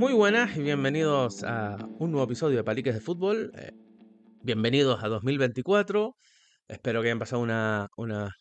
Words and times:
Muy 0.00 0.14
buenas 0.14 0.56
y 0.56 0.62
bienvenidos 0.62 1.44
a 1.44 1.76
un 1.98 2.10
nuevo 2.10 2.24
episodio 2.24 2.56
de 2.56 2.64
Paliques 2.64 2.94
de 2.94 3.02
Fútbol. 3.02 3.52
Eh, 3.54 3.72
bienvenidos 4.42 5.04
a 5.04 5.08
2024. 5.08 6.16
Espero 6.68 7.02
que 7.02 7.08
hayan 7.08 7.18
pasado 7.18 7.42
una, 7.42 7.88
una 7.98 8.34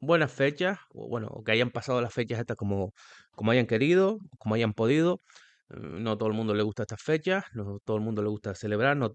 buenas 0.00 0.32
fechas, 0.32 0.78
o 0.92 1.08
bueno, 1.08 1.30
que 1.46 1.52
hayan 1.52 1.70
pasado 1.70 2.00
las 2.02 2.12
fechas 2.12 2.40
estas 2.40 2.56
como, 2.56 2.92
como 3.36 3.52
hayan 3.52 3.66
querido, 3.68 4.18
como 4.38 4.56
hayan 4.56 4.74
podido. 4.74 5.20
Mm, 5.68 6.02
No 6.02 6.18
todo 6.18 6.28
el 6.28 6.34
mundo 6.34 6.54
le 6.54 6.64
gusta 6.64 6.82
estas 6.82 7.00
fechas, 7.02 7.44
no 7.54 7.78
todo 7.84 7.98
el 7.98 8.02
mundo 8.02 8.20
le 8.24 8.28
gusta 8.28 8.56
celebrar, 8.56 8.96
no 8.96 9.10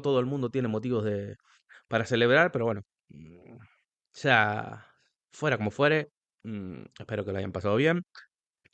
todo 0.00 0.18
el 0.18 0.26
mundo 0.26 0.50
tiene 0.50 0.66
motivos 0.66 1.04
de, 1.04 1.36
para 1.88 2.04
celebrar, 2.04 2.50
pero 2.50 2.64
bueno, 2.64 2.82
mm, 3.10 3.58
sea 4.12 4.86
fuera 5.32 5.56
como 5.56 5.70
fuere, 5.70 6.10
mm, 6.42 6.82
espero 6.98 7.24
que 7.24 7.30
lo 7.32 7.38
hayan 7.38 7.52
pasado 7.52 7.76
bien. 7.76 8.02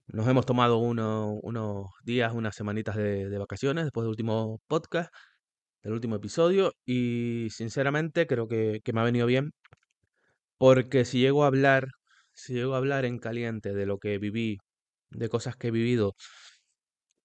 Nos 0.07 0.29
hemos 0.29 0.47
tomado 0.47 0.79
uno- 0.79 1.33
unos 1.43 1.87
días, 2.05 2.33
unas 2.35 2.55
semanitas 2.55 2.97
de, 2.97 3.29
de 3.29 3.39
vacaciones 3.39 3.85
después 3.85 4.05
del 4.05 4.11
último 4.11 4.61
podcast, 4.67 5.13
del 5.83 5.95
último 5.95 6.17
episodio, 6.17 6.73
y 6.87 7.49
sinceramente 7.51 8.27
creo 8.27 8.49
que, 8.49 8.81
que 8.85 8.93
me 8.93 9.01
ha 9.01 9.05
venido 9.05 9.27
bien, 9.27 9.53
porque 10.59 11.05
si 11.05 11.21
llego 11.21 11.45
a 11.45 11.49
hablar, 11.49 11.89
si 12.33 12.55
llego 12.55 12.75
a 12.75 12.79
hablar 12.79 13.05
en 13.05 13.19
caliente 13.19 13.73
de 13.75 13.87
lo 13.87 13.99
que 13.99 14.19
viví, 14.19 14.59
de 15.11 15.29
cosas 15.29 15.57
que 15.57 15.69
he 15.69 15.71
vivido 15.71 16.15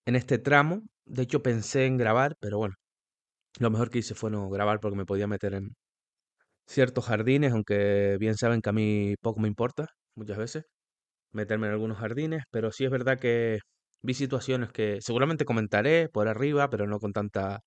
en 0.06 0.16
este 0.16 0.38
tramo, 0.40 0.82
de 1.06 1.24
hecho 1.24 1.42
pensé 1.44 1.86
en 1.86 1.98
grabar, 1.98 2.36
pero 2.40 2.58
bueno, 2.58 2.76
lo 3.60 3.72
mejor 3.72 3.92
que 3.92 4.00
hice 4.00 4.16
fue 4.16 4.32
no 4.32 4.50
grabar 4.50 4.80
porque 4.82 4.98
me 4.98 5.06
podía 5.06 5.28
meter 5.28 5.56
en 5.56 5.72
ciertos 6.68 7.06
jardines, 7.06 7.54
aunque 7.54 8.18
bien 8.20 8.38
saben 8.38 8.62
que 8.62 8.70
a 8.70 8.74
mí 8.74 9.16
poco 9.22 9.40
me 9.42 9.48
importa 9.48 9.88
muchas 10.16 10.38
veces 10.38 10.66
meterme 11.32 11.68
en 11.68 11.74
algunos 11.74 11.98
jardines, 12.00 12.44
pero 12.52 12.72
sí 12.72 12.86
es 12.86 12.92
verdad 12.92 13.20
que 13.20 13.60
vi 14.02 14.14
situaciones 14.14 14.72
que 14.72 15.00
seguramente 15.02 15.46
comentaré 15.46 16.10
por 16.10 16.28
arriba, 16.28 16.70
pero 16.70 16.88
no 16.88 17.00
con 17.00 17.14
tanta 17.14 17.62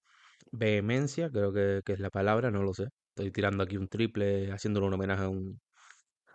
vehemencia, 0.53 1.31
creo 1.31 1.53
que, 1.53 1.83
que 1.85 1.93
es 1.95 2.01
la 2.01 2.11
palabra, 2.11 2.51
no 2.51 2.63
lo 2.63 2.75
sé. 2.75 2.87
Estoy 3.17 3.31
tirando 3.33 3.63
aquí 3.65 3.77
un 3.77 3.89
triple, 3.89 4.51
haciéndole 4.53 4.87
un 4.87 4.95
homenaje 4.95 5.25
a 5.25 5.29
un, 5.29 5.61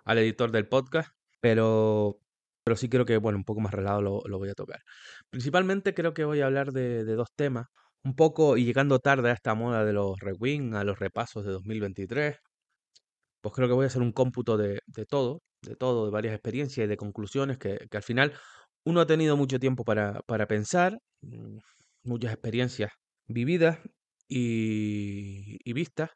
al 0.05 0.17
editor 0.19 0.51
del 0.51 0.67
podcast, 0.67 1.09
pero, 1.41 2.19
pero 2.63 2.77
sí 2.77 2.89
creo 2.89 3.05
que, 3.05 3.17
bueno, 3.17 3.37
un 3.39 3.45
poco 3.45 3.61
más 3.61 3.73
relajado 3.73 4.01
lo, 4.01 4.21
lo 4.25 4.37
voy 4.39 4.49
a 4.49 4.53
tocar. 4.55 4.81
Principalmente 5.29 5.93
creo 5.93 6.13
que 6.13 6.25
voy 6.25 6.41
a 6.41 6.47
hablar 6.47 6.71
de, 6.71 7.05
de 7.05 7.15
dos 7.15 7.29
temas, 7.35 7.67
un 8.03 8.15
poco 8.15 8.57
y 8.57 8.65
llegando 8.65 8.99
tarde 8.99 9.29
a 9.31 9.33
esta 9.33 9.53
moda 9.55 9.85
de 9.85 9.93
los 9.93 10.19
rewind, 10.19 10.75
a 10.75 10.83
los 10.83 10.99
repasos 10.99 11.45
de 11.45 11.51
2023, 11.51 12.37
pues 13.41 13.55
creo 13.55 13.67
que 13.67 13.73
voy 13.73 13.83
a 13.85 13.87
hacer 13.87 14.01
un 14.01 14.11
cómputo 14.11 14.57
de, 14.57 14.81
de 14.87 15.05
todo, 15.05 15.41
de 15.61 15.75
todo, 15.75 16.05
de 16.05 16.11
varias 16.11 16.33
experiencias 16.33 16.85
y 16.85 16.87
de 16.87 16.97
conclusiones 16.97 17.57
que, 17.57 17.87
que 17.89 17.97
al 17.97 18.03
final 18.03 18.33
uno 18.85 19.01
ha 19.01 19.07
tenido 19.07 19.37
mucho 19.37 19.59
tiempo 19.59 19.83
para, 19.83 20.21
para 20.27 20.47
pensar, 20.47 20.99
mm, 21.21 21.57
muchas 22.03 22.33
experiencias 22.33 22.91
vividas 23.27 23.79
y, 24.29 25.73
vistas, 25.73 26.11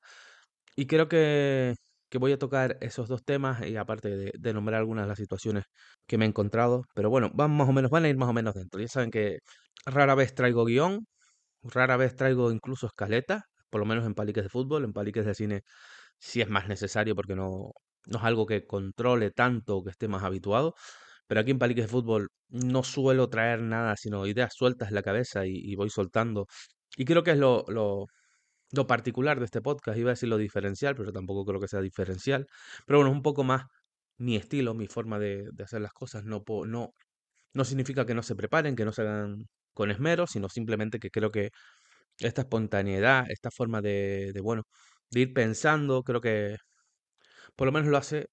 y 0.75 0.87
creo 0.87 1.07
que, 1.09 1.75
que 2.09 2.17
voy 2.17 2.31
a 2.33 2.39
tocar 2.39 2.77
esos 2.81 3.07
dos 3.09 3.23
temas 3.25 3.65
y 3.65 3.77
aparte 3.77 4.09
de, 4.09 4.31
de 4.37 4.53
nombrar 4.53 4.79
algunas 4.79 5.05
de 5.05 5.09
las 5.09 5.17
situaciones 5.19 5.65
que 6.07 6.17
me 6.17 6.25
he 6.25 6.27
encontrado, 6.29 6.83
pero 6.95 7.09
bueno, 7.09 7.31
van 7.33 7.51
más 7.51 7.69
o 7.69 7.73
menos, 7.73 7.91
van 7.91 8.05
a 8.05 8.09
ir 8.09 8.17
más 8.17 8.29
o 8.29 8.33
menos 8.33 8.55
dentro. 8.55 8.79
Ya 8.81 8.87
saben 8.87 9.11
que 9.11 9.39
rara 9.85 10.15
vez 10.15 10.33
traigo 10.35 10.65
guion, 10.65 11.05
rara 11.63 11.97
vez 11.97 12.15
traigo 12.15 12.51
incluso 12.51 12.87
escaleta, 12.87 13.45
por 13.69 13.81
lo 13.81 13.85
menos 13.87 14.05
en 14.05 14.15
paliques 14.15 14.43
de 14.43 14.49
fútbol, 14.49 14.85
en 14.85 14.93
paliques 14.93 15.25
de 15.25 15.35
cine 15.35 15.63
si 16.19 16.41
es 16.41 16.49
más 16.49 16.67
necesario 16.69 17.15
porque 17.15 17.35
no, 17.35 17.73
no 18.07 18.17
es 18.19 18.23
algo 18.23 18.45
que 18.45 18.65
controle 18.65 19.31
tanto 19.31 19.77
o 19.77 19.83
que 19.83 19.91
esté 19.91 20.07
más 20.07 20.23
habituado. 20.23 20.75
Pero 21.27 21.41
aquí 21.41 21.51
en 21.51 21.59
Paliques 21.59 21.85
de 21.85 21.89
Fútbol 21.89 22.29
no 22.49 22.83
suelo 22.83 23.29
traer 23.29 23.61
nada, 23.61 23.95
sino 23.97 24.27
ideas 24.27 24.53
sueltas 24.55 24.89
en 24.89 24.95
la 24.95 25.03
cabeza 25.03 25.45
y, 25.45 25.75
voy 25.75 25.89
soltando. 25.89 26.47
Y 26.97 27.05
creo 27.05 27.23
que 27.23 27.31
es 27.31 27.37
lo, 27.37 27.65
lo, 27.69 28.07
lo 28.71 28.87
particular 28.87 29.39
de 29.39 29.45
este 29.45 29.61
podcast. 29.61 29.97
Iba 29.97 30.11
a 30.11 30.13
decir 30.13 30.29
lo 30.29 30.37
diferencial, 30.37 30.95
pero 30.95 31.11
tampoco 31.13 31.45
creo 31.45 31.59
que 31.59 31.67
sea 31.67 31.81
diferencial. 31.81 32.47
Pero 32.85 32.99
bueno, 32.99 33.11
es 33.11 33.17
un 33.17 33.23
poco 33.23 33.43
más 33.43 33.63
mi 34.17 34.35
estilo, 34.37 34.73
mi 34.73 34.87
forma 34.87 35.19
de, 35.19 35.49
hacer 35.63 35.81
las 35.81 35.93
cosas. 35.93 36.23
No, 36.25 36.43
po- 36.43 36.65
no, 36.65 36.91
no 37.53 37.65
significa 37.65 38.05
que 38.05 38.15
no 38.15 38.23
se 38.23 38.35
preparen, 38.35 38.75
que 38.75 38.85
no 38.85 38.93
se 38.93 39.03
hagan 39.03 39.45
con 39.73 39.91
esmero, 39.91 40.27
sino 40.27 40.49
simplemente 40.49 40.99
que 40.99 41.11
creo 41.11 41.31
que 41.31 41.51
esta 42.19 42.43
espontaneidad, 42.43 43.25
esta 43.29 43.51
forma 43.51 43.81
de, 43.81 44.31
de, 44.33 44.41
bueno, 44.41 44.63
de 45.11 45.21
ir 45.21 45.33
pensando, 45.33 46.03
creo 46.03 46.21
que 46.21 46.57
por 47.61 47.67
lo 47.67 47.73
menos 47.73 47.89
lo 47.89 47.97
hace 47.97 48.25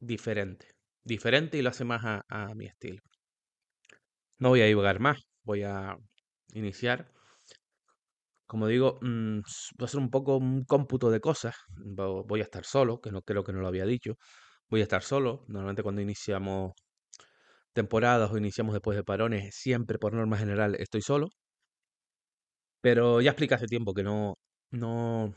diferente. 0.00 0.68
Diferente 1.04 1.58
y 1.58 1.62
lo 1.62 1.68
hace 1.70 1.84
más 1.84 2.02
a, 2.04 2.54
mi 2.54 2.64
estilo. 2.64 3.02
No 4.40 4.48
voy 4.48 4.62
a 4.62 4.66
divagar 4.66 4.98
más, 4.98 5.20
voy 5.44 5.62
a 5.62 5.96
iniciar. 6.52 7.12
Como 8.46 8.66
digo, 8.66 8.98
mm, 9.02 9.40
voy 9.78 9.84
a 9.84 9.84
hacer 9.84 10.00
un 10.00 10.10
poco 10.10 10.36
un 10.36 10.64
cómputo 10.64 11.10
de 11.10 11.20
cosas. 11.20 11.54
Vo- 11.76 12.24
Voy 12.26 12.40
a 12.40 12.44
estar 12.44 12.64
solo, 12.64 13.00
que 13.00 13.12
no 13.12 13.22
creo 13.22 13.44
que 13.44 13.52
no 13.52 13.60
lo 13.60 13.68
había 13.68 13.86
dicho. 13.86 14.14
Voy 14.68 14.80
a 14.80 14.84
estar 14.84 15.02
solo. 15.02 15.44
Normalmente 15.48 15.82
cuando 15.82 16.00
iniciamos 16.02 16.72
temporadas 17.72 18.30
o 18.30 18.38
iniciamos 18.38 18.74
después 18.74 18.96
de 18.96 19.04
parones, 19.04 19.54
siempre 19.56 19.98
por 19.98 20.14
norma 20.14 20.38
general 20.38 20.74
estoy 20.76 21.02
solo. 21.02 21.28
Pero 22.80 23.20
ya 23.20 23.30
expliqué 23.30 23.54
hace 23.54 23.66
tiempo 23.66 23.94
que 23.94 24.02
no, 24.02 24.34
no, 24.70 25.34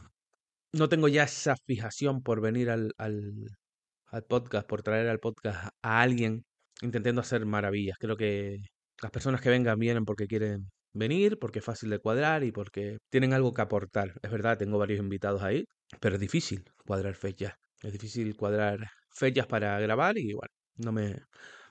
no 0.73 0.89
tengo 0.89 1.07
ya 1.07 1.23
esa 1.23 1.55
fijación 1.65 2.21
por 2.23 2.41
venir 2.41 2.69
al, 2.69 2.93
al, 2.97 4.23
podcast, 4.27 4.67
por 4.67 4.83
traer 4.83 5.07
al 5.07 5.19
podcast 5.19 5.69
a 5.81 6.01
alguien 6.01 6.45
intentando 6.81 7.21
hacer 7.21 7.45
maravillas. 7.45 7.97
Creo 7.99 8.17
que 8.17 8.57
las 9.01 9.11
personas 9.11 9.41
que 9.41 9.49
vengan 9.49 9.79
vienen 9.79 10.05
porque 10.05 10.27
quieren 10.27 10.69
venir, 10.93 11.37
porque 11.39 11.59
es 11.59 11.65
fácil 11.65 11.89
de 11.89 11.99
cuadrar 11.99 12.43
y 12.43 12.51
porque 12.51 12.97
tienen 13.09 13.33
algo 13.33 13.53
que 13.53 13.61
aportar. 13.61 14.13
Es 14.21 14.31
verdad, 14.31 14.57
tengo 14.57 14.77
varios 14.77 14.99
invitados 14.99 15.43
ahí, 15.43 15.65
pero 15.99 16.15
es 16.15 16.21
difícil 16.21 16.63
cuadrar 16.85 17.15
fechas. 17.15 17.53
Es 17.81 17.93
difícil 17.93 18.35
cuadrar 18.35 18.79
fechas 19.11 19.47
para 19.47 19.79
grabar 19.79 20.17
y 20.17 20.33
bueno, 20.33 20.53
no 20.77 20.91
me, 20.91 21.17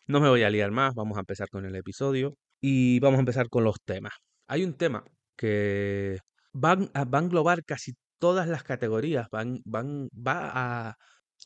no 0.06 0.20
me 0.20 0.28
voy 0.28 0.42
a 0.42 0.50
liar 0.50 0.70
más. 0.70 0.94
Vamos 0.94 1.16
a 1.16 1.20
empezar 1.20 1.48
con 1.48 1.64
el 1.66 1.74
episodio 1.76 2.36
y 2.60 3.00
vamos 3.00 3.18
a 3.18 3.20
empezar 3.20 3.48
con 3.48 3.64
los 3.64 3.76
temas. 3.84 4.12
Hay 4.48 4.64
un 4.64 4.74
tema 4.74 5.04
que 5.36 6.18
van 6.52 6.90
a, 6.94 7.04
va 7.04 7.18
a 7.18 7.22
englobar 7.22 7.64
casi 7.64 7.92
todas 8.22 8.46
las 8.48 8.62
categorías, 8.64 9.26
van, 9.32 9.60
van, 9.64 10.08
va 10.14 10.36
a, 10.54 10.96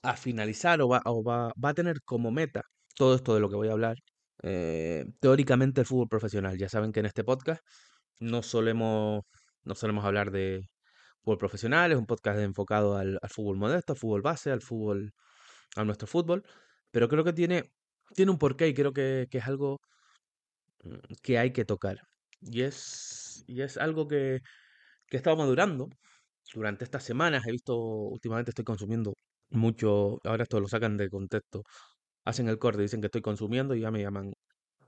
a 0.02 0.16
finalizar 0.16 0.82
o 0.82 0.88
va, 0.88 1.00
o 1.06 1.22
va, 1.24 1.52
va 1.62 1.70
a 1.70 1.74
tener 1.74 2.02
como 2.04 2.30
meta 2.30 2.62
todo 2.96 3.14
esto 3.16 3.34
de 3.34 3.40
lo 3.40 3.48
que 3.50 3.56
voy 3.56 3.68
a 3.68 3.72
hablar. 3.72 3.96
eh, 4.42 5.06
teóricamente 5.20 5.80
el 5.82 5.86
fútbol 5.86 6.08
profesional. 6.08 6.58
Ya 6.58 6.68
saben 6.68 6.92
que 6.92 7.00
en 7.00 7.06
este 7.06 7.24
podcast 7.24 7.62
no 8.20 8.42
solemos, 8.42 9.22
no 9.64 9.74
solemos 9.74 10.04
hablar 10.04 10.30
de 10.30 10.68
fútbol 11.22 11.38
profesional, 11.38 11.92
es 11.92 11.98
un 11.98 12.06
podcast 12.06 12.38
enfocado 12.40 12.96
al, 12.98 13.18
fútbol 13.30 13.56
modesto, 13.58 13.92
al 13.94 13.98
fútbol 13.98 14.22
base, 14.22 14.50
al 14.52 14.62
fútbol, 14.62 15.12
a 15.76 15.84
nuestro 15.84 16.06
fútbol, 16.08 16.44
pero 16.92 17.08
creo 17.08 17.24
que 17.24 17.32
tiene, 17.32 17.64
tiene 18.14 18.32
un 18.32 18.38
porqué 18.38 18.68
y 18.68 18.74
creo 18.74 18.92
que, 18.92 19.26
que 19.30 19.38
es 19.38 19.46
algo 19.46 19.80
mm, 20.84 21.14
que 21.22 21.38
hay 21.38 21.52
que 21.52 21.64
tocar. 21.64 21.98
Y 22.40 22.62
es, 22.62 23.44
y 23.46 23.62
es 23.62 23.76
algo 23.78 24.08
que, 24.08 24.40
que 25.08 25.16
he 25.16 25.18
estado 25.18 25.36
madurando 25.36 25.88
durante 26.54 26.84
estas 26.84 27.04
semanas. 27.04 27.46
He 27.46 27.52
visto, 27.52 27.76
últimamente 27.76 28.50
estoy 28.50 28.64
consumiendo 28.64 29.14
mucho, 29.50 30.18
ahora 30.24 30.44
esto 30.44 30.60
lo 30.60 30.68
sacan 30.68 30.96
de 30.96 31.08
contexto, 31.10 31.62
hacen 32.24 32.48
el 32.48 32.58
corte, 32.58 32.82
dicen 32.82 33.00
que 33.00 33.06
estoy 33.08 33.22
consumiendo 33.22 33.74
y 33.74 33.80
ya 33.82 33.90
me 33.90 34.02
llaman 34.02 34.32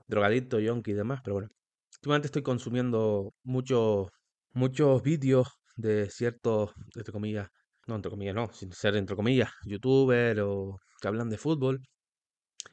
drogadicto, 0.07 0.59
yonki 0.59 0.91
y 0.91 0.93
demás, 0.95 1.21
pero 1.23 1.35
bueno, 1.35 1.49
últimamente 1.97 2.27
estoy 2.27 2.43
consumiendo 2.43 3.33
muchos 3.43 4.09
muchos 4.53 5.01
vídeos 5.03 5.47
de 5.75 6.09
ciertos, 6.09 6.71
entre 6.95 7.13
comillas, 7.13 7.49
no 7.87 7.95
entre 7.95 8.11
comillas, 8.11 8.35
no, 8.35 8.51
sin 8.53 8.71
ser 8.73 8.95
entre 8.95 9.15
comillas, 9.15 9.51
youtuber 9.65 10.39
o 10.41 10.79
que 11.01 11.07
hablan 11.07 11.29
de 11.29 11.37
fútbol 11.37 11.81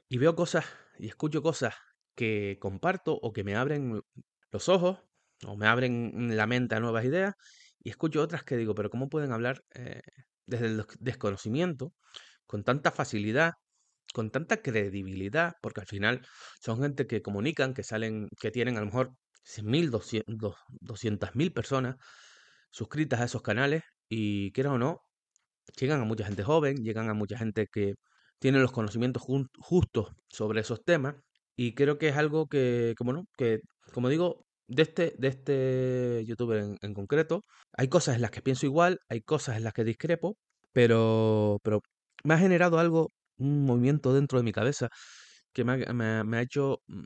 y 0.08 0.18
veo 0.18 0.34
cosas 0.36 0.64
y 0.98 1.08
escucho 1.08 1.42
cosas 1.42 1.74
que 2.14 2.58
comparto 2.60 3.18
o 3.22 3.32
que 3.32 3.44
me 3.44 3.56
abren 3.56 4.00
los 4.50 4.68
ojos 4.68 4.98
o 5.46 5.56
me 5.56 5.66
abren 5.66 6.36
la 6.36 6.46
mente 6.46 6.74
a 6.74 6.80
nuevas 6.80 7.04
ideas 7.04 7.34
y 7.86 7.90
escucho 7.90 8.22
otras 8.22 8.44
que 8.44 8.56
digo, 8.56 8.74
pero 8.74 8.90
¿cómo 8.90 9.08
pueden 9.08 9.32
hablar 9.32 9.62
eh, 9.74 10.00
desde 10.46 10.66
el 10.66 10.76
des- 10.78 10.86
desconocimiento 11.00 11.94
con 12.46 12.64
tanta 12.64 12.92
facilidad, 12.92 13.54
con 14.14 14.30
tanta 14.30 14.58
credibilidad? 14.62 15.54
Porque 15.62 15.80
al 15.82 15.86
final 15.88 16.26
son 16.62 16.80
gente 16.82 17.06
que 17.06 17.22
comunican, 17.22 17.74
que 17.74 17.84
salen, 17.84 18.28
que 18.40 18.50
tienen 18.52 18.76
a 18.78 18.80
lo 18.80 18.86
mejor 18.86 19.12
100.000, 19.44 19.90
200.000 19.90 21.52
personas 21.52 21.96
suscritas 22.70 23.20
a 23.20 23.24
esos 23.26 23.42
canales 23.42 23.82
y 24.08 24.52
quieran 24.52 24.74
o 24.74 24.78
no, 24.78 25.00
llegan 25.78 26.00
a 26.00 26.04
mucha 26.04 26.26
gente 26.26 26.42
joven, 26.44 26.76
llegan 26.84 27.08
a 27.10 27.14
mucha 27.14 27.38
gente 27.38 27.66
que 27.72 27.94
tiene 28.38 28.60
los 28.60 28.72
conocimientos 28.72 29.22
justos 29.58 30.10
sobre 30.28 30.60
esos 30.60 30.84
temas 30.84 31.16
y 31.56 31.74
creo 31.74 31.98
que 31.98 32.08
es 32.08 32.16
algo 32.16 32.48
que, 32.48 32.94
que 32.96 33.04
bueno, 33.04 33.24
que 33.36 33.60
como 33.92 34.08
digo, 34.08 34.45
de 34.68 34.82
este, 34.82 35.14
de 35.18 35.28
este 35.28 36.24
youtuber 36.26 36.64
en, 36.80 36.94
concreto, 36.94 37.42
hay 37.72 37.88
cosas 37.88 38.16
en 38.16 38.22
las 38.22 38.30
que 38.30 38.42
pienso 38.42 38.66
igual, 38.66 39.00
hay 39.08 39.22
cosas 39.22 39.56
en 39.56 39.64
las 39.64 39.72
que 39.72 39.84
discrepo, 39.84 40.36
pero, 40.72 41.58
pero 41.62 41.82
me 42.24 42.34
ha 42.34 42.38
generado 42.38 42.78
algo, 42.78 43.08
un 43.38 43.64
movimiento 43.64 44.14
dentro 44.14 44.38
de 44.38 44.44
mi 44.44 44.52
cabeza 44.52 44.88
que 45.52 45.64
me 45.64 45.84
ha, 45.84 45.92
me, 45.92 46.24
me 46.24 46.38
ha 46.38 46.42
hecho 46.42 46.80
mm, 46.88 47.04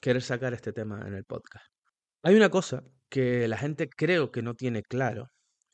querer 0.00 0.22
sacar 0.22 0.54
este 0.54 0.72
tema 0.72 1.04
en 1.06 1.14
el 1.14 1.24
podcast. 1.24 1.66
Hay 2.22 2.34
una 2.36 2.50
cosa 2.50 2.82
que 3.08 3.48
la 3.48 3.58
gente 3.58 3.88
creo 3.88 4.30
que 4.32 4.42
no 4.42 4.54
tiene 4.54 4.82
claro, 4.82 5.28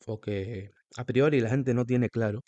o 0.07 0.19
que 0.21 0.71
a 0.97 1.05
priori 1.05 1.41
la 1.41 1.49
gente 1.49 1.73
no 1.73 1.85
tiene 1.85 2.09
claro, 2.09 2.41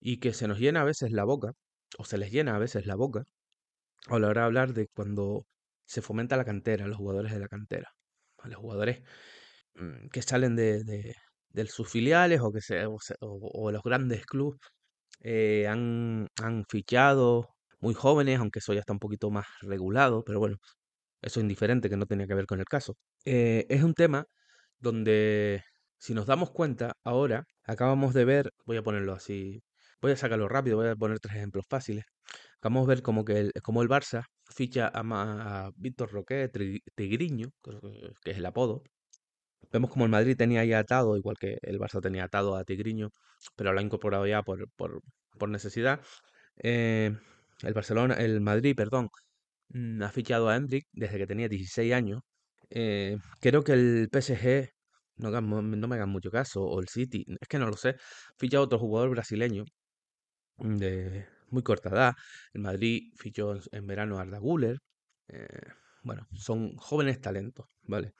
y 0.00 0.18
que 0.20 0.32
se 0.34 0.48
nos 0.48 0.58
llena 0.60 0.82
a 0.82 0.84
veces 0.84 1.12
la 1.12 1.24
boca, 1.24 1.52
o 1.98 2.04
se 2.04 2.18
les 2.18 2.32
llena 2.32 2.56
a 2.56 2.58
veces 2.58 2.86
la 2.86 2.96
boca, 2.96 3.24
a 4.08 4.18
la 4.18 4.28
hora 4.28 4.42
de 4.42 4.46
hablar 4.46 4.74
de 4.74 4.88
cuando 4.88 5.46
se 5.86 6.02
fomenta 6.02 6.36
la 6.36 6.44
cantera, 6.44 6.86
los 6.86 6.98
jugadores 6.98 7.32
de 7.32 7.40
la 7.40 7.48
cantera, 7.48 7.92
los 8.44 8.58
jugadores 8.58 9.02
mm, 9.74 10.08
que 10.12 10.22
salen 10.22 10.56
de, 10.56 10.84
de, 10.84 11.66
sus 11.66 11.88
filiales 11.90 12.40
o 12.40 12.52
que 12.52 12.60
se, 12.60 12.84
o, 13.20 13.70
los 13.72 13.82
grandes 13.82 14.26
clubes 14.26 14.60
eh, 15.22 15.66
han, 15.68 16.28
han 16.40 16.64
fichado 16.68 17.48
muy 17.80 17.94
jóvenes, 17.94 18.38
aunque 18.40 18.60
eso 18.60 18.74
ya 18.74 18.80
está 18.80 18.92
un 18.92 18.98
poquito 19.00 19.30
más 19.30 19.46
regulado, 19.62 20.24
pero 20.24 20.38
bueno, 20.40 20.58
eso 21.22 21.40
es 21.40 21.42
indiferente, 21.44 21.88
que 21.90 21.96
no 21.96 22.06
tenía 22.06 22.26
que 22.26 22.34
ver 22.34 22.46
con 22.46 22.60
el 22.60 22.66
caso. 22.66 22.96
Eh, 23.24 23.66
es 23.68 23.82
un 23.82 23.94
tema 23.94 24.26
donde, 24.78 25.62
si 25.98 26.14
nos 26.14 26.26
damos 26.26 26.50
cuenta, 26.50 26.94
ahora 27.04 27.44
acabamos 27.64 28.14
de 28.14 28.24
ver, 28.24 28.52
voy 28.66 28.76
a 28.78 28.82
ponerlo 28.82 29.14
así, 29.14 29.62
voy 30.00 30.12
a 30.12 30.16
sacarlo 30.16 30.48
rápido, 30.48 30.76
voy 30.76 30.88
a 30.88 30.96
poner 30.96 31.20
tres 31.20 31.36
ejemplos 31.36 31.66
fáciles. 31.68 32.04
Acabamos 32.58 32.86
de 32.88 32.94
ver 32.96 33.02
como 33.02 33.24
que 33.24 33.38
el, 33.40 33.52
como 33.62 33.82
el 33.82 33.88
Barça 33.88 34.24
ficha 34.48 34.90
a, 34.92 35.70
Víctor 35.76 36.10
Roque, 36.12 36.48
Tigriño, 36.94 37.50
que 38.24 38.30
es 38.32 38.38
el 38.38 38.46
apodo. 38.46 38.82
Vemos 39.72 39.90
como 39.90 40.04
el 40.04 40.10
Madrid 40.10 40.36
tenía 40.36 40.64
ya 40.64 40.78
atado, 40.80 41.16
igual 41.16 41.36
que 41.38 41.58
el 41.62 41.78
Barça 41.78 42.00
tenía 42.00 42.24
atado 42.24 42.56
a 42.56 42.64
Tigriño, 42.64 43.10
pero 43.56 43.72
lo 43.72 43.80
ha 43.80 43.82
incorporado 43.82 44.26
ya 44.26 44.42
por, 44.42 44.70
por, 44.76 45.02
por 45.38 45.48
necesidad. 45.50 46.00
Eh, 46.62 47.16
el 47.62 47.74
Barcelona, 47.74 48.14
el 48.14 48.40
Madrid, 48.40 48.74
perdón, 48.76 49.10
mm, 49.70 50.02
ha 50.02 50.10
fichado 50.10 50.48
a 50.48 50.56
Hendrik 50.56 50.86
desde 50.92 51.18
que 51.18 51.26
tenía 51.26 51.48
16 51.48 51.92
años. 51.92 52.22
Eh, 52.70 53.18
creo 53.40 53.64
que 53.64 53.72
el 53.72 54.08
PSG, 54.10 54.70
no, 55.16 55.30
no, 55.40 55.88
me 55.88 55.96
hagan 55.96 56.10
mucho 56.10 56.30
caso, 56.30 56.62
o 56.64 56.80
el 56.80 56.88
City, 56.88 57.24
es 57.40 57.48
que 57.48 57.58
no 57.58 57.66
lo 57.68 57.76
sé, 57.76 57.96
ficha 58.38 58.58
a 58.58 58.62
otro 58.62 58.78
jugador 58.78 59.10
brasileño 59.10 59.64
de 60.58 61.26
muy 61.50 61.62
corta 61.62 61.90
edad. 61.90 62.14
El 62.52 62.62
Madrid 62.62 63.12
fichó 63.16 63.54
en, 63.72 63.86
verano 63.86 64.18
a 64.18 64.22
Arda 64.22 64.38
Guller. 64.38 64.78
Eh, 65.28 65.46
bueno, 66.02 66.26
son 66.34 66.76
jóvenes 66.76 67.20
talentos, 67.20 67.66
¿vale? 67.82 68.12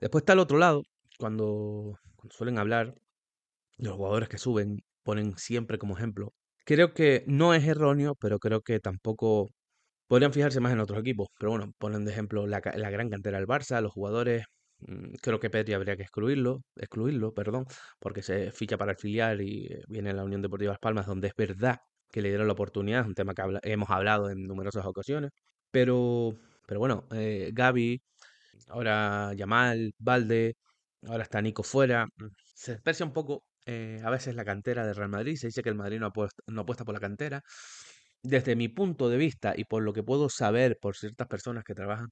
Después 0.00 0.22
está 0.22 0.34
el 0.34 0.38
otro 0.40 0.58
lado, 0.58 0.82
cuando, 1.18 1.98
suelen 2.30 2.58
hablar 2.58 2.94
de 3.78 3.88
los 3.88 3.96
jugadores 3.96 4.28
que 4.28 4.38
suben, 4.38 4.78
ponen 5.02 5.36
siempre 5.36 5.78
como 5.78 5.96
ejemplo 5.96 6.32
Creo 6.64 6.92
que 6.92 7.24
no 7.26 7.54
es 7.54 7.64
erróneo, 7.66 8.14
pero 8.14 8.38
creo 8.38 8.60
que 8.60 8.78
tampoco 8.78 9.48
podrían 10.06 10.32
fijarse 10.34 10.60
más 10.60 10.72
en 10.72 10.80
otros 10.80 11.00
equipos. 11.00 11.28
Pero 11.38 11.52
bueno, 11.52 11.72
ponen 11.78 12.04
de 12.04 12.12
ejemplo 12.12 12.46
la, 12.46 12.60
la 12.76 12.90
gran 12.90 13.08
cantera 13.10 13.38
del 13.38 13.46
Barça, 13.46 13.80
los 13.80 13.92
jugadores. 13.92 14.44
Mm, 14.80 15.14
creo 15.22 15.40
que 15.40 15.50
Pedri 15.50 15.72
habría 15.74 15.96
que 15.96 16.02
excluirlo, 16.02 16.62
excluirlo, 16.76 17.32
perdón, 17.34 17.66
porque 17.98 18.22
se 18.22 18.52
ficha 18.52 18.76
para 18.78 18.92
el 18.92 18.98
filial 18.98 19.40
y 19.42 19.66
eh, 19.66 19.82
viene 19.88 20.12
la 20.12 20.24
Unión 20.24 20.42
Deportiva 20.42 20.72
Las 20.72 20.78
Palmas, 20.80 21.06
donde 21.06 21.28
es 21.28 21.34
verdad 21.36 21.78
que 22.10 22.22
le 22.22 22.28
dieron 22.28 22.46
la 22.46 22.54
oportunidad, 22.54 23.02
es 23.02 23.06
un 23.06 23.14
tema 23.14 23.34
que 23.34 23.42
hemos 23.62 23.90
hablado 23.90 24.30
en 24.30 24.44
numerosas 24.44 24.86
ocasiones. 24.86 25.30
Pero, 25.70 26.38
pero 26.66 26.80
bueno, 26.80 27.06
eh, 27.12 27.50
Gaby, 27.52 28.00
ahora 28.68 29.32
Yamal, 29.34 29.92
Valde, 29.98 30.56
ahora 31.06 31.24
está 31.24 31.42
Nico 31.42 31.62
fuera. 31.62 32.06
Se 32.54 32.72
dispersa 32.72 33.04
un 33.04 33.12
poco 33.12 33.44
eh, 33.66 34.00
a 34.04 34.10
veces 34.10 34.34
la 34.34 34.44
cantera 34.44 34.86
del 34.86 34.96
Real 34.96 35.10
Madrid. 35.10 35.36
Se 35.36 35.48
dice 35.48 35.62
que 35.62 35.68
el 35.68 35.74
Madrid 35.74 35.98
no 36.00 36.06
apuesta, 36.06 36.42
no 36.46 36.62
apuesta 36.62 36.84
por 36.84 36.94
la 36.94 37.00
cantera. 37.00 37.42
Desde 38.22 38.56
mi 38.56 38.68
punto 38.68 39.08
de 39.10 39.16
vista 39.16 39.54
y 39.56 39.64
por 39.64 39.82
lo 39.82 39.92
que 39.92 40.02
puedo 40.02 40.28
saber 40.28 40.78
por 40.80 40.96
ciertas 40.96 41.28
personas 41.28 41.64
que 41.64 41.74
trabajan, 41.74 42.08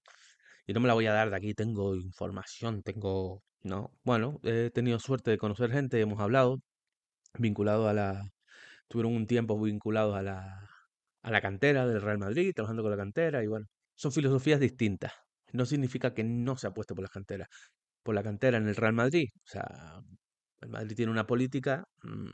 y 0.66 0.72
no 0.74 0.80
me 0.80 0.88
la 0.88 0.94
voy 0.94 1.06
a 1.06 1.12
dar 1.12 1.30
de 1.30 1.36
aquí, 1.36 1.54
tengo 1.54 1.96
información, 1.96 2.82
tengo, 2.82 3.42
no, 3.62 3.92
bueno, 4.04 4.40
he 4.44 4.70
tenido 4.70 4.98
suerte 5.00 5.30
de 5.32 5.38
conocer 5.38 5.70
gente, 5.72 6.00
hemos 6.00 6.20
hablado, 6.20 6.58
vinculado 7.38 7.88
a 7.88 7.94
la, 7.94 8.30
tuvieron 8.88 9.14
un 9.14 9.26
tiempo 9.26 9.60
vinculados 9.60 10.16
a 10.16 10.22
la, 10.22 10.68
a 11.22 11.30
la 11.30 11.40
cantera 11.40 11.86
del 11.86 12.00
Real 12.02 12.18
Madrid, 12.18 12.52
trabajando 12.54 12.82
con 12.82 12.90
la 12.90 12.96
cantera, 12.96 13.42
y 13.42 13.46
bueno, 13.46 13.66
son 13.94 14.12
filosofías 14.12 14.60
distintas. 14.60 15.12
No 15.52 15.66
significa 15.66 16.14
que 16.14 16.24
no 16.24 16.56
se 16.56 16.66
apueste 16.68 16.94
por 16.94 17.02
la 17.02 17.08
cantera, 17.08 17.48
por 18.02 18.14
la 18.14 18.22
cantera 18.22 18.58
en 18.58 18.68
el 18.68 18.76
Real 18.76 18.94
Madrid. 18.94 19.28
O 19.44 19.48
sea, 19.48 20.00
el 20.60 20.68
Madrid 20.70 20.96
tiene 20.96 21.12
una 21.12 21.26
política 21.26 21.84
mm, 22.02 22.30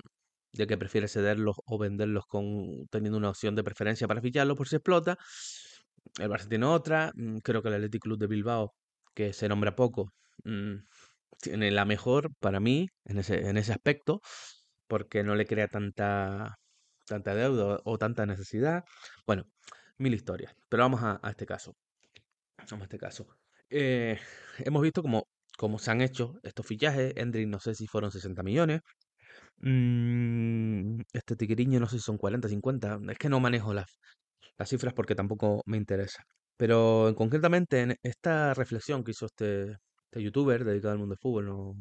de 0.52 0.66
que 0.66 0.78
prefiere 0.78 1.08
cederlos 1.08 1.56
o 1.66 1.78
venderlos 1.78 2.26
con 2.26 2.86
teniendo 2.90 3.18
una 3.18 3.30
opción 3.30 3.54
de 3.56 3.64
preferencia 3.64 4.08
para 4.08 4.20
ficharlos 4.22 4.56
por 4.56 4.68
si 4.68 4.76
explota. 4.76 5.18
El 6.18 6.28
Barça 6.30 6.48
tiene 6.48 6.66
otra. 6.66 7.12
Mm, 7.14 7.38
creo 7.38 7.62
que 7.62 7.68
el 7.68 7.74
Athletic 7.74 8.02
Club 8.02 8.18
de 8.18 8.26
Bilbao, 8.26 8.74
que 9.14 9.32
se 9.32 9.48
nombra 9.48 9.74
poco, 9.76 10.12
mm, 10.44 10.76
tiene 11.40 11.70
la 11.70 11.84
mejor 11.84 12.30
para 12.40 12.60
mí 12.60 12.88
en 13.04 13.18
ese, 13.18 13.48
en 13.48 13.56
ese 13.56 13.72
aspecto, 13.72 14.20
porque 14.92 15.22
no 15.24 15.34
le 15.34 15.46
crea 15.46 15.68
tanta, 15.68 16.58
tanta 17.06 17.34
deuda 17.34 17.80
o 17.84 17.96
tanta 17.96 18.26
necesidad. 18.26 18.84
Bueno, 19.26 19.44
mil 19.96 20.12
historias. 20.12 20.54
Pero 20.68 20.82
vamos 20.82 21.00
a, 21.02 21.18
este 21.30 21.46
caso. 21.46 21.74
Vamos 22.70 22.82
a 22.82 22.84
este 22.84 22.98
caso. 22.98 23.26
Eh, 23.70 24.18
hemos 24.58 24.82
visto 24.82 25.00
como 25.02 25.28
cómo 25.56 25.78
se 25.78 25.90
han 25.92 26.02
hecho 26.02 26.34
estos 26.42 26.66
fichajes. 26.66 27.14
Hendrik 27.16 27.48
no 27.48 27.58
sé 27.58 27.74
si 27.74 27.86
fueron 27.86 28.10
60 28.12 28.42
millones. 28.42 28.82
Mm, 29.60 31.00
este 31.14 31.36
Tigriño 31.36 31.80
no 31.80 31.86
sé 31.88 31.96
si 31.96 32.04
son 32.04 32.18
40, 32.18 32.48
50. 32.48 32.98
Es 33.12 33.18
que 33.18 33.30
no 33.30 33.40
manejo 33.40 33.72
las, 33.72 33.98
las 34.58 34.68
cifras 34.68 34.92
porque 34.92 35.14
tampoco 35.14 35.62
me 35.64 35.78
interesa. 35.78 36.22
Pero 36.58 37.14
concretamente 37.16 37.80
en 37.80 37.96
esta 38.02 38.52
reflexión 38.52 39.04
que 39.04 39.12
hizo 39.12 39.24
este, 39.24 39.78
este 40.04 40.22
youtuber 40.22 40.64
dedicado 40.66 40.92
al 40.92 40.98
mundo 40.98 41.14
del 41.14 41.20
fútbol, 41.22 41.46
no, 41.46 41.76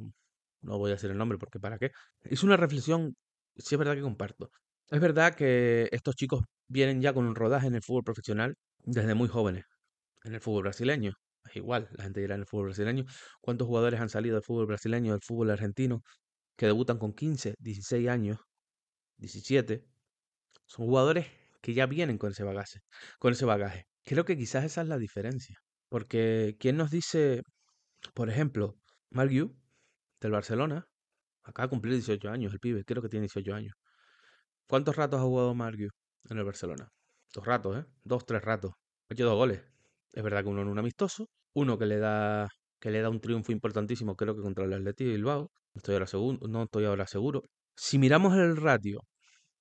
no 0.61 0.77
voy 0.77 0.91
a 0.91 0.95
decir 0.95 1.11
el 1.11 1.17
nombre 1.17 1.37
porque 1.37 1.59
para 1.59 1.77
qué, 1.77 1.91
hizo 2.29 2.45
una 2.45 2.57
reflexión, 2.57 3.15
sí 3.57 3.75
es 3.75 3.79
verdad 3.79 3.95
que 3.95 4.01
comparto. 4.01 4.49
Es 4.89 4.99
verdad 4.99 5.35
que 5.35 5.89
estos 5.91 6.15
chicos 6.15 6.43
vienen 6.67 7.01
ya 7.01 7.13
con 7.13 7.25
un 7.25 7.35
rodaje 7.35 7.67
en 7.67 7.75
el 7.75 7.83
fútbol 7.83 8.03
profesional 8.03 8.55
desde 8.79 9.15
muy 9.15 9.27
jóvenes, 9.27 9.65
en 10.23 10.33
el 10.35 10.41
fútbol 10.41 10.63
brasileño 10.63 11.13
es 11.45 11.55
igual, 11.55 11.89
la 11.93 12.03
gente 12.03 12.21
dirá 12.21 12.35
en 12.35 12.41
el 12.41 12.47
fútbol 12.47 12.67
brasileño. 12.67 13.05
¿Cuántos 13.41 13.67
jugadores 13.67 13.99
han 13.99 14.09
salido 14.09 14.35
del 14.35 14.43
fútbol 14.43 14.67
brasileño, 14.67 15.11
del 15.13 15.21
fútbol 15.21 15.51
argentino, 15.51 16.03
que 16.57 16.67
debutan 16.67 16.97
con 16.99 17.13
15, 17.13 17.55
16 17.59 18.09
años, 18.09 18.39
17? 19.17 19.85
Son 20.67 20.85
jugadores 20.87 21.27
que 21.61 21.73
ya 21.73 21.85
vienen 21.87 22.17
con 22.17 22.31
ese 22.31 22.43
bagaje, 22.43 22.81
con 23.19 23.33
ese 23.33 23.45
bagaje. 23.45 23.85
Creo 24.03 24.25
que 24.25 24.37
quizás 24.37 24.65
esa 24.65 24.81
es 24.81 24.87
la 24.87 24.97
diferencia. 24.97 25.57
Porque 25.89 26.55
¿quién 26.59 26.77
nos 26.77 26.91
dice, 26.91 27.43
por 28.13 28.29
ejemplo, 28.29 28.77
Margiu, 29.11 29.55
del 30.21 30.31
Barcelona, 30.31 30.87
acaba 31.43 31.67
de 31.67 31.71
cumplir 31.71 31.93
18 31.95 32.29
años 32.29 32.53
el 32.53 32.59
pibe, 32.59 32.85
creo 32.85 33.01
que 33.01 33.09
tiene 33.09 33.23
18 33.23 33.53
años. 33.53 33.73
¿Cuántos 34.67 34.95
ratos 34.95 35.19
ha 35.19 35.23
jugado 35.23 35.53
Margiu 35.53 35.89
en 36.29 36.37
el 36.37 36.45
Barcelona? 36.45 36.87
Dos 37.33 37.45
ratos, 37.45 37.77
¿eh? 37.77 37.85
Dos, 38.03 38.25
tres 38.25 38.41
ratos. 38.41 38.71
Ha 39.09 39.13
hecho 39.13 39.25
dos 39.25 39.35
goles. 39.35 39.61
Es 40.13 40.23
verdad 40.23 40.43
que 40.43 40.49
uno 40.49 40.61
en 40.61 40.67
un 40.67 40.79
amistoso, 40.79 41.27
uno 41.53 41.77
que 41.77 41.85
le 41.85 41.97
da 41.97 42.47
que 42.79 42.89
le 42.89 43.01
da 43.01 43.09
un 43.09 43.21
triunfo 43.21 43.51
importantísimo, 43.51 44.15
creo 44.15 44.35
que 44.35 44.41
contra 44.41 44.65
el 44.65 44.73
Atleti 44.73 45.05
de 45.05 45.11
Bilbao. 45.11 45.51
Estoy 45.75 45.93
ahora 45.93 46.07
seguro, 46.07 46.39
no 46.47 46.63
estoy 46.63 46.85
ahora 46.85 47.05
seguro. 47.05 47.43
Si 47.75 47.99
miramos 47.99 48.35
el 48.35 48.57
ratio 48.57 49.01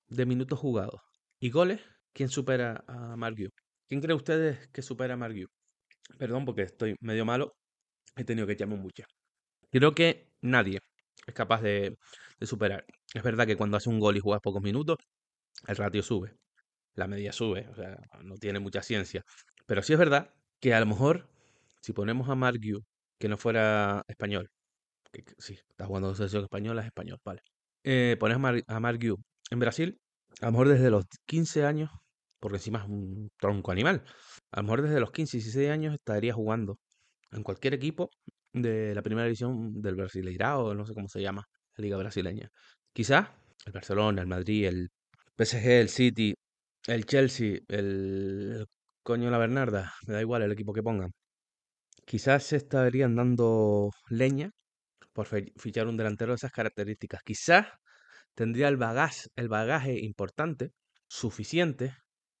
de 0.07 0.25
minutos 0.25 0.59
jugados 0.59 1.01
y 1.39 1.51
goles, 1.51 1.81
¿quién 2.13 2.29
supera 2.29 2.83
a 2.87 3.15
Margiu? 3.15 3.49
¿Quién 3.87 4.01
cree 4.01 4.15
ustedes 4.15 4.67
que 4.69 4.81
supera 4.81 5.13
a 5.13 5.17
Margiu? 5.17 5.47
Perdón 6.17 6.45
porque 6.45 6.63
estoy 6.63 6.95
medio 6.99 7.25
malo, 7.25 7.53
he 8.15 8.23
tenido 8.23 8.47
que 8.47 8.53
echarme 8.53 8.75
mucha. 8.75 9.05
Creo 9.71 9.93
que 9.93 10.30
nadie 10.41 10.79
es 11.27 11.33
capaz 11.33 11.61
de, 11.61 11.97
superar. 12.41 12.85
Es 13.13 13.23
verdad 13.23 13.45
que 13.45 13.55
cuando 13.55 13.77
hace 13.77 13.89
un 13.89 13.99
gol 13.99 14.17
y 14.17 14.19
juegas 14.19 14.41
pocos 14.41 14.61
minutos, 14.61 14.97
el 15.67 15.75
ratio 15.75 16.03
sube. 16.03 16.35
La 16.95 17.07
media 17.07 17.31
sube, 17.31 17.67
o 17.69 17.75
sea, 17.75 17.97
no 18.23 18.37
tiene 18.37 18.59
mucha 18.59 18.81
ciencia. 18.83 19.23
Pero 19.65 19.81
sí 19.83 19.93
es 19.93 19.99
verdad 19.99 20.33
que 20.59 20.73
a 20.73 20.79
lo 20.79 20.85
mejor, 20.85 21.29
si 21.81 21.93
ponemos 21.93 22.29
a 22.29 22.35
Margiu, 22.35 22.83
que 23.19 23.29
no 23.29 23.37
fuera 23.37 24.03
español, 24.07 24.49
que, 25.11 25.23
sí, 25.37 25.53
está 25.69 25.85
jugando 25.85 26.09
en 26.09 26.15
selección 26.15 26.43
española, 26.43 26.81
es 26.81 26.87
español, 26.87 27.19
vale. 27.23 27.41
Eh, 27.83 28.17
pones 28.19 28.35
a, 28.35 28.39
Mar, 28.79 28.99
en 29.51 29.59
Brasil, 29.59 29.99
a 30.41 30.47
lo 30.47 30.51
mejor 30.51 30.69
desde 30.69 30.89
los 30.91 31.05
15 31.25 31.65
años, 31.65 31.91
porque 32.39 32.57
encima 32.57 32.79
es 32.79 32.85
un 32.85 33.29
tronco 33.39 33.71
animal, 33.71 34.03
a 34.51 34.57
lo 34.57 34.63
mejor 34.63 34.81
desde 34.83 34.99
los 34.99 35.11
15, 35.11 35.37
16 35.37 35.69
años 35.69 35.93
estaría 35.93 36.33
jugando 36.33 36.79
en 37.31 37.43
cualquier 37.43 37.73
equipo 37.73 38.09
de 38.53 38.93
la 38.95 39.01
primera 39.01 39.25
división 39.25 39.81
del 39.81 39.95
Brasileirao, 39.95 40.73
no 40.73 40.85
sé 40.85 40.93
cómo 40.93 41.07
se 41.07 41.21
llama, 41.21 41.43
la 41.75 41.81
liga 41.83 41.97
brasileña. 41.97 42.49
Quizás 42.93 43.29
el 43.65 43.71
Barcelona, 43.73 44.21
el 44.21 44.27
Madrid, 44.27 44.65
el 44.67 44.89
PSG, 45.37 45.65
el 45.81 45.89
City, 45.89 46.33
el 46.87 47.05
Chelsea, 47.05 47.59
el 47.67 48.65
coño 49.03 49.29
la 49.31 49.37
Bernarda, 49.37 49.93
me 50.07 50.13
da 50.13 50.21
igual 50.21 50.41
el 50.43 50.51
equipo 50.51 50.73
que 50.73 50.83
pongan. 50.83 51.11
Quizás 52.05 52.43
se 52.43 52.57
estarían 52.57 53.15
dando 53.15 53.91
leña 54.09 54.51
por 55.13 55.27
fichar 55.27 55.87
un 55.87 55.97
delantero 55.97 56.31
de 56.33 56.37
esas 56.37 56.51
características. 56.51 57.21
Quizás 57.23 57.67
tendría 58.35 58.67
el 58.69 58.77
bagaje, 58.77 59.29
el 59.35 59.49
bagaje 59.49 59.99
importante, 59.99 60.71
suficiente, 61.07 61.95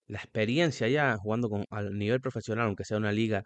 la 0.07 0.19
experiencia 0.19 0.87
ya 0.89 1.17
jugando 1.17 1.49
con, 1.49 1.65
al 1.69 1.97
nivel 1.97 2.21
profesional, 2.21 2.67
aunque 2.67 2.85
sea 2.85 2.97
una 2.97 3.11
liga 3.11 3.43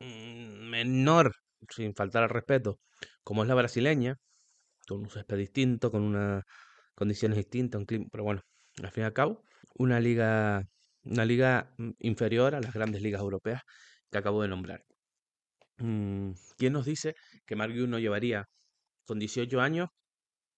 mm, 0.00 0.39
menor, 0.70 1.34
sin 1.68 1.94
faltar 1.94 2.22
al 2.24 2.30
respeto, 2.30 2.80
como 3.24 3.42
es 3.42 3.48
la 3.48 3.54
brasileña, 3.54 4.16
con 4.88 5.00
un 5.00 5.10
césped 5.10 5.38
distinto, 5.38 5.90
con 5.90 6.02
unas 6.02 6.44
condiciones 6.94 7.38
distintas, 7.38 7.78
un 7.80 7.86
clima, 7.86 8.06
pero 8.12 8.24
bueno, 8.24 8.42
al 8.82 8.90
fin 8.92 9.04
y 9.04 9.06
al 9.06 9.12
cabo, 9.12 9.42
una 9.74 10.00
liga, 10.00 10.62
una 11.04 11.24
liga 11.24 11.74
mm, 11.78 11.90
inferior 12.00 12.54
a 12.54 12.60
las 12.60 12.74
grandes 12.74 13.02
ligas 13.02 13.20
europeas 13.20 13.62
que 14.10 14.18
acabo 14.18 14.42
de 14.42 14.48
nombrar. 14.48 14.84
Mm, 15.78 16.32
¿Quién 16.58 16.72
nos 16.72 16.86
dice 16.86 17.14
que 17.46 17.56
Margu 17.56 17.86
no 17.86 17.98
llevaría 17.98 18.46
con 19.06 19.18
18 19.18 19.60
años 19.60 19.88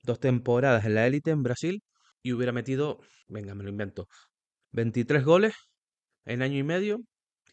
dos 0.03 0.21
temporadas 0.21 0.85
en 0.85 0.95
la 0.95 1.07
élite 1.07 1.31
en 1.31 1.43
Brasil 1.43 1.83
y 2.23 2.33
hubiera 2.33 2.53
metido, 2.53 3.01
venga, 3.29 3.55
me 3.55 3.65
lo 3.65 3.71
invento, 3.71 4.09
23 4.73 5.25
goles 5.25 5.55
en 6.25 6.43
año 6.43 6.59
y 6.59 6.65
medio 6.65 7.01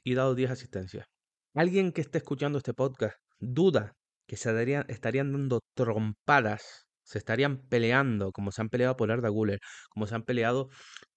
y 0.04 0.16
dado 0.16 0.36
10 0.36 0.52
asistencias? 0.52 1.08
Alguien 1.56 1.92
que 1.92 2.02
esté 2.02 2.20
escuchando 2.20 2.60
este 2.60 2.74
podcast 2.74 3.18
duda 3.40 3.94
que 4.28 4.38
se 4.38 4.52
estarían 4.88 5.32
dando 5.34 5.62
trompadas, 5.74 6.86
se 7.04 7.18
estarían 7.18 7.68
peleando 7.68 8.32
como 8.32 8.52
se 8.52 8.62
han 8.62 8.70
peleado 8.70 8.96
por 8.96 9.12
Arda 9.12 9.30
Guller, 9.30 9.60
como 9.90 10.06
se 10.06 10.16
han 10.16 10.24
peleado 10.24 10.70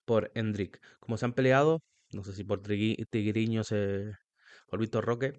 por 0.06 0.30
Hendrik, 0.34 0.78
como 1.00 1.18
se 1.18 1.26
han 1.26 1.34
peleado, 1.34 1.80
no 2.12 2.24
sé 2.24 2.32
si 2.32 2.44
por 2.44 2.62
Tigriño, 2.62 3.62
se, 3.64 4.12
por 4.68 4.80
Víctor 4.80 5.04
Roque, 5.04 5.34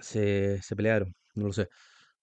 se, 0.00 0.62
se 0.62 0.76
pelearon, 0.76 1.14
no 1.34 1.46
lo 1.48 1.52
sé. 1.52 1.68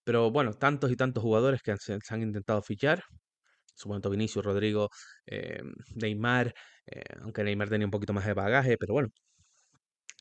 Pero 0.06 0.32
bueno, 0.32 0.54
tantos 0.54 0.92
y 0.92 0.96
tantos 0.98 1.24
jugadores 1.24 1.62
que 1.64 1.76
se, 1.78 2.00
han 2.10 2.22
intentado 2.24 2.62
fichar. 2.62 3.00
En 3.00 3.78
su 3.78 3.90
momento 3.90 4.10
Vinicius, 4.10 4.46
Rodrigo, 4.46 4.90
eh, 5.26 5.62
Neymar, 5.96 6.54
eh, 6.88 7.04
aunque 7.22 7.44
Neymar 7.44 7.70
tenía 7.70 7.88
un 7.88 7.92
poquito 7.92 8.14
más 8.14 8.26
de 8.26 8.34
bagaje, 8.34 8.78
pero 8.78 8.94
bueno, 8.94 9.10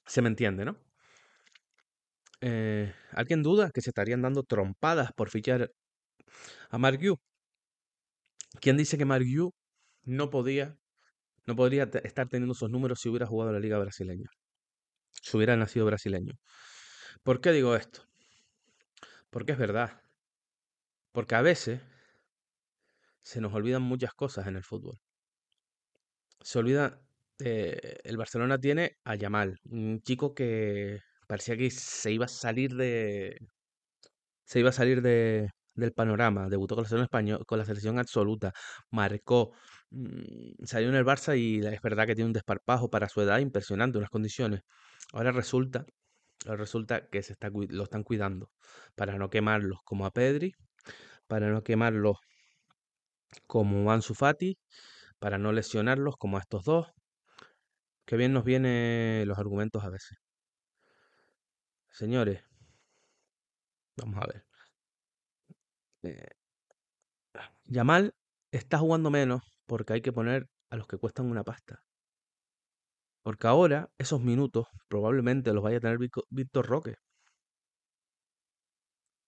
se 0.06 0.22
me 0.22 0.28
entiende, 0.28 0.64
¿no? 0.64 0.91
Eh, 2.42 2.92
¿Alguien 3.12 3.42
duda 3.44 3.70
que 3.72 3.80
se 3.80 3.90
estarían 3.90 4.20
dando 4.20 4.42
trompadas 4.42 5.12
por 5.12 5.30
fichar 5.30 5.70
a 6.70 6.78
Mark? 6.78 7.00
¿Quién 8.60 8.76
dice 8.76 8.98
que 8.98 9.04
Mark 9.04 9.26
no 10.04 10.30
podía, 10.30 10.76
no 11.46 11.56
podría 11.56 11.84
estar 12.04 12.28
teniendo 12.28 12.54
esos 12.54 12.70
números 12.70 13.00
si 13.00 13.08
hubiera 13.08 13.26
jugado 13.26 13.52
la 13.52 13.60
liga 13.60 13.78
brasileña? 13.78 14.28
Si 15.22 15.36
hubiera 15.36 15.56
nacido 15.56 15.86
brasileño. 15.86 16.34
¿Por 17.22 17.40
qué 17.40 17.52
digo 17.52 17.76
esto? 17.76 18.02
Porque 19.30 19.52
es 19.52 19.58
verdad. 19.58 20.00
Porque 21.12 21.34
a 21.36 21.42
veces 21.42 21.80
se 23.22 23.40
nos 23.40 23.52
olvidan 23.52 23.82
muchas 23.82 24.14
cosas 24.14 24.46
en 24.46 24.54
el 24.54 24.62
fútbol. 24.62 25.00
Se 26.40 26.58
olvida, 26.58 27.00
eh, 27.38 27.98
el 28.04 28.16
Barcelona 28.16 28.58
tiene 28.58 28.98
a 29.04 29.14
Yamal, 29.14 29.58
un 29.64 30.02
chico 30.02 30.34
que 30.34 31.00
parecía 31.32 31.56
que 31.56 31.70
se 31.70 32.12
iba 32.12 32.26
a 32.26 32.28
salir 32.28 32.74
de, 32.76 33.38
se 34.44 34.60
iba 34.60 34.68
a 34.68 34.72
salir 34.72 35.00
de, 35.00 35.48
del 35.74 35.92
panorama. 35.92 36.48
Debutó 36.50 36.74
con 36.74 36.82
la 36.84 36.88
selección 36.88 37.04
español, 37.04 37.46
con 37.46 37.58
la 37.58 37.64
selección 37.64 37.98
absoluta, 37.98 38.52
marcó, 38.90 39.52
mm, 39.90 40.64
salió 40.64 40.90
en 40.90 40.94
el 40.96 41.06
Barça 41.06 41.38
y 41.38 41.64
es 41.66 41.80
verdad 41.80 42.06
que 42.06 42.14
tiene 42.14 42.26
un 42.26 42.34
desparpajo 42.34 42.90
para 42.90 43.08
su 43.08 43.22
edad 43.22 43.38
impresionante, 43.38 43.96
unas 43.98 44.10
condiciones. 44.10 44.60
Ahora 45.12 45.32
resulta 45.32 45.86
resulta 46.44 47.08
que 47.08 47.22
se 47.22 47.36
lo 47.70 47.84
están 47.84 48.04
cuidando 48.04 48.50
para 48.96 49.16
no 49.18 49.30
quemarlos 49.30 49.78
como 49.84 50.06
a 50.06 50.10
Pedri, 50.12 50.52
para 51.28 51.50
no 51.50 51.62
quemarlos 51.64 52.18
como 53.46 53.92
Ansu 53.92 54.14
Fati, 54.14 54.58
para 55.18 55.38
no 55.38 55.52
lesionarlos 55.52 56.16
como 56.18 56.36
a 56.38 56.40
estos 56.40 56.64
dos. 56.64 56.88
Que 58.06 58.16
bien 58.16 58.32
nos 58.32 58.44
vienen 58.44 59.26
los 59.26 59.38
argumentos 59.38 59.82
a 59.84 59.90
veces. 59.90 60.21
Señores, 61.92 62.42
vamos 63.96 64.16
a 64.22 64.26
ver. 64.26 64.44
Eh, 66.02 66.26
Yamal 67.64 68.14
está 68.50 68.78
jugando 68.78 69.10
menos 69.10 69.42
porque 69.66 69.92
hay 69.94 70.02
que 70.02 70.12
poner 70.12 70.48
a 70.70 70.76
los 70.76 70.86
que 70.86 70.98
cuestan 70.98 71.26
una 71.26 71.44
pasta. 71.44 71.82
Porque 73.22 73.46
ahora 73.46 73.90
esos 73.98 74.20
minutos 74.20 74.66
probablemente 74.88 75.52
los 75.52 75.62
vaya 75.62 75.76
a 75.76 75.80
tener 75.80 75.98
Víctor 76.30 76.66
Roque. 76.66 76.96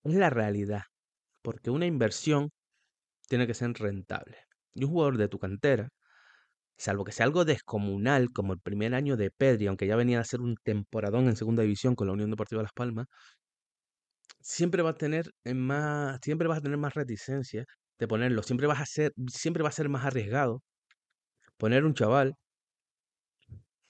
Es 0.03 0.15
la 0.15 0.31
realidad. 0.31 0.83
Porque 1.43 1.71
una 1.71 1.87
inversión 1.87 2.51
tiene 3.29 3.47
que 3.47 3.55
ser 3.55 3.73
rentable. 3.75 4.39
Y 4.75 4.85
un 4.85 4.91
jugador 4.91 5.19
de 5.19 5.29
tu 5.29 5.39
cantera, 5.39 5.91
salvo 6.77 7.05
que 7.05 7.13
sea 7.13 7.27
algo 7.27 7.45
descomunal 7.45 8.31
como 8.33 8.53
el 8.53 8.61
primer 8.61 8.95
año 8.95 9.17
de 9.17 9.31
Pedri, 9.31 9.67
aunque 9.69 9.87
ya 9.87 9.97
venía 9.97 10.21
a 10.21 10.25
ser 10.25 10.41
un 10.41 10.57
temporadón 10.63 11.29
en 11.29 11.37
segunda 11.37 11.63
división 11.63 11.95
con 11.95 12.07
la 12.09 12.13
Unión 12.15 12.31
Deportiva 12.31 12.63
Las 12.63 12.73
Palmas, 12.73 13.07
siempre 14.41 14.83
va 14.83 14.91
a 14.91 14.95
tener 14.95 15.31
más, 15.45 16.19
siempre 16.23 16.49
vas 16.49 16.59
a 16.59 16.61
tener 16.63 16.79
más 16.79 16.95
reticencia 16.95 17.65
de 17.99 18.09
ponerlo, 18.09 18.43
siempre 18.43 18.67
vas 18.67 18.81
a 18.81 18.87
ser, 18.87 19.13
siempre 19.29 19.63
va 19.63 19.69
a 19.71 19.73
ser 19.73 19.89
más 19.89 20.05
arriesgado 20.05 20.63
poner 21.59 21.85
un 21.85 21.95
chaval 21.95 22.35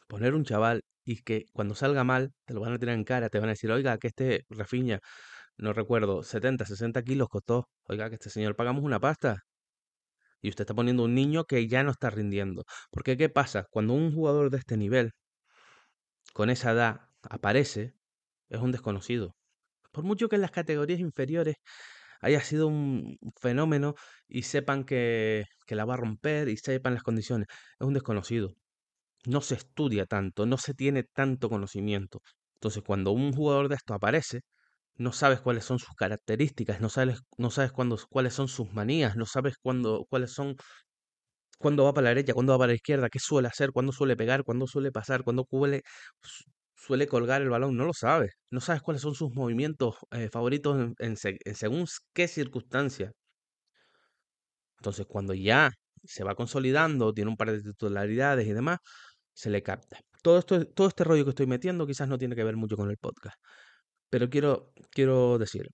poner 0.09 0.35
un 0.35 0.45
chaval 0.45 0.83
y 1.05 1.23
que 1.23 1.47
cuando 1.53 1.75
salga 1.75 2.05
mal 2.05 2.33
te 2.47 2.55
lo 2.55 2.61
van 2.61 2.73
a 2.73 2.79
tirar 2.79 2.95
en 2.95 3.05
cara, 3.05 3.29
te 3.29 3.39
van 3.39 3.49
a 3.49 3.53
decir, 3.53 3.71
oiga, 3.73 3.99
que 3.99 4.09
este 4.09 4.45
Rafiña, 4.49 5.01
no 5.59 5.73
recuerdo, 5.73 6.23
70, 6.23 6.67
60 6.67 7.03
kilos 7.03 7.29
costó, 7.29 7.69
oiga, 7.85 8.09
que 8.11 8.17
este 8.17 8.31
señor 8.31 8.57
pagamos 8.57 8.85
una 8.85 9.01
pasta. 9.01 9.43
Y 10.45 10.51
usted 10.51 10.63
está 10.65 10.75
poniendo 10.75 11.05
un 11.05 11.15
niño 11.15 11.45
que 11.45 11.67
ya 11.69 11.83
no 11.85 11.91
está 11.93 12.11
rindiendo. 12.11 12.65
Porque 12.91 13.17
¿qué 13.17 13.29
pasa? 13.31 13.67
Cuando 13.71 13.95
un 13.95 14.15
jugador 14.15 14.51
de 14.51 14.59
este 14.59 14.77
nivel, 14.77 15.13
con 16.33 16.51
esa 16.51 16.73
edad, 16.73 17.01
aparece, 17.31 17.95
es 18.51 18.61
un 18.61 18.73
desconocido. 18.73 19.37
Por 19.93 20.05
mucho 20.05 20.29
que 20.29 20.37
en 20.37 20.43
las 20.43 20.51
categorías 20.53 21.01
inferiores 21.01 21.57
haya 22.21 22.41
sido 22.43 22.69
un 22.69 23.19
fenómeno 23.41 23.95
y 24.29 24.43
sepan 24.45 24.85
que, 24.85 25.47
que 25.67 25.77
la 25.77 25.85
va 25.87 25.95
a 25.95 25.99
romper 25.99 26.49
y 26.49 26.57
sepan 26.59 26.95
las 26.95 27.03
condiciones, 27.05 27.49
es 27.81 27.87
un 27.87 27.95
desconocido 27.95 28.55
no 29.27 29.41
se 29.41 29.55
estudia 29.57 30.07
tanto, 30.07 30.47
no 30.47 30.59
se 30.59 30.75
tiene 30.75 31.05
tanto 31.05 31.49
conocimiento. 31.49 32.21
Entonces, 32.55 32.83
cuando 32.87 33.13
un 33.13 33.33
jugador 33.33 33.69
de 33.69 33.77
esto 33.77 33.95
aparece, 33.95 34.43
no 34.97 35.13
sabes 35.13 35.41
cuáles 35.41 35.65
son 35.65 35.79
sus 35.79 35.95
características, 35.97 36.81
no 36.81 36.89
sabes, 36.89 37.21
no 37.39 37.51
sabes 37.51 37.73
cuándo, 37.73 37.99
cuáles 38.11 38.35
son 38.35 38.49
sus 38.49 38.73
manías, 38.73 39.17
no 39.17 39.27
sabes 39.27 39.57
cuándo, 39.61 40.07
cuáles 40.09 40.33
son, 40.33 40.57
cuándo 41.59 41.85
va 41.85 41.93
para 41.95 42.05
la 42.05 42.09
derecha, 42.11 42.35
cuándo 42.35 42.53
va 42.53 42.59
para 42.59 42.69
la 42.69 42.75
izquierda, 42.75 43.09
qué 43.11 43.19
suele 43.19 43.49
hacer, 43.49 43.71
cuándo 43.73 43.93
suele 43.93 44.17
pegar, 44.17 44.45
cuándo 44.45 44.67
suele 44.67 44.93
pasar, 44.93 45.25
cuándo 45.25 45.47
suele, 45.51 45.83
suele 46.77 47.07
colgar 47.09 47.43
el 47.43 47.51
balón, 47.51 47.77
no 47.77 47.85
lo 47.87 47.93
sabes. 47.95 48.33
No 48.51 48.61
sabes 48.61 48.83
cuáles 48.83 49.03
son 49.03 49.15
sus 49.15 49.33
movimientos 49.35 49.97
eh, 50.13 50.29
favoritos 50.31 50.81
en, 50.81 50.95
en 50.99 51.17
según 51.57 51.87
qué 52.15 52.29
circunstancia. 52.29 53.13
Entonces, 54.79 55.07
cuando 55.07 55.35
ya 55.35 55.71
se 56.03 56.25
va 56.25 56.35
consolidando, 56.35 57.13
tiene 57.13 57.31
un 57.31 57.37
par 57.37 57.51
de 57.53 57.63
titularidades 57.63 58.47
y 58.47 58.53
demás, 58.53 58.79
se 59.33 59.51
le 59.51 59.63
capta. 59.63 59.99
Todo, 60.23 60.39
esto, 60.39 60.67
todo 60.67 60.89
este 60.89 61.05
rollo 61.05 61.25
que 61.25 61.31
estoy 61.31 61.47
metiendo 61.47 61.87
quizás 61.87 62.09
no 62.09 62.19
tiene 62.19 62.37
que 62.37 62.45
ver 62.45 62.57
mucho 62.57 62.77
con 62.77 62.91
el 62.91 62.99
podcast, 62.99 63.37
pero 64.15 64.31
quiero, 64.31 64.73
quiero 64.93 65.39
decir, 65.39 65.67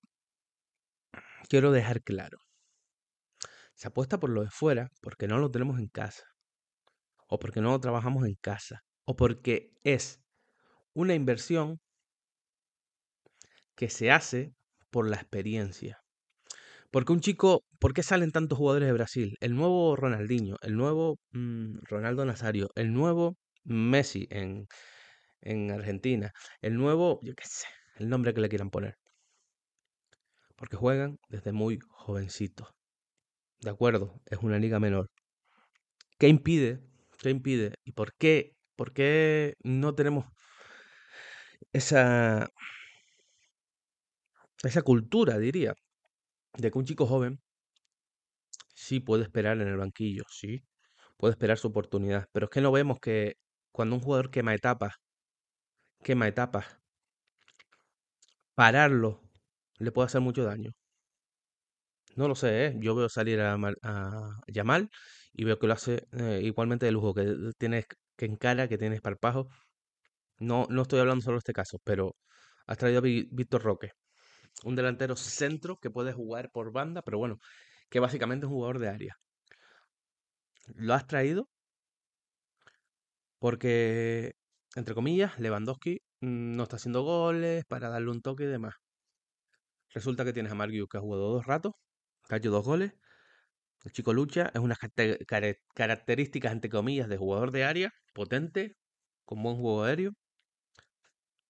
quiero 1.51 1.73
dejar 1.73 2.03
claro. 2.03 2.39
Se 3.75 3.89
apuesta 3.89 4.19
por 4.19 4.31
lo 4.31 4.41
de 4.41 4.49
fuera 4.49 4.89
porque 5.03 5.29
no 5.29 5.37
lo 5.37 5.51
tenemos 5.51 5.79
en 5.79 5.89
casa, 5.89 6.25
o 7.29 7.39
porque 7.39 7.61
no 7.61 7.73
lo 7.73 7.81
trabajamos 7.81 8.27
en 8.27 8.37
casa, 8.41 8.81
o 9.05 9.15
porque 9.15 9.75
es 9.85 10.23
una 10.95 11.13
inversión 11.15 11.81
que 13.77 13.91
se 13.91 14.11
hace 14.11 14.55
por 14.89 15.07
la 15.07 15.17
experiencia. 15.17 15.99
Porque 16.91 17.13
un 17.13 17.21
chico, 17.21 17.65
¿por 17.79 17.93
qué 17.93 18.03
salen 18.03 18.33
tantos 18.33 18.57
jugadores 18.57 18.87
de 18.87 18.95
Brasil? 18.95 19.37
El 19.41 19.55
nuevo 19.55 19.97
Ronaldinho, 19.97 20.57
el 20.63 20.77
nuevo 20.79 21.19
mm, 21.33 21.81
Ronaldo 21.83 22.25
Nazario, 22.25 22.71
el 22.75 22.95
nuevo 22.95 23.37
Messi 23.65 24.27
en, 24.31 24.67
en 25.43 25.71
Argentina, 25.73 26.33
el 26.63 26.77
nuevo, 26.77 27.21
yo 27.23 27.35
qué 27.35 27.45
sé, 27.47 27.67
el 28.01 28.09
nombre 28.09 28.35
que 28.35 28.41
le 28.41 28.49
quieran 28.49 28.71
poner. 28.71 28.97
Porque 30.57 30.77
juegan 30.77 31.19
desde 31.29 31.53
muy 31.53 31.79
jovencitos. 31.89 32.69
De 33.61 33.71
acuerdo, 33.71 34.21
es 34.27 34.39
una 34.39 34.59
liga 34.59 34.81
menor. 34.81 35.09
¿Qué 36.19 36.29
impide? 36.29 36.81
¿Qué 37.19 37.31
impide? 37.31 37.75
¿Y 37.85 37.93
por 37.93 38.15
qué? 38.15 38.55
¿Por 38.77 38.93
qué 38.93 39.55
no 39.63 39.95
tenemos 39.95 40.27
esa, 41.73 42.49
esa 44.63 44.83
cultura, 44.83 45.39
diría, 45.39 45.75
de 46.55 46.71
que 46.71 46.79
un 46.79 46.85
chico 46.85 47.07
joven 47.07 47.41
sí 48.75 49.01
puede 49.01 49.25
esperar 49.25 49.61
en 49.61 49.69
el 49.69 49.77
banquillo, 49.77 50.25
sí, 50.31 50.63
puede 51.19 51.33
esperar 51.33 51.59
su 51.59 51.69
oportunidad, 51.69 52.27
pero 52.33 52.47
es 52.47 52.51
que 52.51 52.61
no 52.63 52.73
vemos 52.73 52.99
que 53.01 53.35
cuando 53.73 53.97
un 53.97 54.03
jugador 54.03 54.31
quema 54.31 54.55
etapas, 54.55 54.95
quema 56.03 56.29
etapas, 56.29 56.67
pararlo 58.61 59.23
le 59.79 59.91
puede 59.91 60.07
hacer 60.07 60.21
mucho 60.21 60.45
daño. 60.45 60.73
No 62.15 62.29
lo 62.29 62.35
sé, 62.35 62.67
¿eh? 62.67 62.75
Yo 62.79 62.95
veo 62.95 63.09
salir 63.09 63.41
a, 63.41 63.55
a 63.83 64.41
Yamal 64.49 64.91
y 65.33 65.45
veo 65.45 65.59
que 65.59 65.67
lo 65.67 65.73
hace 65.73 66.07
eh, 66.13 66.41
igualmente 66.43 66.85
de 66.85 66.93
lujo, 66.93 67.15
que 67.15 67.25
tiene 67.57 67.87
que 68.19 68.27
encara, 68.27 68.69
que 68.69 68.77
tiene 68.77 68.97
esparpajo. 68.97 69.49
No, 70.41 70.67
no 70.71 70.83
estoy 70.83 71.01
hablando 71.01 71.23
solo 71.23 71.37
de 71.37 71.41
este 71.41 71.55
caso, 71.55 71.79
pero 71.85 72.17
has 72.67 72.79
traído 72.79 72.99
a 72.99 73.03
Víctor 73.03 73.63
Roque, 73.63 73.93
un 74.65 74.77
delantero 74.77 75.17
centro 75.17 75.79
que 75.79 75.91
puede 75.91 76.13
jugar 76.13 76.51
por 76.53 76.73
banda, 76.73 77.03
pero 77.03 77.19
bueno, 77.19 77.39
que 77.91 78.01
básicamente 78.01 78.47
es 78.47 78.51
un 78.51 78.57
jugador 78.57 78.79
de 78.81 78.89
área. 78.91 79.17
Lo 80.75 80.95
has 80.95 81.07
traído 81.07 81.49
porque, 83.39 84.35
entre 84.77 84.95
comillas, 84.95 85.39
Lewandowski 85.39 86.01
no 86.21 86.63
está 86.65 86.77
haciendo 86.77 87.03
goles 87.03 87.65
para 87.67 87.89
darle 87.89 88.11
un 88.11 88.23
toque 88.23 88.45
y 88.45 88.47
demás. 88.47 88.75
Resulta 89.93 90.25
que 90.25 90.33
tienes 90.33 90.53
a 90.53 90.55
Mark 90.55 90.73
Hughes, 90.73 90.89
que 90.91 90.99
ha 90.99 91.01
jugado 91.01 91.33
dos 91.33 91.47
ratos, 91.47 91.73
hecho 92.31 92.51
dos 92.51 92.65
goles. 92.65 92.93
El 93.85 93.93
chico 93.93 94.13
lucha, 94.13 94.51
es 94.55 94.61
unas 94.61 94.79
características, 95.75 96.53
entre 96.53 96.71
comillas, 96.71 97.09
de 97.09 97.17
jugador 97.17 97.51
de 97.51 97.65
área, 97.65 97.91
potente, 98.15 98.77
con 99.25 99.43
buen 99.43 99.57
juego 99.57 99.85
aéreo. 99.85 100.13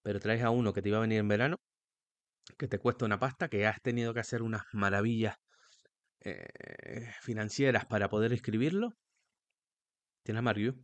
Pero 0.03 0.21
traes 0.21 0.43
a 0.43 0.51
uno 0.51 0.73
que 0.75 0.83
te 0.83 0.89
iba 0.91 0.99
a 0.99 1.03
venir 1.03 1.19
en 1.21 1.29
verano, 1.29 1.57
que 2.59 2.69
te 2.69 2.79
cuesta 2.79 3.05
una 3.05 3.19
pasta, 3.19 3.49
que 3.49 3.67
has 3.67 3.81
tenido 3.83 4.15
que 4.15 4.21
hacer 4.21 4.43
unas 4.43 4.63
maravillas 4.73 5.37
eh, 6.21 7.13
financieras 7.23 7.87
para 7.87 8.09
poder 8.11 8.33
escribirlo. 8.33 8.91
Tienes 10.23 10.39
a 10.39 10.43
Mark 10.43 10.59
Hughes, 10.59 10.77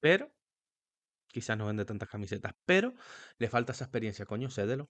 pero 0.00 0.33
quizás 1.34 1.58
no 1.58 1.66
vende 1.66 1.84
tantas 1.84 2.08
camisetas, 2.08 2.52
pero 2.64 2.94
le 3.38 3.48
falta 3.48 3.72
esa 3.72 3.84
experiencia, 3.84 4.24
coño, 4.26 4.48
cédelo. 4.50 4.88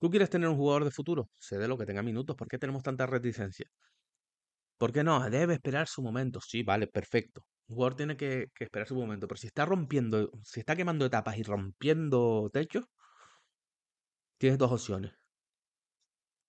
¿Tú 0.00 0.10
quieres 0.10 0.30
tener 0.30 0.48
un 0.48 0.56
jugador 0.56 0.84
de 0.84 0.90
futuro? 0.90 1.28
Cédelo, 1.38 1.76
que 1.78 1.86
tenga 1.86 2.02
minutos. 2.02 2.36
¿Por 2.36 2.48
qué 2.48 2.58
tenemos 2.58 2.82
tanta 2.82 3.06
reticencia? 3.06 3.66
¿Por 4.78 4.92
qué 4.92 5.02
no? 5.04 5.28
Debe 5.28 5.54
esperar 5.54 5.88
su 5.88 6.02
momento. 6.02 6.40
Sí, 6.40 6.62
vale, 6.62 6.86
perfecto. 6.86 7.44
Un 7.68 7.74
jugador 7.76 7.96
tiene 7.96 8.16
que, 8.16 8.50
esperar 8.60 8.86
su 8.88 8.94
momento, 8.94 9.26
pero 9.28 9.38
si 9.38 9.48
está 9.48 9.66
rompiendo, 9.66 10.30
si 10.42 10.60
está 10.60 10.76
quemando 10.76 11.04
etapas 11.06 11.36
y 11.36 11.42
rompiendo 11.42 12.48
techos, 12.52 12.84
tienes 14.38 14.58
dos 14.58 14.72
opciones. 14.72 15.12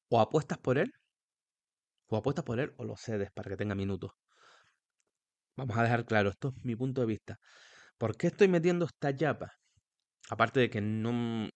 O 0.10 0.20
apuestas 0.20 0.60
por 0.60 0.78
él, 0.78 0.92
o 2.08 2.18
apuestas 2.18 2.46
por 2.46 2.60
él, 2.60 2.74
o 2.78 2.84
lo 2.84 2.96
cedes 2.98 3.32
para 3.32 3.50
que 3.50 3.58
tenga 3.58 3.76
minutos. 3.76 4.12
Vamos 5.56 5.78
a 5.78 5.84
dejar 5.84 6.06
claro, 6.06 6.30
esto 6.30 6.54
es 6.56 6.66
mi 6.66 6.76
punto 6.76 7.02
de 7.02 7.08
vista. 7.08 7.40
¿Por 8.00 8.16
qué 8.18 8.28
estoy 8.28 8.48
metiendo 8.48 8.86
esta 8.86 9.16
chapa? 9.16 9.52
Aparte 10.30 10.60
de 10.62 10.70
que 10.70 10.82
no, 10.82 11.50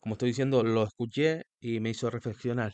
como 0.00 0.14
estoy 0.14 0.28
diciendo, 0.30 0.62
lo 0.62 0.82
escuché 0.84 1.44
y 1.60 1.80
me 1.80 1.90
hizo 1.90 2.10
reflexionar. 2.10 2.72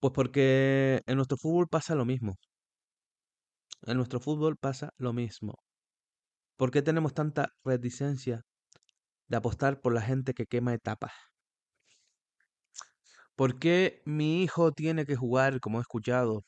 Pues 0.00 0.12
porque 0.14 1.00
en 1.06 1.16
nuestro 1.16 1.38
fútbol 1.38 1.66
pasa 1.68 1.94
lo 1.94 2.04
mismo. 2.04 2.34
En 3.82 3.96
nuestro 3.96 4.18
fútbol 4.18 4.56
pasa 4.56 4.90
lo 4.98 5.12
mismo. 5.12 5.54
¿Por 6.56 6.70
qué 6.70 6.80
tenemos 6.80 7.12
tanta 7.12 7.50
reticencia 7.62 8.40
de 9.28 9.36
apostar 9.36 9.80
por 9.80 9.94
la 9.94 10.02
gente 10.02 10.34
que 10.34 10.46
quema 10.46 10.74
etapas? 10.74 11.12
¿Por 13.36 13.58
qué 13.58 14.00
mi 14.06 14.42
hijo 14.42 14.72
tiene 14.72 15.04
que 15.04 15.16
jugar, 15.16 15.60
como 15.60 15.78
he 15.78 15.82
escuchado, 15.82 16.44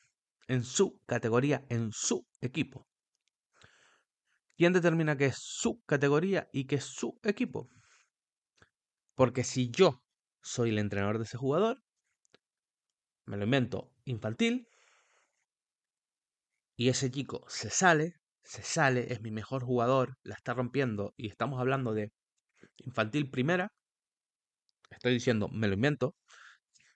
en 0.47 0.63
su 0.63 0.99
categoría, 1.05 1.63
en 1.69 1.91
su 1.91 2.25
equipo? 2.41 2.87
¿Quién 4.57 4.73
determina 4.73 5.17
que 5.17 5.27
es 5.27 5.37
su 5.37 5.81
categoría 5.85 6.49
y 6.51 6.65
que 6.65 6.75
es 6.75 6.85
su 6.85 7.19
equipo? 7.23 7.69
Porque 9.13 9.43
si 9.43 9.71
yo 9.71 10.01
soy 10.41 10.69
el 10.69 10.79
entrenador 10.79 11.17
de 11.17 11.25
ese 11.25 11.37
jugador, 11.37 11.81
me 13.27 13.37
lo 13.37 13.43
invento 13.43 13.91
infantil, 14.05 14.67
y 16.77 16.87
ese 16.89 17.11
chico 17.11 17.43
se 17.49 17.69
sale, 17.69 18.13
se 18.43 18.61
sale, 18.63 19.11
es 19.11 19.21
mi 19.21 19.31
mejor 19.31 19.63
jugador, 19.63 20.17
la 20.23 20.35
está 20.35 20.53
rompiendo, 20.53 21.13
y 21.17 21.27
estamos 21.27 21.59
hablando 21.59 21.93
de 21.93 22.11
infantil 22.77 23.29
primera, 23.31 23.69
estoy 24.89 25.13
diciendo, 25.13 25.47
me 25.49 25.67
lo 25.67 25.75
invento, 25.75 26.15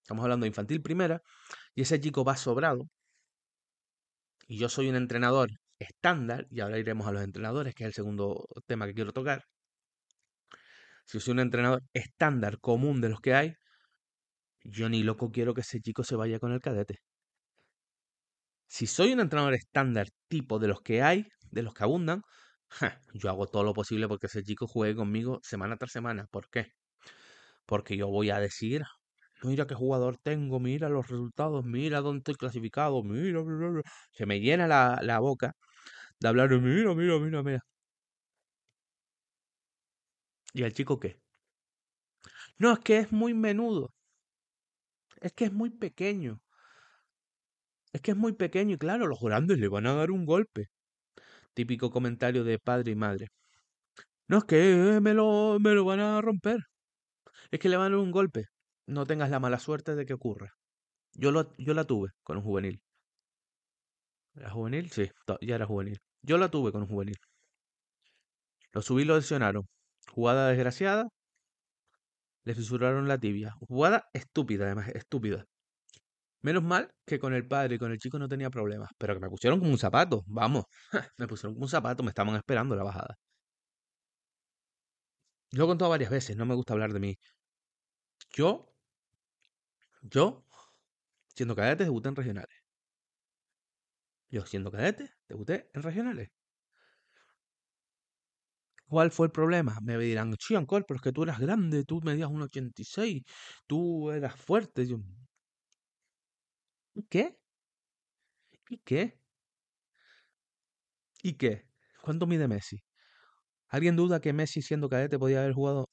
estamos 0.01 0.23
hablando 0.23 0.45
de 0.45 0.49
infantil 0.49 0.81
primera, 0.81 1.21
y 1.75 1.83
ese 1.83 2.01
chico 2.01 2.23
va 2.25 2.37
sobrado, 2.37 2.89
y 4.49 4.57
yo 4.57 4.67
soy 4.67 4.89
un 4.89 4.95
entrenador 4.97 5.49
estándar, 5.79 6.47
y 6.51 6.59
ahora 6.61 6.77
iremos 6.79 7.07
a 7.07 7.11
los 7.13 7.23
entrenadores, 7.23 7.73
que 7.75 7.83
es 7.83 7.87
el 7.89 7.93
segundo 7.93 8.47
tema 8.67 8.87
que 8.87 8.93
quiero 8.95 9.13
tocar. 9.13 9.45
Si 11.05 11.19
soy 11.19 11.33
un 11.33 11.39
entrenador 11.41 11.83
estándar 11.93 12.59
común 12.61 13.01
de 13.01 13.09
los 13.09 13.19
que 13.19 13.33
hay, 13.33 13.53
yo 14.63 14.87
ni 14.87 15.03
loco 15.03 15.31
quiero 15.31 15.53
que 15.53 15.59
ese 15.61 15.81
chico 15.81 16.03
se 16.05 16.15
vaya 16.15 16.39
con 16.39 16.53
el 16.53 16.61
cadete. 16.61 16.99
Si 18.67 18.87
soy 18.87 19.11
un 19.13 19.19
entrenador 19.19 19.53
estándar 19.53 20.07
tipo 20.27 20.59
de 20.59 20.67
los 20.69 20.81
que 20.81 21.01
hay, 21.01 21.25
de 21.51 21.61
los 21.63 21.73
que 21.73 21.83
abundan, 21.83 22.21
yo 23.13 23.29
hago 23.29 23.47
todo 23.47 23.63
lo 23.63 23.73
posible 23.73 24.07
porque 24.07 24.27
ese 24.27 24.43
chico 24.43 24.67
juegue 24.67 24.95
conmigo 24.95 25.39
semana 25.43 25.77
tras 25.77 25.91
semana. 25.91 26.27
¿Por 26.31 26.49
qué? 26.49 26.67
Porque 27.65 27.97
yo 27.97 28.07
voy 28.09 28.29
a 28.31 28.39
decir, 28.39 28.83
mira 29.43 29.67
qué 29.67 29.75
jugador 29.75 30.17
tengo, 30.17 30.59
mira 30.59 30.89
los 30.89 31.07
resultados, 31.09 31.65
mira 31.65 32.01
dónde 32.01 32.19
estoy 32.19 32.35
clasificado, 32.35 33.03
mira, 33.03 33.43
mira, 33.43 33.69
mira". 33.71 33.83
Se 34.13 34.25
me 34.25 34.39
llena 34.41 34.67
la, 34.67 34.99
la 35.03 35.19
boca 35.19 35.53
de 36.21 36.27
hablar, 36.29 36.49
mira, 36.61 36.93
mira, 36.95 37.19
mira, 37.19 37.43
mira. 37.43 37.59
¿Y 40.53 40.63
el 40.63 40.73
chico 40.73 40.99
qué? 40.99 41.19
No, 42.59 42.73
es 42.73 42.79
que 42.79 42.99
es 42.99 43.11
muy 43.11 43.33
menudo. 43.33 43.91
Es 45.21 45.31
que 45.31 45.45
es 45.45 45.53
muy 45.53 45.69
pequeño. 45.69 46.41
Es 47.93 48.01
que 48.01 48.11
es 48.11 48.17
muy 48.17 48.33
pequeño 48.33 48.73
y 48.75 48.77
claro, 48.79 49.05
los 49.07 49.19
grandes 49.19 49.59
le 49.59 49.67
van 49.67 49.85
a 49.85 49.93
dar 49.93 50.09
un 50.11 50.25
golpe. 50.25 50.69
Típico 51.55 51.91
comentario 51.91 52.43
de 52.43 52.59
padre 52.59 52.91
y 52.93 52.95
madre. 52.95 53.29
No, 54.27 54.37
es 54.39 54.43
que 54.45 54.95
eh, 54.97 55.01
me 55.01 55.13
lo, 55.13 55.59
me 55.59 55.71
lo 55.73 55.85
van 55.85 55.99
a 55.99 56.21
romper. 56.21 56.59
Es 57.51 57.59
que 57.59 57.69
le 57.69 57.77
van 57.77 57.87
a 57.93 57.95
dar 57.97 57.99
un 58.05 58.11
golpe. 58.11 58.45
No 58.87 59.05
tengas 59.05 59.29
la 59.31 59.39
mala 59.41 59.59
suerte 59.59 59.95
de 59.95 60.05
que 60.07 60.13
ocurra. 60.15 60.53
Yo, 61.13 61.31
lo, 61.31 61.55
yo 61.57 61.73
la 61.75 61.85
tuve 61.85 62.11
con 62.23 62.37
un 62.37 62.43
juvenil. 62.43 62.81
¿Era 64.35 64.49
juvenil? 64.49 64.89
Sí, 64.89 65.11
ya 65.41 65.53
era 65.55 65.67
juvenil. 65.67 66.01
Yo 66.21 66.37
la 66.37 66.49
tuve 66.49 66.71
con 66.71 66.81
un 66.83 66.87
juvenil. 66.87 67.17
Lo 68.73 68.81
subí 68.81 69.03
y 69.03 69.05
lo 69.05 69.15
lesionaron. 69.15 69.67
Jugada 70.11 70.49
desgraciada. 70.49 71.09
Le 72.43 72.53
fisuraron 72.55 73.07
la 73.07 73.17
tibia. 73.17 73.55
Jugada 73.67 74.09
estúpida, 74.13 74.65
además, 74.65 74.89
estúpida. 74.89 75.45
Menos 76.41 76.63
mal 76.63 76.91
que 77.05 77.19
con 77.19 77.33
el 77.33 77.47
padre 77.47 77.75
y 77.75 77.79
con 77.79 77.91
el 77.91 77.99
chico 77.99 78.17
no 78.19 78.27
tenía 78.27 78.49
problemas. 78.49 78.89
Pero 78.97 79.13
que 79.13 79.19
me 79.21 79.29
pusieron 79.29 79.59
como 79.59 79.71
un 79.71 79.77
zapato. 79.77 80.23
Vamos. 80.27 80.65
Me 81.17 81.27
pusieron 81.27 81.53
como 81.55 81.65
un 81.65 81.69
zapato. 81.69 82.03
Me 82.03 82.09
estaban 82.09 82.35
esperando 82.35 82.75
la 82.75 82.83
bajada. 82.83 83.15
Lo 85.51 85.63
he 85.63 85.67
contado 85.67 85.89
varias 85.91 86.09
veces. 86.11 86.35
No 86.37 86.45
me 86.45 86.55
gusta 86.55 86.73
hablar 86.73 86.93
de 86.93 86.99
mí. 86.99 87.17
Yo, 88.31 88.73
yo, 90.01 90.45
siendo 91.35 91.55
cadete, 91.55 91.83
debuté 91.85 92.09
en 92.09 92.15
regionales. 92.15 92.58
Yo, 94.31 94.43
siendo 94.45 94.71
cadete, 94.71 95.11
debuté 95.27 95.69
en 95.73 95.83
regionales. 95.83 96.29
¿Cuál 98.87 99.11
fue 99.11 99.27
el 99.27 99.31
problema? 99.31 99.77
Me 99.81 99.97
dirán, 99.97 100.35
sí, 100.39 100.55
Ancor, 100.55 100.85
pero 100.85 100.97
es 100.97 101.01
que 101.03 101.11
tú 101.11 101.23
eras 101.23 101.39
grande, 101.39 101.83
tú 101.85 102.01
medías 102.03 102.29
1,86, 102.29 103.23
tú 103.67 104.11
eras 104.11 104.35
fuerte. 104.35 104.85
¿y 106.95 107.03
qué? 107.09 107.39
¿Y 108.69 108.77
qué? 108.77 109.19
¿Y 111.23 111.33
qué? 111.33 111.65
¿Cuánto 112.01 112.27
mide 112.27 112.47
Messi? 112.47 112.83
¿Alguien 113.69 113.95
duda 113.97 114.21
que 114.21 114.33
Messi 114.33 114.61
siendo 114.63 114.89
cadete 114.89 115.19
podía 115.19 115.41
haber 115.41 115.53
jugado 115.53 115.89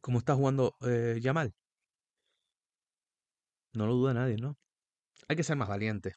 como 0.00 0.18
está 0.18 0.34
jugando 0.34 0.74
eh, 0.82 1.18
Yamal? 1.20 1.52
No 3.74 3.86
lo 3.86 3.94
duda 3.94 4.12
nadie, 4.12 4.36
¿no? 4.38 4.56
Hay 5.28 5.36
que 5.36 5.44
ser 5.44 5.56
más 5.56 5.68
valiente. 5.68 6.14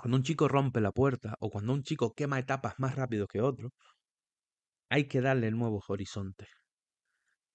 Cuando 0.00 0.16
un 0.18 0.22
chico 0.22 0.48
rompe 0.48 0.80
la 0.80 0.92
puerta 0.92 1.36
o 1.40 1.50
cuando 1.50 1.72
un 1.72 1.82
chico 1.82 2.14
quema 2.14 2.38
etapas 2.38 2.74
más 2.78 2.94
rápido 2.96 3.26
que 3.26 3.40
otro, 3.40 3.72
hay 4.88 5.08
que 5.08 5.20
darle 5.20 5.50
nuevos 5.50 5.84
horizontes. 5.88 6.48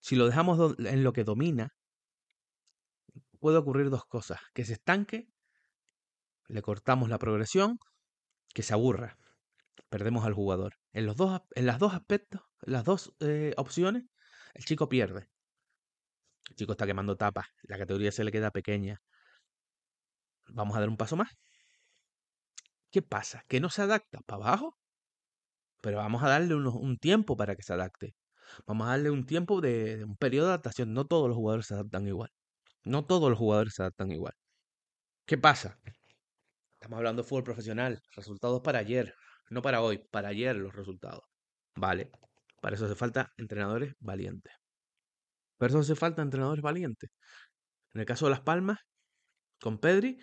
Si 0.02 0.16
lo 0.16 0.26
dejamos 0.26 0.76
en 0.80 1.04
lo 1.04 1.14
que 1.14 1.24
domina, 1.24 1.70
puede 3.40 3.58
ocurrir 3.58 3.90
dos 3.90 4.06
cosas. 4.06 4.40
Que 4.54 4.66
se 4.66 4.74
estanque, 4.74 5.28
le 6.48 6.62
cortamos 6.62 7.10
la 7.10 7.20
progresión, 7.20 7.78
que 8.54 8.64
se 8.64 8.74
aburra. 8.74 9.18
perdemos 9.90 10.26
al 10.26 10.34
jugador. 10.34 10.76
En, 10.94 11.06
los 11.06 11.18
dos, 11.18 11.42
en 11.56 11.66
las 11.66 11.80
dos 11.80 11.94
aspectos, 11.94 12.42
las 12.62 12.84
dos 12.86 13.14
eh, 13.20 13.54
opciones, 13.58 14.04
el 14.54 14.66
chico 14.66 14.90
pierde. 14.90 15.28
El 16.50 16.56
chico 16.56 16.74
está 16.74 16.86
quemando 16.86 17.16
tapas, 17.18 17.48
la 17.64 17.78
categoría 17.78 18.12
se 18.12 18.24
le 18.24 18.32
queda 18.32 18.52
pequeña. 18.52 19.02
Vamos 20.50 20.76
a 20.76 20.80
dar 20.80 20.90
un 20.90 20.98
paso 20.98 21.16
más. 21.16 21.30
¿Qué 22.92 23.02
pasa? 23.02 23.44
¿Que 23.48 23.60
no 23.60 23.70
se 23.70 23.82
adapta 23.82 24.20
para 24.26 24.44
abajo? 24.44 24.78
Pero 25.82 25.98
vamos 25.98 26.24
a 26.24 26.30
darle 26.30 26.56
un 26.56 26.98
tiempo 26.98 27.36
para 27.38 27.56
que 27.56 27.64
se 27.64 27.74
adapte. 27.74 28.16
Vamos 28.68 28.88
a 28.88 28.92
darle 28.92 29.10
un 29.10 29.26
tiempo 29.26 29.62
de, 29.62 30.04
un 30.04 30.16
periodo 30.18 30.48
de 30.48 30.54
adaptación. 30.54 30.94
No 30.94 31.06
todos 31.06 31.28
los 31.28 31.38
jugadores 31.38 31.68
se 31.68 31.74
adaptan 31.74 32.08
igual. 32.08 32.30
No 32.84 33.06
todos 33.06 33.30
los 33.30 33.40
jugadores 33.40 33.74
se 33.76 33.84
adaptan 33.84 34.12
igual. 34.12 34.34
¿Qué 35.26 35.38
pasa? 35.38 35.80
Estamos 36.74 36.98
hablando 36.98 37.24
de 37.24 37.28
fútbol 37.30 37.44
profesional. 37.44 38.02
Resultados 38.16 38.62
para 38.62 38.80
ayer. 38.80 39.14
No 39.50 39.62
para 39.62 39.82
hoy, 39.82 40.00
para 40.12 40.30
ayer 40.30 40.56
los 40.56 40.74
resultados. 40.74 41.24
Vale. 41.76 42.12
Para 42.62 42.76
eso 42.76 42.86
hace 42.86 42.96
falta 42.96 43.32
entrenadores 43.38 43.96
valientes. 44.00 44.54
Para 45.58 45.70
eso 45.70 45.80
hace 45.80 45.96
falta 45.96 46.22
entrenadores 46.22 46.62
valientes. 46.62 47.10
En 47.94 48.02
el 48.02 48.06
caso 48.06 48.26
de 48.26 48.32
Las 48.32 48.42
Palmas, 48.42 48.80
con 49.60 49.80
Pedri, 49.80 50.20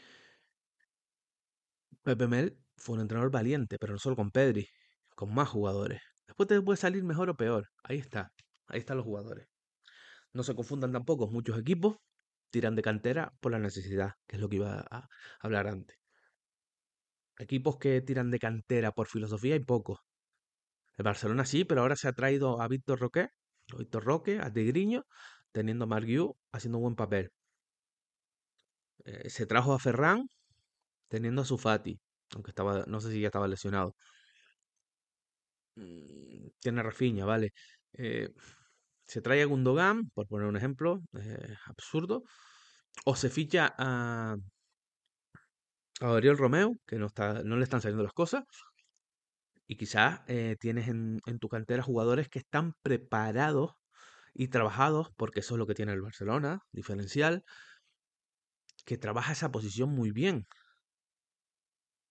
Pepe 2.03 2.27
Mel 2.27 2.59
fue 2.77 2.97
un 2.97 3.03
entrenador 3.03 3.31
valiente, 3.31 3.77
pero 3.79 3.93
no 3.93 3.99
solo 3.99 4.17
con 4.17 4.31
Pedri, 4.31 4.69
con 5.15 5.35
más 5.35 5.49
jugadores. 5.49 6.01
Después 6.27 6.49
te 6.49 6.61
puede 6.63 6.77
salir 6.77 7.03
mejor 7.05 7.31
o 7.31 7.37
peor. 7.37 7.69
Ahí 7.83 7.99
está. 7.99 8.31
Ahí 8.67 8.81
están 8.81 8.97
los 8.97 9.07
jugadores. 9.07 9.47
No 10.33 10.43
se 10.43 10.55
confundan 10.55 10.93
tampoco. 10.93 11.29
Muchos 11.29 11.59
equipos 11.59 11.97
tiran 12.51 12.77
de 12.77 12.83
cantera 12.83 13.33
por 13.41 13.53
la 13.53 13.59
necesidad, 13.59 14.13
que 14.27 14.37
es 14.37 14.43
lo 14.43 14.49
que 14.49 14.57
iba 14.57 14.85
a 14.91 15.09
hablar 15.41 15.67
antes. 15.67 15.97
Equipos 17.39 17.79
que 17.79 18.01
tiran 18.03 18.31
de 18.31 18.39
cantera 18.39 18.93
por 18.93 19.07
filosofía 19.07 19.55
hay 19.55 19.65
pocos. 19.65 20.01
El 20.97 21.05
Barcelona 21.05 21.45
sí, 21.47 21.65
pero 21.65 21.83
ahora 21.83 21.97
se 21.97 22.09
ha 22.09 22.13
traído 22.13 22.61
a 22.61 22.69
Víctor 22.69 22.99
Roque, 23.01 23.29
a 23.73 23.77
Víctor 23.77 24.05
Roque, 24.05 24.41
a 24.41 24.53
Tigriño, 24.53 25.05
teniendo 25.53 25.85
a 25.85 25.89
Marguiu 25.89 26.37
haciendo 26.53 26.79
un 26.79 26.83
buen 26.83 26.97
papel. 26.97 27.31
Eh, 29.05 29.31
se 29.31 29.47
trajo 29.47 29.73
a 29.73 29.79
Ferran, 29.79 30.29
teniendo 31.09 31.43
a 31.43 31.45
Sufati, 31.45 31.99
aunque 32.35 32.51
estaba, 32.51 32.85
no 32.87 33.01
sé 33.01 33.11
si 33.13 33.21
ya 33.21 33.29
estaba 33.29 33.49
lesionado. 33.49 33.95
Mm, 35.77 36.49
tiene 36.61 36.81
a 36.81 36.83
Rafinha, 36.83 37.25
vale. 37.25 37.53
Eh, 37.95 38.29
se 39.07 39.23
trae 39.23 39.43
a 39.43 39.47
Gundogan, 39.47 40.11
por 40.15 40.27
poner 40.29 40.49
un 40.49 40.57
ejemplo, 40.57 41.01
eh, 41.19 41.55
absurdo. 41.67 42.25
O 43.05 43.17
se 43.17 43.31
ficha 43.31 43.75
a, 43.79 44.37
a 46.01 46.17
Ariel 46.17 46.39
Romeo, 46.39 46.77
que 46.87 46.99
no, 46.99 47.07
está, 47.07 47.43
no 47.45 47.57
le 47.57 47.65
están 47.65 47.81
saliendo 47.81 48.05
las 48.05 48.13
cosas. 48.13 48.45
Y 49.67 49.77
quizás 49.77 50.21
eh, 50.29 50.57
tienes 50.59 50.89
en, 50.89 51.21
en, 51.27 51.39
tu 51.39 51.49
cantera 51.49 51.83
jugadores 51.83 52.29
que 52.29 52.39
están 52.39 52.73
preparados 52.83 53.73
y 54.35 54.49
trabajados, 54.49 55.11
porque 55.17 55.41
eso 55.41 55.55
es 55.55 55.59
lo 55.59 55.67
que 55.67 55.75
tiene 55.75 55.93
el 55.93 56.03
Barcelona, 56.03 56.61
diferencial, 56.73 57.45
que 58.85 58.99
trabaja 58.99 59.33
esa 59.33 59.51
posición 59.53 59.91
muy 59.91 60.11
bien. 60.13 60.47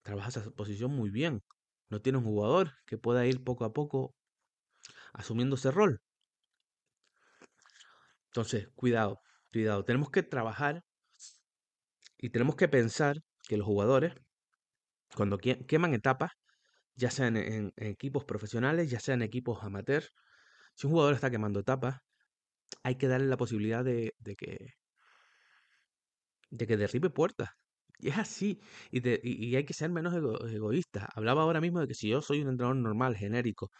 Trabaja 0.07 0.29
esa 0.29 0.49
posición 0.51 0.91
muy 0.91 1.09
bien. 1.09 1.43
No 1.89 2.01
tiene 2.01 2.19
un 2.19 2.23
jugador 2.23 2.71
que 2.85 2.97
pueda 2.97 3.25
ir 3.25 3.43
poco 3.43 3.65
a 3.65 3.73
poco 3.73 4.15
asumiendo 5.11 5.57
ese 5.57 5.69
rol. 5.69 5.99
Entonces, 8.27 8.69
cuidado, 8.73 9.19
cuidado. 9.51 9.83
Tenemos 9.83 10.09
que 10.09 10.23
trabajar 10.23 10.85
y 12.17 12.29
tenemos 12.29 12.55
que 12.55 12.69
pensar 12.69 13.17
que 13.49 13.57
los 13.57 13.67
jugadores, 13.67 14.13
cuando 15.13 15.37
queman 15.39 15.93
etapas, 15.93 16.31
ya 16.95 17.11
sean 17.11 17.35
en, 17.35 17.73
equipos 17.75 18.23
profesionales, 18.23 18.89
ya 18.89 19.01
sean 19.01 19.21
equipos 19.21 19.61
amateurs, 19.61 20.13
si 20.73 20.87
un 20.87 20.93
jugador 20.93 21.15
está 21.15 21.29
quemando 21.29 21.59
etapas, 21.59 21.99
hay 22.81 22.95
que 22.95 23.09
darle 23.09 23.27
la 23.27 23.35
posibilidad 23.35 23.83
de, 23.83 24.13
que 24.37 24.75
de 26.49 26.65
que 26.65 26.77
derribe 26.77 27.09
puertas. 27.09 27.49
Y 27.99 28.09
es 28.09 28.17
así. 28.17 28.59
Y, 28.91 29.55
hay 29.55 29.65
que 29.65 29.73
ser 29.73 29.89
menos 29.89 30.13
egoísta. 30.15 31.09
Hablaba 31.15 31.43
ahora 31.43 31.61
mismo 31.61 31.79
de 31.79 31.87
que 31.87 31.95
si 31.95 32.09
yo 32.09 32.21
soy 32.21 32.41
un 32.41 32.49
entrenador 32.49 32.77
normal, 32.77 33.15
genérico, 33.15 33.71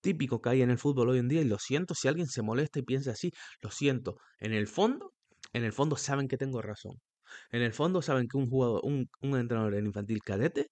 típico 0.00 0.40
que 0.40 0.50
hay 0.50 0.62
en 0.62 0.70
el 0.70 0.78
fútbol 0.78 1.10
hoy 1.10 1.18
en 1.18 1.28
día, 1.28 1.42
y 1.42 1.44
lo 1.44 1.58
siento 1.58 1.94
si 1.94 2.08
alguien 2.08 2.26
se 2.26 2.42
molesta 2.42 2.78
y 2.80 2.82
piensa 2.82 3.12
así, 3.12 3.32
lo 3.62 3.70
siento. 3.70 4.16
En 4.40 4.52
el 4.52 4.66
fondo, 4.68 5.12
en 5.52 5.64
el 5.64 5.72
fondo 5.72 5.96
saben 5.96 6.28
que 6.28 6.36
tengo 6.38 6.62
razón. 6.62 6.94
En 7.50 7.62
el 7.62 7.72
fondo 7.72 8.02
saben 8.02 8.28
que 8.28 8.38
un 8.38 8.48
jugador, 8.50 8.82
un, 8.84 9.08
entrenador 9.22 9.74
en 9.74 9.86
infantil 9.86 10.20
cadete, 10.22 10.68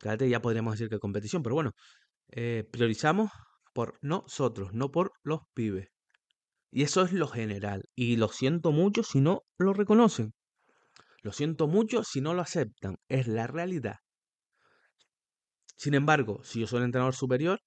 cadete 0.00 0.28
ya 0.28 0.40
podríamos 0.42 0.74
decir 0.74 0.88
que 0.88 0.98
competición, 0.98 1.42
pero 1.42 1.54
bueno, 1.54 1.72
eh, 2.30 2.64
priorizamos 2.72 3.30
por 3.74 3.98
nosotros, 4.02 4.72
no 4.74 4.90
por 4.90 5.12
los 5.22 5.40
pibes. 5.54 5.88
Y 6.70 6.82
eso 6.84 7.02
es 7.02 7.12
lo 7.12 7.28
general. 7.28 7.84
Y 7.94 8.16
lo 8.16 8.28
siento 8.28 8.72
mucho 8.72 9.02
si 9.02 9.20
no 9.20 9.42
lo 9.58 9.74
reconocen. 9.74 10.34
Lo 11.22 11.32
siento 11.32 11.68
mucho 11.68 12.04
si 12.04 12.20
no 12.20 12.34
lo 12.34 12.42
aceptan. 12.42 12.96
Es 13.08 13.28
la 13.28 13.46
realidad. 13.46 13.96
Sin 15.76 15.94
embargo, 15.94 16.42
si 16.44 16.60
yo 16.60 16.66
soy 16.66 16.78
el 16.78 16.84
entrenador 16.86 17.14
superior, 17.14 17.60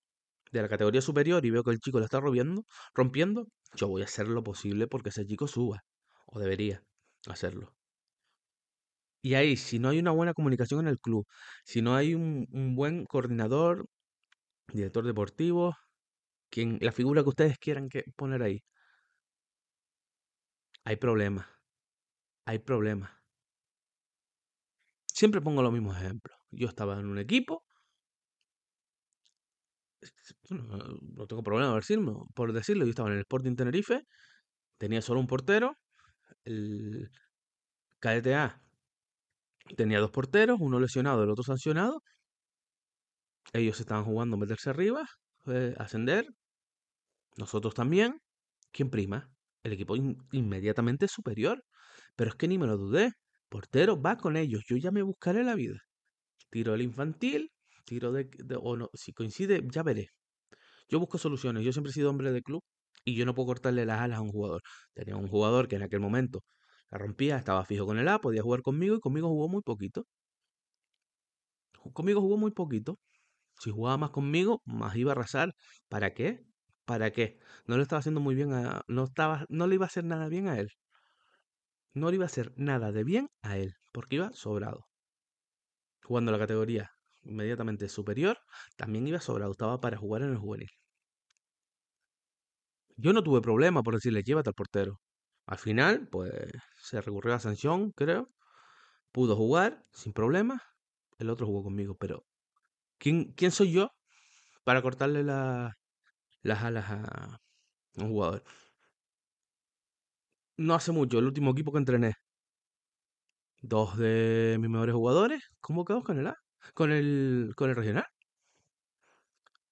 de 0.51 0.61
la 0.61 0.69
categoría 0.69 1.01
superior, 1.01 1.45
y 1.45 1.49
veo 1.51 1.63
que 1.63 1.71
el 1.71 1.79
chico 1.79 1.99
lo 1.99 2.05
está 2.05 2.19
rompiendo, 2.19 2.63
rompiendo, 2.93 3.47
yo 3.75 3.87
voy 3.87 4.01
a 4.01 4.05
hacer 4.05 4.27
lo 4.27 4.43
posible 4.43 4.87
porque 4.87 5.09
ese 5.09 5.25
chico 5.25 5.47
suba. 5.47 5.83
O 6.27 6.39
debería 6.39 6.83
hacerlo. 7.27 7.73
Y 9.21 9.33
ahí, 9.35 9.57
si 9.57 9.79
no 9.79 9.89
hay 9.89 9.99
una 9.99 10.11
buena 10.11 10.33
comunicación 10.33 10.81
en 10.81 10.87
el 10.87 10.99
club, 10.99 11.25
si 11.63 11.81
no 11.81 11.95
hay 11.95 12.13
un, 12.15 12.47
buen 12.75 13.05
coordinador, 13.05 13.87
director 14.71 15.05
deportivo, 15.05 15.75
quien, 16.49 16.77
la 16.81 16.91
figura 16.91 17.23
que 17.23 17.29
ustedes 17.29 17.57
quieran 17.59 17.89
que 17.89 18.03
poner 18.15 18.43
ahí, 18.43 18.63
hay 20.83 20.95
problemas. 20.97 21.47
Hay 22.45 22.59
problemas. 22.59 23.11
Siempre 25.15 25.41
pongo 25.41 25.61
los 25.63 25.71
mismos 25.71 25.95
ejemplos. 25.97 26.37
Yo 26.51 26.67
estaba 26.67 26.99
en 26.99 27.07
un 27.07 27.17
equipo. 27.19 27.63
No, 30.49 31.27
tengo 31.27 31.43
problema 31.43 31.75
decirlo, 31.75 32.27
por 32.35 32.53
decirlo. 32.53 32.85
Yo 32.85 32.89
estaba 32.91 33.09
en 33.09 33.15
el 33.15 33.21
Sporting 33.21 33.55
Tenerife. 33.55 34.01
Tenía 34.77 35.01
solo 35.01 35.19
un 35.21 35.27
portero. 35.27 35.77
El 36.45 37.11
KDTA 37.99 38.61
tenía 39.77 39.99
dos 39.99 40.11
porteros, 40.11 40.57
uno 40.61 40.79
lesionado, 40.79 41.23
el 41.23 41.29
otro 41.31 41.43
sancionado. 41.43 42.01
Ellos 43.53 43.79
estaban 43.79 44.03
jugando 44.05 44.37
meterse 44.37 44.69
arriba, 44.69 45.03
eh, 45.47 45.73
ascender. 45.79 46.27
Nosotros 47.37 47.73
también. 47.73 48.19
¿Quién 48.71 48.89
prima? 48.89 49.29
El 49.63 49.73
equipo 49.73 49.95
inmediatamente 50.31 51.07
superior. 51.07 51.63
Pero 52.15 52.29
es 52.31 52.35
que 52.35 52.47
ni 52.47 52.57
me 52.57 52.67
lo 52.67 52.77
dudé. 52.77 53.13
Portero, 53.49 54.01
va 54.01 54.17
con 54.17 54.37
ellos. 54.37 54.63
Yo 54.67 54.77
ya 54.77 54.91
me 54.91 55.01
buscaré 55.01 55.43
la 55.43 55.55
vida. 55.55 55.77
Tiro 56.51 56.73
el 56.75 56.81
infantil, 56.81 57.51
tiro 57.85 58.11
de, 58.11 58.29
o 58.61 58.77
no, 58.77 58.89
si 58.93 59.13
coincide, 59.13 59.61
ya 59.71 59.83
veré. 59.83 60.09
Yo 60.89 60.99
busco 60.99 61.17
soluciones. 61.17 61.63
Yo 61.65 61.73
siempre 61.73 61.91
he 61.91 61.93
sido 61.93 62.09
hombre 62.09 62.31
de 62.31 62.41
club 62.43 62.63
y 63.05 63.15
yo 63.15 63.25
no 63.25 63.35
puedo 63.35 63.47
cortarle 63.47 63.85
las 63.85 64.01
alas 64.01 64.19
a 64.19 64.21
un 64.21 64.31
jugador. 64.31 64.61
Tenía 64.93 65.15
un 65.17 65.27
jugador 65.27 65.67
que 65.67 65.77
en 65.77 65.83
aquel 65.83 65.99
momento 66.01 66.43
la 66.91 66.99
rompía, 66.99 67.37
estaba 67.37 67.65
fijo 67.65 67.85
con 67.85 67.97
el 67.99 68.07
A, 68.07 68.19
podía 68.21 68.41
jugar 68.43 68.61
conmigo 68.61 68.95
y 68.95 68.99
conmigo 68.99 69.29
jugó 69.29 69.49
muy 69.49 69.61
poquito. 69.61 70.05
Conmigo 71.93 72.21
jugó 72.21 72.37
muy 72.37 72.51
poquito. 72.51 72.99
Si 73.59 73.71
jugaba 73.71 73.97
más 73.97 74.11
conmigo, 74.11 74.61
más 74.65 74.95
iba 74.95 75.11
a 75.11 75.15
arrasar. 75.15 75.55
¿Para 75.89 76.13
qué? 76.13 76.45
¿Para 76.85 77.11
qué? 77.11 77.39
No 77.67 77.77
le 77.77 77.83
estaba 77.83 77.99
haciendo 77.99 78.21
muy 78.21 78.35
bien 78.35 78.53
a. 78.53 78.81
No, 78.87 79.05
estaba, 79.05 79.45
no 79.49 79.67
le 79.67 79.75
iba 79.75 79.85
a 79.85 79.87
hacer 79.87 80.03
nada 80.05 80.27
bien 80.29 80.47
a 80.47 80.59
él. 80.59 80.69
No 81.95 82.09
le 82.09 82.15
iba 82.17 82.25
a 82.25 82.27
hacer 82.27 82.53
nada 82.57 82.91
de 82.91 83.03
bien 83.03 83.29
a 83.41 83.57
él, 83.57 83.73
porque 83.91 84.17
iba 84.17 84.31
sobrado. 84.33 84.85
Jugando 86.03 86.31
la 86.31 86.37
categoría 86.37 86.91
inmediatamente 87.23 87.89
superior, 87.89 88.37
también 88.77 89.07
iba 89.07 89.19
sobrado, 89.19 89.51
estaba 89.51 89.79
para 89.79 89.97
jugar 89.97 90.21
en 90.21 90.29
el 90.29 90.37
juvenil. 90.37 90.69
Yo 92.97 93.13
no 93.13 93.23
tuve 93.23 93.41
problema 93.41 93.81
por 93.83 93.95
decirle, 93.95 94.23
llévate 94.23 94.49
al 94.49 94.53
portero. 94.53 94.99
Al 95.45 95.57
final, 95.57 96.07
pues 96.11 96.31
se 96.81 97.01
recurrió 97.01 97.33
a 97.33 97.39
sanción, 97.39 97.91
creo. 97.91 98.29
Pudo 99.11 99.35
jugar 99.35 99.85
sin 99.91 100.13
problema. 100.13 100.61
El 101.17 101.29
otro 101.29 101.45
jugó 101.47 101.63
conmigo, 101.63 101.95
pero 101.95 102.25
¿quién, 102.97 103.33
soy 103.51 103.71
yo 103.71 103.89
para 104.63 104.81
cortarle 104.81 105.23
las 105.23 106.63
alas 106.63 106.85
a 106.89 107.37
un 107.95 108.09
jugador? 108.09 108.43
No 110.57 110.75
hace 110.75 110.91
mucho, 110.91 111.19
el 111.19 111.25
último 111.25 111.51
equipo 111.51 111.71
que 111.71 111.77
entrené. 111.79 112.13
Dos 113.61 113.97
de 113.97 114.57
mis 114.59 114.69
mejores 114.69 114.95
jugadores 114.95 115.43
convocados 115.59 116.03
con 116.03 116.19
el 116.19 116.27
A, 116.27 116.35
con 116.73 116.91
el, 116.91 117.53
con 117.55 117.69
el 117.69 117.75
regional. 117.75 118.05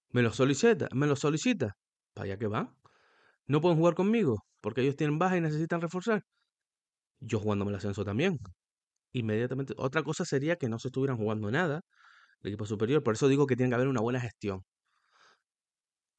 Me 0.10 0.22
lo 0.22 0.32
solicita, 0.32 0.88
me 0.93 1.08
lo 1.08 1.15
solicita. 1.15 1.76
¿Para 2.13 2.26
allá 2.26 2.38
que 2.38 2.48
van? 2.48 2.76
No 3.48 3.62
pueden 3.62 3.78
jugar 3.78 3.96
conmigo 3.96 4.46
porque 4.62 4.82
ellos 4.82 4.96
tienen 4.96 5.19
baja 5.19 5.38
y 5.38 5.41
necesitan 5.41 5.82
reforzar. 5.82 6.24
Yo 7.19 7.39
jugándome 7.39 7.72
el 7.72 7.78
ascenso 7.78 8.06
también. 8.06 8.38
Inmediatamente. 9.13 9.74
Otra 9.78 10.04
cosa 10.04 10.26
sería 10.26 10.58
que 10.58 10.69
no 10.69 10.80
se 10.80 10.89
estuvieran 10.89 11.17
jugando 11.17 11.52
nada 11.52 11.82
el 12.41 12.50
equipo 12.50 12.65
superior. 12.65 13.04
Por 13.04 13.15
eso 13.15 13.28
digo 13.28 13.48
que 13.48 13.56
tiene 13.56 13.69
que 13.72 13.76
haber 13.76 13.88
una 13.88 14.02
buena 14.02 14.19
gestión. 14.19 14.63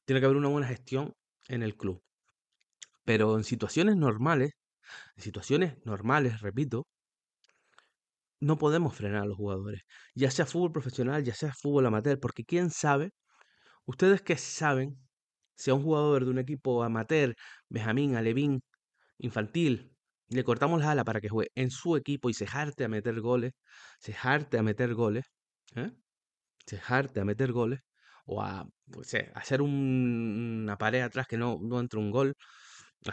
Tiene 0.05 0.19
que 0.19 0.25
haber 0.25 0.37
una 0.37 0.49
buena 0.49 0.67
gestión 0.67 1.13
en 1.47 1.63
el 1.63 1.75
club. 1.75 2.01
Pero 3.05 3.37
en 3.37 3.43
situaciones 3.45 3.95
normales, 3.97 4.51
en 5.17 5.23
situaciones 5.23 5.77
normales, 5.85 6.41
repito, 6.41 6.87
no 8.39 8.57
podemos 8.57 8.95
frenar 8.95 9.23
a 9.23 9.25
los 9.25 9.37
jugadores. 9.37 9.81
Ya 10.15 10.31
sea 10.31 10.45
fútbol 10.45 10.71
profesional, 10.71 11.23
ya 11.23 11.33
sea 11.33 11.53
fútbol 11.53 11.85
amateur, 11.85 12.19
porque 12.19 12.43
quién 12.45 12.69
sabe, 12.69 13.11
ustedes 13.85 14.21
que 14.23 14.37
saben, 14.37 14.97
si 15.55 15.71
a 15.71 15.75
un 15.75 15.83
jugador 15.83 16.25
de 16.25 16.31
un 16.31 16.39
equipo 16.39 16.83
amateur, 16.83 17.35
Benjamín, 17.69 18.15
Alevín, 18.17 18.61
infantil, 19.19 19.95
le 20.29 20.43
cortamos 20.45 20.81
la 20.81 20.91
ala 20.93 21.05
para 21.05 21.21
que 21.21 21.29
juegue 21.29 21.51
en 21.55 21.71
su 21.71 21.97
equipo 21.97 22.29
y 22.29 22.35
se 22.35 22.47
jarte 22.47 22.85
a 22.85 22.89
meter 22.89 23.21
goles, 23.21 23.53
se 23.99 24.13
jarte 24.13 24.59
a 24.59 24.63
meter 24.63 24.95
goles, 24.95 25.25
¿eh? 25.75 25.91
se 26.65 26.77
jarte 26.79 27.19
a 27.21 27.25
meter 27.25 27.51
goles, 27.51 27.81
o 28.25 28.41
a 28.41 28.65
pues, 28.91 29.13
hacer 29.35 29.61
un- 29.61 30.61
una 30.63 30.77
pared 30.77 31.01
atrás 31.01 31.27
que 31.27 31.37
no, 31.37 31.59
no 31.61 31.79
entre 31.79 31.99
un 31.99 32.11
gol, 32.11 32.35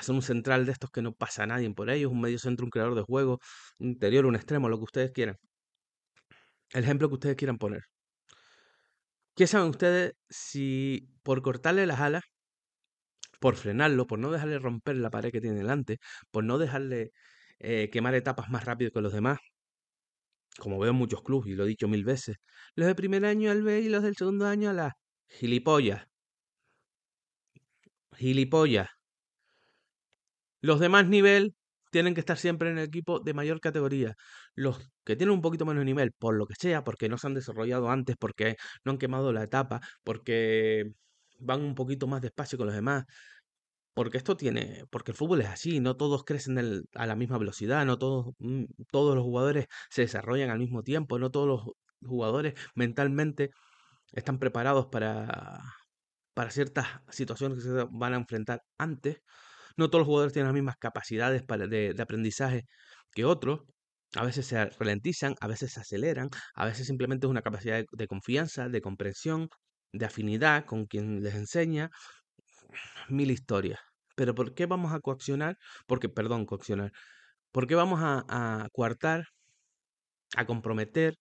hacer 0.00 0.14
un 0.14 0.22
central 0.22 0.66
de 0.66 0.72
estos 0.72 0.90
que 0.90 1.02
no 1.02 1.12
pasa 1.12 1.46
nadie 1.46 1.70
por 1.74 1.90
ellos, 1.90 2.10
un 2.12 2.20
medio 2.20 2.38
centro, 2.38 2.64
un 2.66 2.70
creador 2.70 2.94
de 2.94 3.02
juego, 3.02 3.38
un 3.78 3.88
interior, 3.88 4.26
un 4.26 4.36
extremo, 4.36 4.68
lo 4.68 4.78
que 4.78 4.84
ustedes 4.84 5.12
quieran. 5.12 5.36
El 6.72 6.84
ejemplo 6.84 7.08
que 7.08 7.14
ustedes 7.14 7.36
quieran 7.36 7.56
poner. 7.58 7.82
¿Qué 9.36 9.46
saben 9.46 9.68
ustedes 9.70 10.12
si 10.28 11.08
por 11.22 11.42
cortarle 11.42 11.86
las 11.86 12.00
alas, 12.00 12.22
por 13.40 13.56
frenarlo, 13.56 14.06
por 14.06 14.18
no 14.18 14.30
dejarle 14.30 14.58
romper 14.58 14.96
la 14.96 15.10
pared 15.10 15.30
que 15.32 15.40
tiene 15.40 15.56
delante, 15.58 15.98
por 16.30 16.44
no 16.44 16.58
dejarle 16.58 17.10
eh, 17.58 17.90
quemar 17.90 18.14
etapas 18.14 18.50
más 18.50 18.64
rápido 18.64 18.90
que 18.92 19.00
los 19.00 19.12
demás, 19.12 19.38
como 20.58 20.78
veo 20.78 20.90
en 20.90 20.96
muchos 20.96 21.22
clubes 21.22 21.50
y 21.50 21.54
lo 21.54 21.64
he 21.64 21.68
dicho 21.68 21.88
mil 21.88 22.04
veces, 22.04 22.36
los 22.74 22.86
de 22.86 22.94
primer 22.94 23.24
año 23.24 23.50
al 23.50 23.62
B 23.62 23.80
y 23.80 23.88
los 23.88 24.02
del 24.02 24.16
segundo 24.16 24.46
año 24.46 24.70
a 24.70 24.72
la 24.72 24.92
gilipollas. 25.28 26.06
Gilipollas. 28.16 28.88
Los 30.62 30.80
de 30.80 30.88
más 30.88 31.06
nivel 31.08 31.54
tienen 31.90 32.14
que 32.14 32.20
estar 32.20 32.38
siempre 32.38 32.70
en 32.70 32.78
el 32.78 32.84
equipo 32.86 33.20
de 33.20 33.34
mayor 33.34 33.60
categoría. 33.60 34.16
Los 34.54 34.90
que 35.04 35.16
tienen 35.16 35.34
un 35.34 35.42
poquito 35.42 35.66
menos 35.66 35.84
nivel, 35.84 36.12
por 36.18 36.34
lo 36.36 36.46
que 36.46 36.54
sea, 36.58 36.84
porque 36.84 37.08
no 37.08 37.18
se 37.18 37.26
han 37.28 37.34
desarrollado 37.34 37.90
antes, 37.90 38.16
porque 38.18 38.56
no 38.84 38.92
han 38.92 38.98
quemado 38.98 39.32
la 39.32 39.44
etapa, 39.44 39.80
porque 40.04 40.92
van 41.38 41.62
un 41.62 41.74
poquito 41.74 42.06
más 42.06 42.22
despacio 42.22 42.58
con 42.58 42.68
los 42.68 42.76
demás. 42.76 43.04
Porque 43.94 44.16
esto 44.18 44.36
tiene, 44.36 44.84
porque 44.90 45.10
el 45.12 45.16
fútbol 45.18 45.42
es 45.42 45.48
así, 45.48 45.80
no 45.80 45.96
todos 45.96 46.24
crecen 46.24 46.58
a 46.94 47.06
la 47.06 47.16
misma 47.16 47.38
velocidad, 47.38 47.84
no 47.84 47.98
todos, 47.98 48.34
mm, 48.38 48.64
todos 48.90 49.14
los 49.14 49.24
jugadores 49.24 49.66
se 49.90 50.02
desarrollan 50.02 50.50
al 50.50 50.58
mismo 50.58 50.82
tiempo, 50.82 51.18
no 51.18 51.30
todos 51.30 51.46
los 51.48 51.74
jugadores 52.08 52.54
mentalmente 52.74 53.50
están 54.12 54.38
preparados 54.38 54.86
para, 54.88 55.60
para 56.34 56.50
ciertas 56.50 56.88
situaciones 57.10 57.58
que 57.58 57.64
se 57.64 57.86
van 57.90 58.14
a 58.14 58.16
enfrentar 58.16 58.62
antes. 58.78 59.22
No 59.76 59.88
todos 59.90 60.00
los 60.00 60.06
jugadores 60.06 60.32
tienen 60.32 60.48
las 60.48 60.54
mismas 60.54 60.76
capacidades 60.78 61.42
de, 61.46 61.94
aprendizaje 62.00 62.64
que 63.12 63.24
otros. 63.24 63.60
A 64.14 64.24
veces 64.24 64.46
se 64.46 64.66
ralentizan, 64.66 65.34
a 65.40 65.48
veces 65.48 65.72
se 65.72 65.80
aceleran, 65.80 66.28
a 66.54 66.66
veces 66.66 66.86
simplemente 66.86 67.26
es 67.26 67.30
una 67.30 67.42
capacidad 67.42 67.76
de, 67.78 67.86
de 67.92 68.06
confianza, 68.06 68.68
de 68.68 68.80
comprensión, 68.82 69.48
de 69.92 70.06
afinidad 70.06 70.66
con 70.66 70.86
quien 70.86 71.22
les 71.22 71.34
enseña. 71.34 71.90
Mil 73.08 73.30
historias. 73.30 73.80
Pero 74.16 74.34
¿por 74.34 74.54
qué 74.54 74.66
vamos 74.66 74.92
a 74.92 75.00
coaccionar? 75.00 75.56
Porque, 75.86 76.08
perdón, 76.08 76.46
coaccionar. 76.46 76.92
¿Por 77.52 77.66
qué 77.66 77.74
vamos 77.74 78.00
a, 78.02 78.24
a 78.28 78.68
coartar, 78.72 79.24
a 80.36 80.44
comprometer 80.46 81.14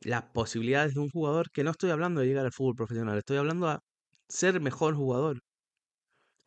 las 0.00 0.24
posibilidades 0.32 0.94
de 0.94 1.00
un 1.00 1.08
jugador 1.10 1.50
que 1.52 1.64
no 1.64 1.70
estoy 1.70 1.90
hablando 1.90 2.20
de 2.20 2.26
llegar 2.26 2.44
al 2.44 2.52
fútbol 2.52 2.74
profesional, 2.74 3.18
estoy 3.18 3.36
hablando 3.38 3.68
a 3.68 3.80
ser 4.28 4.60
mejor 4.60 4.94
jugador? 4.94 5.40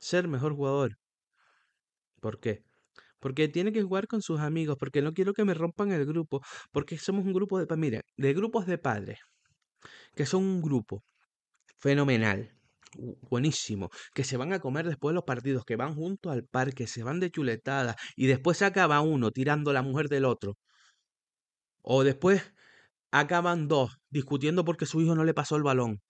Ser 0.10 0.28
mejor 0.28 0.54
jugador. 0.56 0.98
¿Por 2.22 2.40
qué? 2.40 2.64
Porque 3.20 3.48
tiene 3.48 3.72
que 3.74 3.84
jugar 3.84 4.08
con 4.08 4.22
sus 4.22 4.40
amigos, 4.40 4.78
porque 4.80 5.02
no 5.02 5.14
quiero 5.14 5.34
que 5.34 5.46
me 5.46 5.54
rompan 5.54 5.92
el 5.92 6.06
grupo, 6.06 6.42
porque 6.72 6.98
somos 6.98 7.26
un 7.26 7.34
grupo 7.34 7.60
de, 7.64 7.78
mira, 7.78 8.02
de 8.18 8.34
grupos 8.34 8.66
de 8.68 8.78
padres, 8.78 9.20
que 10.16 10.26
son 10.26 10.44
un 10.44 10.62
grupo 10.62 11.04
fenomenal, 11.80 12.58
bu- 12.96 13.18
buenísimo, 13.30 13.90
que 14.16 14.24
se 14.26 14.38
van 14.38 14.54
a 14.54 14.60
comer 14.62 14.88
después 14.88 15.12
de 15.14 15.16
los 15.16 15.26
partidos, 15.26 15.66
que 15.66 15.78
van 15.78 15.96
juntos 15.96 16.32
al 16.34 16.46
parque, 16.46 16.88
se 16.88 17.04
van 17.04 17.20
de 17.22 17.32
chuletada 17.32 17.96
y 18.16 18.28
después 18.28 18.62
acaba 18.64 19.02
uno 19.02 19.32
tirando 19.32 19.74
la 19.74 19.84
mujer 19.84 20.10
del 20.10 20.26
otro. 20.26 20.58
O 21.82 22.04
después 22.04 22.54
acaban 23.12 23.68
dos 23.68 24.00
discutiendo 24.10 24.66
porque 24.66 24.86
su 24.88 25.02
hijo 25.02 25.16
no 25.16 25.24
le 25.26 25.34
pasó 25.36 25.56
el 25.58 25.64
balón. 25.64 26.02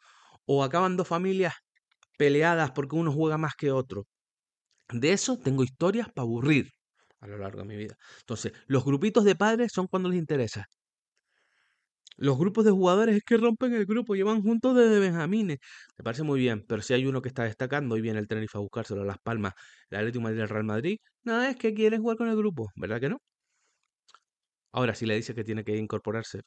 O 0.45 0.63
acaban 0.63 0.97
dos 0.97 1.07
familias 1.09 1.55
peleadas 2.23 2.71
porque 2.71 2.95
uno 2.95 3.11
juega 3.11 3.37
más 3.37 3.53
que 3.55 3.71
otro. 3.71 4.07
De 4.91 5.13
eso 5.13 5.37
tengo 5.39 5.63
historias 5.63 6.07
para 6.13 6.23
aburrir 6.25 6.69
a 7.21 7.27
lo 7.27 7.37
largo 7.37 7.61
de 7.61 7.67
mi 7.67 7.77
vida. 7.77 7.95
Entonces, 8.21 8.53
los 8.67 8.85
grupitos 8.85 9.25
de 9.25 9.35
padres 9.35 9.71
son 9.73 9.87
cuando 9.87 10.09
les 10.09 10.19
interesa. 10.19 10.65
Los 12.17 12.37
grupos 12.37 12.65
de 12.65 12.71
jugadores 12.71 13.15
es 13.17 13.23
que 13.23 13.37
rompen 13.37 13.73
el 13.73 13.85
grupo, 13.85 14.15
llevan 14.15 14.41
juntos 14.41 14.75
desde 14.75 14.99
Benjamines. 14.99 15.59
Me 15.97 16.03
parece 16.03 16.23
muy 16.23 16.39
bien, 16.39 16.63
pero 16.67 16.81
si 16.81 16.93
hay 16.93 17.05
uno 17.05 17.21
que 17.21 17.29
está 17.29 17.43
destacando 17.43 17.97
y 17.97 18.01
viene 18.01 18.19
el 18.19 18.27
Tenerife 18.27 18.57
a 18.57 18.61
buscárselo 18.61 19.01
a 19.01 19.05
Las 19.05 19.17
Palmas, 19.19 19.53
el 19.89 19.97
Atlético 19.99 20.23
Madrid, 20.23 20.39
el 20.41 20.49
Real 20.49 20.63
Madrid, 20.63 20.97
no 21.23 21.41
es 21.43 21.55
que 21.55 21.73
quiere 21.73 21.97
jugar 21.97 22.17
con 22.17 22.29
el 22.29 22.35
grupo, 22.37 22.71
¿verdad 22.75 22.99
que 22.99 23.09
no? 23.09 23.19
Ahora, 24.71 24.93
si 24.95 25.05
le 25.05 25.15
dice 25.15 25.33
que 25.35 25.43
tiene 25.43 25.63
que 25.63 25.75
incorporarse, 25.77 26.41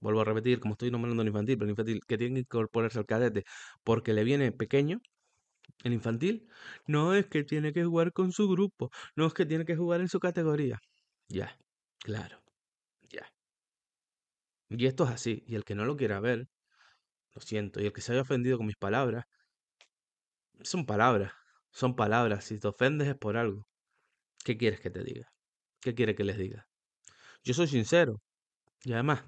vuelvo 0.00 0.20
a 0.22 0.24
repetir, 0.24 0.60
como 0.60 0.74
estoy 0.74 0.90
nombrando 0.90 1.22
el 1.22 1.28
infantil, 1.28 1.56
pero 1.58 1.66
el 1.66 1.70
infantil 1.70 2.00
que 2.06 2.18
tiene 2.18 2.34
que 2.34 2.40
incorporarse 2.40 2.98
al 2.98 3.06
cadete 3.06 3.44
porque 3.84 4.12
le 4.14 4.24
viene 4.24 4.52
pequeño, 4.52 5.00
el 5.84 5.92
infantil, 5.92 6.48
no 6.86 7.14
es 7.14 7.26
que 7.26 7.44
tiene 7.44 7.72
que 7.72 7.84
jugar 7.84 8.12
con 8.12 8.32
su 8.32 8.48
grupo, 8.48 8.90
no 9.16 9.26
es 9.26 9.34
que 9.34 9.46
tiene 9.46 9.64
que 9.64 9.76
jugar 9.76 10.00
en 10.00 10.08
su 10.08 10.20
categoría. 10.20 10.78
Ya, 11.28 11.58
claro, 12.00 12.42
ya. 13.10 13.26
Y 14.70 14.86
esto 14.86 15.04
es 15.04 15.10
así, 15.10 15.44
y 15.46 15.54
el 15.56 15.64
que 15.64 15.74
no 15.74 15.84
lo 15.84 15.96
quiera 15.96 16.20
ver, 16.20 16.48
lo 17.34 17.40
siento, 17.42 17.80
y 17.80 17.86
el 17.86 17.92
que 17.92 18.00
se 18.02 18.12
haya 18.12 18.22
ofendido 18.22 18.58
con 18.58 18.66
mis 18.66 18.76
palabras, 18.76 19.26
son 20.62 20.86
palabras, 20.86 21.32
son 21.70 21.96
palabras, 21.96 22.44
si 22.44 22.58
te 22.58 22.68
ofendes 22.68 23.08
es 23.08 23.16
por 23.16 23.36
algo. 23.36 23.66
¿Qué 24.44 24.56
quieres 24.56 24.80
que 24.80 24.90
te 24.90 25.04
diga? 25.04 25.28
¿Qué 25.80 25.94
quieres 25.94 26.16
que 26.16 26.24
les 26.24 26.38
diga? 26.38 26.66
Yo 27.44 27.54
soy 27.54 27.68
sincero, 27.68 28.22
y 28.84 28.92
además, 28.94 29.24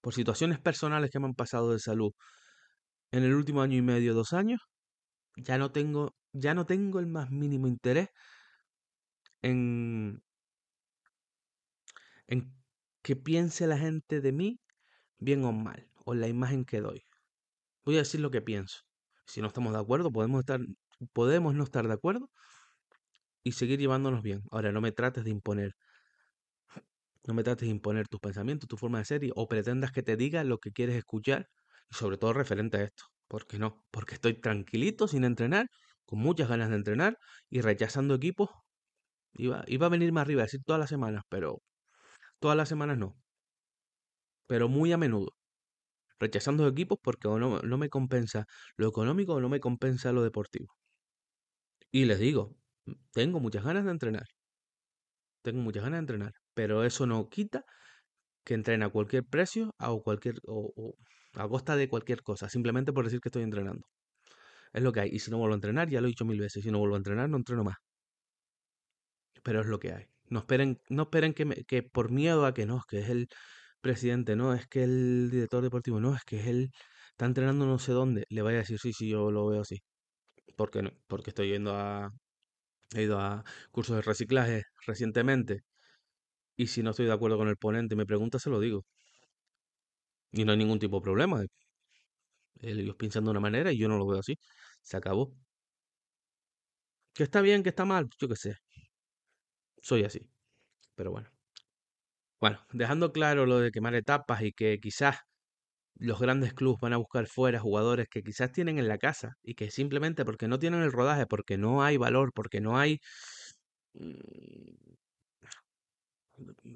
por 0.00 0.14
situaciones 0.14 0.60
personales 0.60 1.10
que 1.10 1.20
me 1.20 1.26
han 1.26 1.34
pasado 1.34 1.72
de 1.72 1.78
salud 1.78 2.12
en 3.12 3.24
el 3.24 3.34
último 3.34 3.62
año 3.62 3.76
y 3.76 3.82
medio, 3.82 4.14
dos 4.14 4.32
años, 4.32 4.60
ya 5.36 5.58
no 5.58 5.72
tengo, 5.72 6.14
ya 6.32 6.54
no 6.54 6.66
tengo 6.66 7.00
el 7.00 7.06
más 7.06 7.30
mínimo 7.30 7.68
interés 7.68 8.08
en, 9.42 10.22
en 12.26 12.52
que 13.02 13.16
piense 13.16 13.66
la 13.66 13.78
gente 13.78 14.20
de 14.20 14.32
mí 14.32 14.60
bien 15.18 15.44
o 15.44 15.52
mal, 15.52 15.90
o 16.04 16.14
la 16.14 16.28
imagen 16.28 16.64
que 16.64 16.80
doy. 16.80 17.02
Voy 17.84 17.96
a 17.96 18.00
decir 18.00 18.20
lo 18.20 18.30
que 18.30 18.42
pienso. 18.42 18.80
Si 19.26 19.40
no 19.42 19.48
estamos 19.48 19.72
de 19.72 19.80
acuerdo, 19.80 20.12
podemos 20.12 20.40
estar, 20.40 20.60
podemos 21.14 21.54
no 21.54 21.64
estar 21.64 21.88
de 21.88 21.94
acuerdo 21.94 22.30
y 23.42 23.52
seguir 23.52 23.78
llevándonos 23.78 24.22
bien. 24.22 24.42
Ahora, 24.50 24.72
no 24.72 24.80
me 24.80 24.92
trates 24.92 25.24
de 25.24 25.30
imponer. 25.30 25.74
No 27.26 27.34
me 27.34 27.42
trates 27.44 27.66
de 27.68 27.72
imponer 27.74 28.08
tus 28.08 28.20
pensamientos, 28.20 28.68
tu 28.68 28.76
forma 28.76 28.98
de 28.98 29.04
ser 29.06 29.24
y- 29.24 29.32
o 29.34 29.48
pretendas 29.48 29.92
que 29.92 30.02
te 30.02 30.16
diga 30.16 30.44
lo 30.44 30.58
que 30.58 30.72
quieres 30.72 30.96
escuchar 30.96 31.48
y 31.90 31.94
sobre 31.94 32.18
todo 32.18 32.32
referente 32.34 32.76
a 32.78 32.82
esto. 32.84 33.04
¿Por 33.28 33.46
qué 33.46 33.58
no? 33.58 33.86
Porque 33.90 34.14
estoy 34.14 34.34
tranquilito 34.40 35.08
sin 35.08 35.24
entrenar, 35.24 35.66
con 36.04 36.18
muchas 36.20 36.48
ganas 36.48 36.70
de 36.70 36.76
entrenar 36.76 37.16
y 37.48 37.60
rechazando 37.62 38.14
equipos. 38.14 38.50
Iba, 39.34 39.64
iba 39.68 39.86
a 39.86 39.90
venirme 39.90 40.20
arriba, 40.20 40.42
a 40.42 40.46
decir 40.46 40.62
todas 40.64 40.80
las 40.80 40.90
semanas, 40.90 41.24
pero 41.30 41.62
todas 42.40 42.56
las 42.56 42.68
semanas 42.70 42.98
no. 42.98 43.16
Pero 44.46 44.68
muy 44.68 44.92
a 44.92 44.98
menudo. 44.98 45.32
Rechazando 46.20 46.68
equipos 46.68 46.98
porque 47.02 47.28
o 47.28 47.38
no, 47.40 47.60
no 47.62 47.78
me 47.78 47.90
compensa 47.90 48.46
lo 48.76 48.88
económico 48.88 49.34
o 49.34 49.40
no 49.40 49.48
me 49.50 49.60
compensa 49.60 50.12
lo 50.12 50.22
deportivo. 50.24 50.74
Y 51.92 52.04
les 52.04 52.18
digo, 52.18 52.56
tengo 53.12 53.38
muchas 53.40 53.64
ganas 53.64 53.84
de 53.84 53.92
entrenar. 53.92 54.26
Tengo 55.42 55.60
muchas 55.60 55.82
ganas 55.82 55.98
de 55.98 56.00
entrenar. 56.00 56.32
Pero 56.54 56.84
eso 56.84 57.06
no 57.06 57.28
quita 57.28 57.64
que 58.44 58.54
entrene 58.54 58.84
a 58.84 58.90
cualquier 58.90 59.24
precio 59.24 59.74
a 59.78 59.92
o 59.92 60.02
cualquier 60.02 60.36
o, 60.46 60.94
a 61.34 61.48
costa 61.48 61.76
de 61.76 61.88
cualquier 61.88 62.22
cosa, 62.22 62.48
simplemente 62.48 62.92
por 62.92 63.04
decir 63.04 63.20
que 63.20 63.28
estoy 63.30 63.42
entrenando. 63.44 63.86
Es 64.72 64.82
lo 64.82 64.92
que 64.92 65.00
hay. 65.00 65.10
Y 65.12 65.20
si 65.20 65.30
no 65.30 65.38
vuelvo 65.38 65.54
a 65.54 65.56
entrenar, 65.56 65.88
ya 65.90 66.00
lo 66.00 66.06
he 66.08 66.10
dicho 66.10 66.24
mil 66.24 66.40
veces, 66.40 66.62
si 66.64 66.70
no 66.70 66.78
vuelvo 66.78 66.96
a 66.96 66.98
entrenar, 66.98 67.28
no 67.28 67.36
entreno 67.38 67.64
más. 67.64 67.76
Pero 69.42 69.60
es 69.60 69.66
lo 69.66 69.78
que 69.78 69.92
hay. 69.92 70.06
No 70.28 70.40
esperen, 70.40 70.78
no 70.88 71.02
esperen 71.04 71.34
que, 71.34 71.64
que 71.66 71.82
por 71.82 72.10
miedo 72.10 72.46
a 72.46 72.54
que 72.54 72.66
no, 72.66 72.78
es 72.78 72.84
que 72.88 72.98
es 73.00 73.08
el 73.08 73.28
presidente, 73.80 74.36
no, 74.36 74.54
es 74.54 74.66
que 74.68 74.84
el 74.84 75.30
director 75.30 75.62
deportivo, 75.62 76.00
no, 76.00 76.14
es 76.14 76.22
que 76.24 76.38
es 76.40 76.46
él 76.46 76.70
está 77.10 77.26
entrenando 77.26 77.66
no 77.66 77.78
sé 77.78 77.92
dónde, 77.92 78.24
le 78.30 78.42
vaya 78.42 78.58
a 78.58 78.60
decir, 78.60 78.78
sí, 78.78 78.92
sí, 78.92 79.08
yo 79.10 79.30
lo 79.30 79.46
veo 79.48 79.62
así. 79.62 79.82
¿Por 80.56 80.70
qué 80.70 80.82
no? 80.82 80.92
Porque 81.08 81.30
estoy 81.30 81.50
yendo 81.50 81.74
a, 81.76 82.10
he 82.94 83.02
ido 83.04 83.20
a 83.20 83.44
cursos 83.72 83.96
de 83.96 84.02
reciclaje 84.02 84.64
recientemente 84.86 85.62
y 86.62 86.66
si 86.66 86.82
no 86.82 86.90
estoy 86.90 87.06
de 87.06 87.12
acuerdo 87.12 87.38
con 87.38 87.48
el 87.48 87.56
ponente 87.56 87.96
me 87.96 88.04
pregunta, 88.06 88.38
se 88.38 88.50
lo 88.50 88.60
digo. 88.60 88.84
Y 90.32 90.44
no 90.44 90.52
hay 90.52 90.58
ningún 90.58 90.78
tipo 90.78 90.96
de 90.96 91.02
problema. 91.02 91.42
Ellos 92.60 92.96
piensan 92.96 93.24
de 93.24 93.30
una 93.30 93.40
manera 93.40 93.72
y 93.72 93.78
yo 93.78 93.88
no 93.88 93.96
lo 93.96 94.06
veo 94.06 94.20
así. 94.20 94.36
Se 94.82 94.96
acabó. 94.96 95.34
Que 97.14 97.22
está 97.24 97.40
bien, 97.40 97.62
que 97.62 97.70
está 97.70 97.84
mal, 97.84 98.08
yo 98.18 98.28
qué 98.28 98.36
sé. 98.36 98.56
Soy 99.82 100.04
así. 100.04 100.20
Pero 100.94 101.10
bueno. 101.12 101.30
Bueno, 102.40 102.58
dejando 102.72 103.12
claro 103.12 103.46
lo 103.46 103.58
de 103.58 103.70
quemar 103.70 103.94
etapas 103.94 104.42
y 104.42 104.52
que 104.52 104.78
quizás 104.80 105.16
los 105.94 106.20
grandes 106.20 106.54
clubes 106.54 106.80
van 106.80 106.94
a 106.94 106.98
buscar 106.98 107.26
fuera 107.26 107.60
jugadores 107.60 108.08
que 108.08 108.22
quizás 108.22 108.52
tienen 108.52 108.78
en 108.78 108.88
la 108.88 108.98
casa 108.98 109.36
y 109.42 109.54
que 109.54 109.70
simplemente 109.70 110.24
porque 110.24 110.48
no 110.48 110.58
tienen 110.58 110.82
el 110.82 110.92
rodaje, 110.92 111.26
porque 111.26 111.58
no 111.58 111.82
hay 111.82 111.96
valor, 111.96 112.32
porque 112.34 112.60
no 112.60 112.78
hay... 112.78 113.00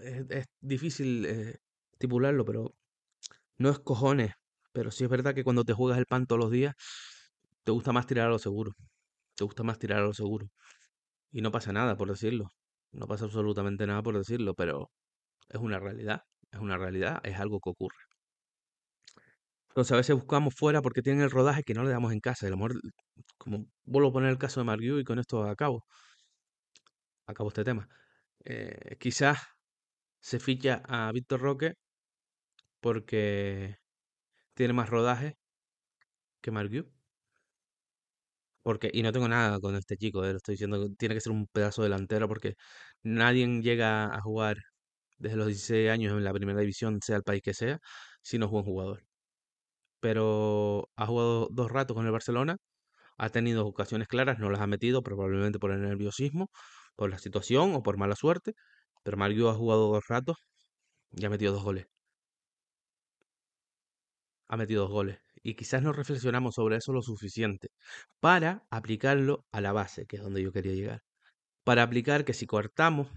Es, 0.01 0.47
difícil 0.61 1.25
eh, 1.27 1.59
estipularlo, 1.93 2.45
pero 2.45 2.75
no 3.59 3.71
es 3.71 3.79
cojones. 3.79 4.33
Pero 4.73 4.91
sí 4.91 5.05
es 5.05 5.11
verdad 5.11 5.35
que 5.35 5.45
cuando 5.45 5.65
te 5.65 5.73
juegas 5.73 5.99
el 5.99 6.07
pan 6.07 6.27
todos 6.27 6.41
los 6.41 6.51
días, 6.51 6.75
te 7.65 7.73
gusta 7.73 7.93
más 7.93 8.07
tirar 8.07 8.27
a 8.29 8.31
lo 8.31 8.39
seguro. 8.39 8.73
Te 9.37 9.45
gusta 9.45 9.63
más 9.63 9.79
tirar 9.79 10.01
a 10.01 10.07
lo 10.07 10.15
seguro. 10.15 10.49
Y 11.33 11.43
no 11.43 11.53
pasa 11.53 11.73
nada 11.73 11.97
por 11.97 12.09
decirlo. 12.11 12.49
No 12.93 13.07
pasa 13.07 13.27
absolutamente 13.27 13.87
nada 13.87 14.03
por 14.03 14.17
decirlo, 14.19 14.55
pero 14.55 14.91
es 15.49 15.61
una 15.61 15.81
realidad. 15.81 16.23
Es 16.53 16.61
una 16.61 16.79
realidad, 16.79 17.21
es 17.25 17.39
algo 17.39 17.61
que 17.61 17.71
ocurre. 17.71 17.97
Entonces 19.75 19.93
a 19.93 19.97
veces 19.97 20.15
buscamos 20.15 20.55
fuera 20.55 20.81
porque 20.83 21.03
tienen 21.03 21.23
el 21.23 21.31
rodaje 21.33 21.65
que 21.65 21.75
no 21.75 21.83
le 21.83 21.91
damos 21.91 22.13
en 22.13 22.21
casa. 22.21 22.47
A 22.47 22.51
lo 22.51 22.57
mejor, 22.57 22.81
como 23.39 23.67
vuelvo 23.85 24.11
a 24.11 24.13
poner 24.13 24.31
el 24.31 24.39
caso 24.39 24.61
de 24.61 24.65
Marguerite 24.67 25.01
y 25.01 25.05
con 25.05 25.19
esto 25.19 25.43
acabo. 25.45 25.85
Acabo 27.27 27.49
este 27.49 27.65
tema. 27.65 27.89
Eh, 28.45 28.97
quizás 29.01 29.39
se 30.31 30.39
ficha 30.41 30.83
a 30.89 31.13
Víctor 31.13 31.41
Roque 31.41 31.75
porque 32.81 33.77
tiene 34.55 34.75
más 34.75 34.91
rodaje 34.91 35.37
que 36.41 36.51
Marguerite. 36.53 36.91
Porque, 38.63 38.91
y 38.93 39.03
no 39.03 39.13
tengo 39.13 39.29
nada 39.29 39.61
con 39.61 39.77
este 39.77 39.97
chico, 39.97 40.25
eh, 40.25 40.31
lo 40.31 40.37
estoy 40.39 40.55
diciendo, 40.55 40.89
tiene 40.99 41.15
que 41.15 41.21
ser 41.21 41.33
un 41.33 41.47
pedazo 41.49 41.83
delantero 41.83 42.29
porque 42.29 42.55
nadie 43.03 43.47
llega 43.61 44.07
a 44.15 44.21
jugar 44.23 44.57
desde 45.19 45.37
los 45.37 45.47
16 45.49 45.91
años 45.91 46.13
en 46.17 46.25
la 46.25 46.33
primera 46.33 46.61
división, 46.61 47.01
sea 47.03 47.17
el 47.17 47.23
país 47.25 47.43
que 47.43 47.55
sea, 47.55 47.79
si 48.23 48.39
no 48.39 48.47
es 48.47 48.53
buen 48.53 48.65
jugador. 48.65 49.05
Pero 50.01 50.91
ha 50.97 51.07
jugado 51.07 51.49
dos 51.53 51.71
ratos 51.73 51.97
con 51.97 52.07
el 52.07 52.13
Barcelona, 52.13 52.57
ha 53.19 53.31
tenido 53.31 53.67
ocasiones 53.67 54.09
claras, 54.09 54.39
no 54.41 54.51
las 54.51 54.61
ha 54.63 54.67
metido, 54.69 55.03
probablemente 55.03 55.59
por 55.61 55.73
el 55.73 55.83
nerviosismo, 55.83 56.51
por 56.97 57.11
la 57.11 57.19
situación 57.19 57.75
o 57.75 57.83
por 57.83 57.99
mala 57.99 58.17
suerte. 58.17 58.55
Pero 59.03 59.17
Mario 59.17 59.51
ha 59.51 59.55
jugado 59.55 59.89
dos 59.93 60.05
ratos 60.09 60.37
y 61.13 61.25
ha 61.25 61.31
metido 61.31 61.53
dos 61.53 61.63
goles. 61.65 61.87
Ha 64.49 64.57
metido 64.57 64.83
dos 64.83 64.91
goles. 64.91 65.19
Y 65.43 65.55
quizás 65.55 65.83
no 65.83 65.93
reflexionamos 65.93 66.55
sobre 66.55 66.77
eso 66.77 66.93
lo 66.93 67.03
suficiente 67.03 67.69
para 68.21 68.67
aplicarlo 68.71 69.45
a 69.53 69.61
la 69.61 69.73
base, 69.73 70.07
que 70.07 70.17
es 70.17 70.23
donde 70.23 70.43
yo 70.43 70.53
quería 70.53 70.73
llegar. 70.75 71.01
Para 71.65 71.83
aplicar 71.83 72.25
que 72.25 72.35
si 72.35 72.47
cortamos... 72.47 73.09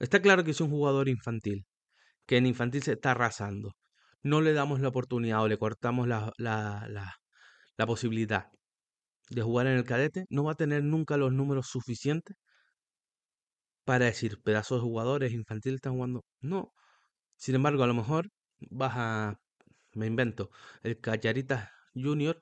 Está 0.00 0.22
claro 0.22 0.44
que 0.44 0.52
es 0.52 0.60
un 0.60 0.70
jugador 0.70 1.08
infantil, 1.08 1.66
que 2.26 2.38
en 2.38 2.46
infantil 2.46 2.82
se 2.82 2.92
está 2.92 3.12
arrasando. 3.12 3.72
No 4.22 4.40
le 4.40 4.52
damos 4.52 4.80
la 4.80 4.88
oportunidad 4.88 5.42
o 5.42 5.48
le 5.48 5.58
cortamos 5.58 6.08
la, 6.08 6.32
la, 6.38 6.86
la, 6.88 7.16
la 7.76 7.86
posibilidad 7.86 8.48
de 9.30 9.42
jugar 9.42 9.66
en 9.66 9.76
el 9.76 9.84
cadete, 9.84 10.26
no 10.28 10.44
va 10.44 10.52
a 10.52 10.56
tener 10.56 10.82
nunca 10.82 11.16
los 11.16 11.32
números 11.32 11.68
suficientes 11.68 12.36
para 13.90 14.04
decir 14.06 14.40
pedazos 14.40 14.78
de 14.78 14.82
jugadores 14.82 15.32
infantiles 15.32 15.78
están 15.78 15.94
jugando. 15.94 16.24
No. 16.40 16.72
Sin 17.36 17.56
embargo, 17.56 17.82
a 17.82 17.88
lo 17.88 17.94
mejor 17.94 18.30
vas 18.70 18.92
a. 18.94 19.36
Me 19.94 20.06
invento. 20.06 20.50
El 20.84 21.00
Cacharita 21.00 21.72
Junior. 21.94 22.40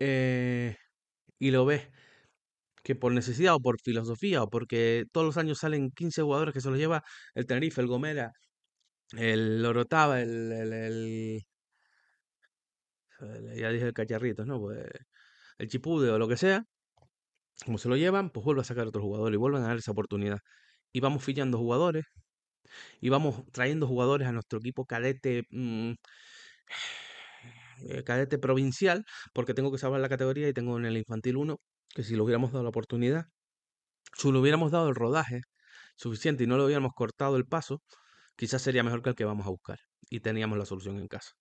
Eh, 0.00 0.76
y 1.38 1.52
lo 1.52 1.64
ves 1.66 1.88
que 2.82 2.96
por 2.96 3.12
necesidad 3.12 3.54
o 3.54 3.60
por 3.60 3.80
filosofía 3.80 4.42
o 4.42 4.50
porque 4.50 5.04
todos 5.12 5.26
los 5.26 5.36
años 5.38 5.58
salen 5.58 5.92
15 5.92 6.22
jugadores 6.22 6.54
que 6.54 6.60
se 6.60 6.70
los 6.70 6.78
lleva 6.78 7.04
el 7.34 7.46
Tenerife, 7.46 7.80
el 7.80 7.86
Gomera, 7.86 8.32
el 9.16 9.64
Orotava, 9.64 10.20
el, 10.22 10.52
el, 10.52 10.72
el, 10.72 11.42
ya 13.56 13.70
dije 13.70 13.86
el 13.86 13.94
Cacharritos, 13.94 14.46
¿no? 14.46 14.60
Pues 14.60 14.84
el 15.58 15.68
Chipude 15.68 16.10
o 16.10 16.18
lo 16.18 16.28
que 16.28 16.36
sea, 16.36 16.64
como 17.64 17.78
se 17.78 17.88
lo 17.88 17.96
llevan, 17.96 18.30
pues 18.30 18.44
vuelve 18.44 18.62
a 18.62 18.64
sacar 18.64 18.86
otro 18.86 19.02
jugador 19.02 19.32
y 19.34 19.36
vuelven 19.36 19.62
a 19.62 19.68
dar 19.68 19.76
esa 19.78 19.92
oportunidad. 19.92 20.38
Y 20.92 21.00
vamos 21.00 21.24
fichando 21.24 21.58
jugadores 21.58 22.04
y 23.00 23.08
vamos 23.10 23.44
trayendo 23.52 23.86
jugadores 23.86 24.28
a 24.28 24.32
nuestro 24.32 24.58
equipo 24.58 24.86
cadete. 24.86 25.44
Mmm, 25.50 25.94
cadete 28.04 28.38
provincial, 28.38 29.04
porque 29.32 29.54
tengo 29.54 29.72
que 29.72 29.78
salvar 29.78 30.00
la 30.00 30.08
categoría 30.08 30.48
y 30.48 30.52
tengo 30.52 30.76
en 30.78 30.84
el 30.86 30.96
infantil 30.96 31.36
1 31.36 31.58
que 31.94 32.02
si 32.02 32.14
le 32.16 32.22
hubiéramos 32.22 32.52
dado 32.52 32.62
la 32.64 32.70
oportunidad, 32.70 33.24
si 34.14 34.32
le 34.32 34.38
hubiéramos 34.38 34.72
dado 34.72 34.88
el 34.90 34.96
rodaje 34.96 35.42
suficiente 35.96 36.44
y 36.44 36.48
no 36.48 36.58
le 36.58 36.64
hubiéramos 36.66 36.92
cortado 36.94 37.36
el 37.36 37.46
paso, 37.46 37.82
quizás 38.36 38.62
sería 38.62 38.84
mejor 38.84 39.02
que 39.02 39.10
el 39.10 39.16
que 39.16 39.24
vamos 39.26 39.46
a 39.46 39.50
buscar 39.50 39.78
y 40.10 40.20
teníamos 40.20 40.58
la 40.58 40.66
solución 40.66 40.98
en 40.98 41.08
casa. 41.08 41.32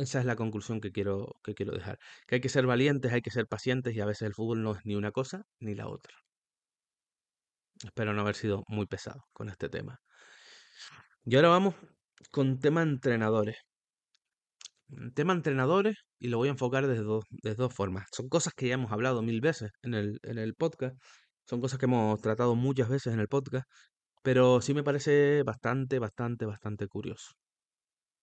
Esa 0.00 0.20
es 0.20 0.24
la 0.24 0.36
conclusión 0.36 0.80
que 0.80 0.92
quiero, 0.92 1.36
que 1.44 1.54
quiero 1.54 1.72
dejar. 1.72 1.98
Que 2.26 2.36
hay 2.36 2.40
que 2.40 2.48
ser 2.48 2.66
valientes, 2.66 3.12
hay 3.12 3.20
que 3.22 3.30
ser 3.30 3.46
pacientes 3.46 3.94
y 3.94 4.00
a 4.00 4.06
veces 4.06 4.22
el 4.22 4.34
fútbol 4.34 4.62
no 4.62 4.72
es 4.72 4.80
ni 4.84 4.94
una 4.94 5.12
cosa 5.12 5.42
ni 5.58 5.74
la 5.74 5.88
otra. 5.88 6.14
Espero 7.84 8.14
no 8.14 8.22
haber 8.22 8.34
sido 8.34 8.64
muy 8.68 8.86
pesado 8.86 9.24
con 9.32 9.48
este 9.50 9.68
tema. 9.68 10.00
Y 11.24 11.36
ahora 11.36 11.48
vamos 11.48 11.74
con 12.30 12.58
tema 12.60 12.82
entrenadores. 12.82 13.58
Tema 15.14 15.32
entrenadores 15.34 15.96
y 16.18 16.28
lo 16.28 16.38
voy 16.38 16.48
a 16.48 16.52
enfocar 16.52 16.86
desde 16.86 17.02
dos, 17.02 17.24
dos 17.56 17.74
formas. 17.74 18.06
Son 18.12 18.28
cosas 18.28 18.54
que 18.54 18.68
ya 18.68 18.74
hemos 18.74 18.92
hablado 18.92 19.22
mil 19.22 19.40
veces 19.40 19.70
en 19.82 19.94
el, 19.94 20.18
en 20.22 20.38
el 20.38 20.54
podcast. 20.54 20.96
Son 21.46 21.60
cosas 21.60 21.78
que 21.78 21.86
hemos 21.86 22.20
tratado 22.20 22.54
muchas 22.54 22.88
veces 22.88 23.12
en 23.12 23.20
el 23.20 23.28
podcast. 23.28 23.66
Pero 24.22 24.60
sí 24.62 24.74
me 24.74 24.82
parece 24.84 25.42
bastante, 25.44 25.98
bastante, 25.98 26.46
bastante 26.46 26.88
curioso. 26.88 27.32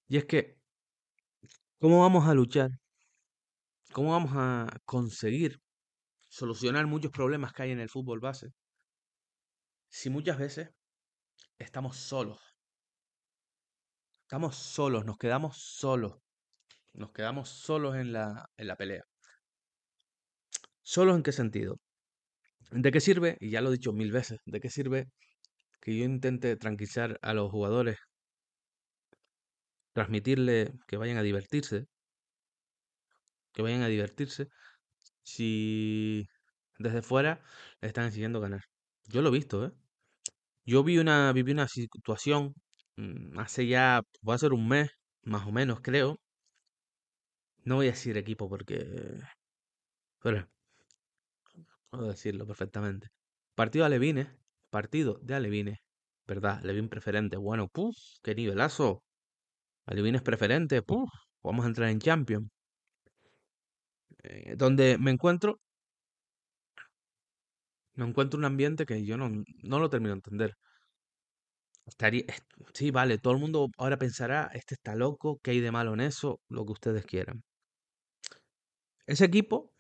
Y 0.08 0.18
es 0.18 0.26
que 0.26 0.58
¿Cómo 1.80 2.02
vamos 2.02 2.28
a 2.28 2.34
luchar? 2.34 2.72
¿Cómo 3.94 4.12
vamos 4.12 4.32
a 4.34 4.68
conseguir 4.84 5.62
solucionar 6.28 6.88
muchos 6.88 7.12
problemas 7.12 7.54
que 7.54 7.62
hay 7.64 7.72
en 7.72 7.80
el 7.80 7.88
fútbol 7.88 8.20
base 8.20 8.48
si 9.88 10.10
muchas 10.10 10.40
veces 10.40 10.72
estamos 11.60 11.96
solos? 11.98 12.40
Estamos 14.24 14.56
solos, 14.56 15.06
nos 15.06 15.18
quedamos 15.20 15.58
solos. 15.58 16.16
Nos 16.94 17.12
quedamos 17.12 17.48
solos 17.50 17.96
en 17.96 18.12
la, 18.12 18.50
en 18.58 18.68
la 18.68 18.76
pelea. 18.76 19.04
¿Solos 20.82 21.16
en 21.16 21.22
qué 21.22 21.32
sentido? 21.32 21.80
¿De 22.72 22.92
qué 22.92 23.02
sirve? 23.02 23.38
Y 23.40 23.52
ya 23.52 23.62
lo 23.62 23.70
he 23.70 23.74
dicho 23.74 23.94
mil 23.94 24.12
veces, 24.12 24.40
¿de 24.46 24.60
qué 24.60 24.72
sirve 24.72 25.12
que 25.80 25.96
yo 25.96 26.06
intente 26.06 26.56
tranquilizar 26.58 27.20
a 27.22 27.36
los 27.36 27.52
jugadores 27.52 27.98
transmitirle 29.98 30.74
que 30.88 30.96
vayan 30.98 31.18
a 31.18 31.24
divertirse, 31.24 31.88
que 33.54 33.62
vayan 33.64 33.82
a 33.82 33.88
divertirse, 33.88 34.50
si 35.24 36.28
desde 36.80 37.02
fuera 37.02 37.44
le 37.82 37.90
están 37.90 38.06
exigiendo 38.08 38.42
ganar. 38.42 38.62
Yo 39.08 39.22
lo 39.22 39.30
he 39.30 39.34
visto, 39.34 39.66
¿eh? 39.66 39.72
Yo 40.66 40.84
vi 40.84 41.00
una, 41.00 41.34
viví 41.34 41.54
una 41.54 41.68
situación 41.68 42.56
mm, 42.98 43.40
hace 43.40 43.68
ya, 43.68 44.02
va 44.28 44.36
a 44.36 44.40
ser 44.40 44.54
un 44.54 44.68
mes, 44.70 44.90
más 45.24 45.48
o 45.48 45.52
menos, 45.52 45.82
creo. 45.82 46.20
No 47.66 47.76
voy 47.76 47.88
a 47.88 47.92
decir 47.92 48.18
equipo 48.18 48.50
porque... 48.50 49.20
Pero... 50.22 50.48
Puedo 51.90 52.08
decirlo 52.08 52.46
perfectamente. 52.48 53.10
Partido 53.56 53.84
de 53.84 53.88
Alevines, 53.88 54.28
partido 54.70 55.20
de 55.22 55.36
Alevines, 55.36 55.80
¿verdad? 56.28 56.62
Levin 56.64 56.90
preferente. 56.90 57.38
Bueno, 57.38 57.68
puf, 57.70 57.96
qué 58.24 58.36
nivelazo. 58.36 59.04
Alevines 59.88 60.22
preferente, 60.22 60.82
puf, 60.84 61.10
vamos 61.44 61.66
a 61.66 61.70
entrar 61.70 61.90
en 61.90 62.00
Champions. 62.00 62.48
Eh, 64.24 64.56
donde 64.58 64.98
me 65.00 65.10
encuentro, 65.12 65.60
me 67.96 68.06
encuentro 68.06 68.38
un 68.40 68.46
ambiente 68.46 68.86
que 68.86 69.04
yo 69.06 69.18
no, 69.18 69.30
no 69.64 69.80
lo 69.80 69.90
termino 69.90 70.12
de 70.12 70.20
entender. 70.20 70.56
Estaría, 71.86 72.24
sí, 72.74 72.92
vale, 72.92 73.18
todo 73.18 73.34
el 73.34 73.40
mundo 73.40 73.70
ahora 73.78 73.98
pensará, 73.98 74.50
este 74.54 74.76
está 74.76 74.96
loco, 74.96 75.40
¿qué 75.44 75.52
hay 75.52 75.60
de 75.62 75.72
malo 75.72 75.94
en 75.94 76.02
eso? 76.02 76.40
Lo 76.50 76.66
que 76.66 76.74
ustedes 76.74 77.06
quieran. 77.06 77.44
Ese 79.06 79.26
equipo, 79.26 79.74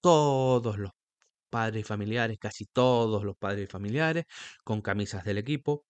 todos 0.00 0.78
los 0.78 0.90
padres 1.50 1.82
y 1.82 1.84
familiares, 1.84 2.38
casi 2.40 2.66
todos 2.66 3.24
los 3.24 3.36
padres 3.38 3.64
y 3.66 3.68
familiares, 3.68 4.24
con 4.64 4.82
camisas 4.82 5.24
del 5.24 5.38
equipo. 5.38 5.86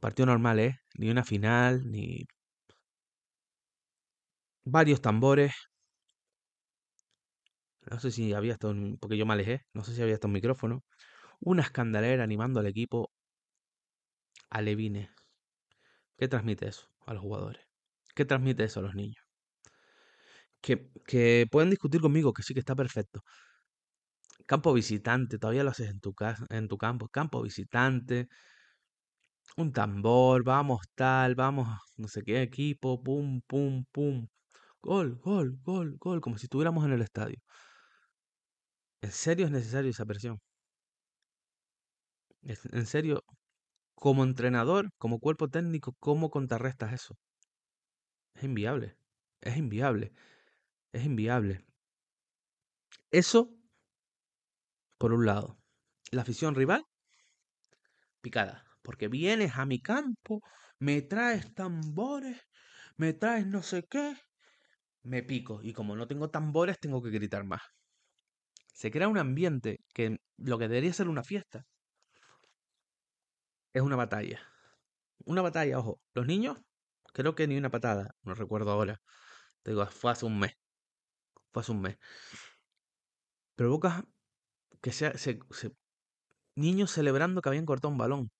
Partido 0.00 0.26
normal, 0.26 0.60
¿eh? 0.60 0.78
Ni 0.98 1.10
una 1.10 1.24
final, 1.24 1.90
ni 1.90 2.26
varios 4.66 5.00
tambores. 5.00 5.54
No 7.90 7.98
sé 8.00 8.10
si 8.10 8.32
había 8.34 8.52
hasta 8.54 8.68
un... 8.68 8.98
porque 8.98 9.16
yo 9.16 9.24
me 9.26 9.32
alejé, 9.34 9.62
no 9.72 9.84
sé 9.84 9.94
si 9.94 10.02
había 10.02 10.14
hasta 10.14 10.26
un 10.26 10.32
micrófono. 10.34 10.84
Una 11.40 11.62
escandalera 11.62 12.24
animando 12.24 12.60
al 12.60 12.66
equipo 12.66 13.10
alevines. 14.48 15.10
¿Qué 16.18 16.26
transmite 16.26 16.66
eso 16.66 16.88
a 17.06 17.14
los 17.14 17.22
jugadores? 17.22 17.62
¿Qué 18.16 18.24
transmite 18.24 18.64
eso 18.64 18.80
a 18.80 18.82
los 18.82 18.96
niños? 18.96 19.24
Que, 20.60 20.90
que 21.06 21.46
pueden 21.50 21.70
discutir 21.70 22.00
conmigo 22.00 22.32
que 22.32 22.42
sí 22.42 22.54
que 22.54 22.60
está 22.60 22.74
perfecto. 22.74 23.22
Campo 24.46 24.72
visitante, 24.72 25.38
todavía 25.38 25.64
lo 25.64 25.70
haces 25.70 25.90
en 25.90 26.00
tu 26.00 26.14
casa, 26.14 26.46
en 26.50 26.68
tu 26.68 26.76
campo, 26.78 27.08
campo 27.08 27.42
visitante, 27.42 28.28
un 29.56 29.72
tambor, 29.72 30.44
vamos 30.44 30.80
tal, 30.94 31.34
vamos 31.34 31.68
no 31.96 32.08
sé 32.08 32.22
qué 32.24 32.42
equipo, 32.42 33.02
pum, 33.02 33.40
pum, 33.46 33.84
pum. 33.92 34.26
Gol, 34.82 35.16
gol, 35.18 35.58
gol, 35.62 35.96
gol, 35.98 36.20
como 36.22 36.38
si 36.38 36.46
estuviéramos 36.46 36.84
en 36.86 36.92
el 36.92 37.02
estadio. 37.02 37.38
¿En 39.02 39.12
serio 39.12 39.46
es 39.46 39.52
necesario 39.52 39.90
esa 39.92 40.04
presión? 40.04 40.40
Es- 42.42 42.64
¿En 42.66 42.86
serio, 42.86 43.24
como 43.94 44.24
entrenador, 44.24 44.90
como 44.98 45.20
cuerpo 45.20 45.48
técnico, 45.50 45.94
cómo 46.00 46.30
contrarrestas 46.30 46.92
eso? 46.94 47.16
Es 48.36 48.44
inviable, 48.44 48.96
es 49.40 49.56
inviable, 49.56 50.12
es 50.92 51.04
inviable. 51.04 51.64
Eso, 53.10 53.40
por 54.98 55.12
un 55.12 55.24
lado. 55.26 55.56
La 56.10 56.22
afición 56.22 56.54
rival, 56.56 56.84
picada. 58.20 58.63
Porque 58.84 59.08
vienes 59.08 59.52
a 59.58 59.66
mi 59.66 59.80
campo, 59.82 60.42
me 60.80 61.02
traes 61.02 61.54
tambores, 61.54 62.38
me 62.98 63.14
traes 63.14 63.46
no 63.48 63.62
sé 63.64 63.84
qué, 63.90 64.16
me 65.04 65.22
pico. 65.24 65.60
Y 65.62 65.72
como 65.74 65.96
no 65.96 66.08
tengo 66.08 66.30
tambores, 66.30 66.80
tengo 66.80 67.02
que 67.02 67.10
gritar 67.10 67.44
más. 67.44 67.62
Se 68.74 68.90
crea 68.90 69.08
un 69.08 69.16
ambiente 69.16 69.78
que 69.94 70.18
lo 70.36 70.58
que 70.58 70.68
debería 70.68 70.92
ser 70.92 71.08
una 71.08 71.24
fiesta 71.24 71.64
es 73.72 73.82
una 73.82 73.96
batalla. 73.96 74.40
Una 75.26 75.42
batalla, 75.42 75.78
ojo. 75.78 76.00
Los 76.14 76.26
niños, 76.26 76.58
creo 77.14 77.34
que 77.34 77.46
ni 77.48 77.56
una 77.58 77.70
patada, 77.70 78.12
no 78.22 78.34
recuerdo 78.34 78.72
ahora. 78.72 79.00
Te 79.62 79.72
digo, 79.72 79.86
fue 79.86 80.12
hace 80.12 80.26
un 80.26 80.38
mes. 80.40 80.52
Fue 81.52 81.62
hace 81.62 81.72
un 81.72 81.80
mes. 81.82 81.98
Provoca 83.56 84.04
que 84.82 84.92
sea, 84.92 85.18
se- 85.18 85.40
se- 85.52 85.76
niños 86.56 86.90
celebrando 86.92 87.42
que 87.42 87.50
habían 87.50 87.66
cortado 87.66 87.92
un 87.92 87.98
balón. 87.98 88.30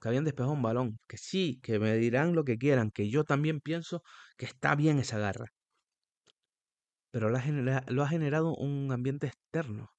Que 0.00 0.08
habían 0.08 0.24
despejado 0.24 0.52
un 0.54 0.62
balón. 0.62 0.98
Que 1.08 1.16
sí, 1.18 1.60
que 1.62 1.78
me 1.78 1.94
dirán 1.96 2.34
lo 2.34 2.44
que 2.44 2.58
quieran. 2.58 2.90
Que 2.90 3.08
yo 3.10 3.24
también 3.24 3.60
pienso 3.60 4.02
que 4.36 4.46
está 4.46 4.74
bien 4.76 4.98
esa 4.98 5.18
garra. 5.18 5.46
Pero 7.10 7.30
lo 7.30 7.38
ha, 7.38 7.84
lo 7.88 8.02
ha 8.04 8.08
generado 8.08 8.54
un 8.54 8.92
ambiente 8.92 9.26
externo. 9.26 9.90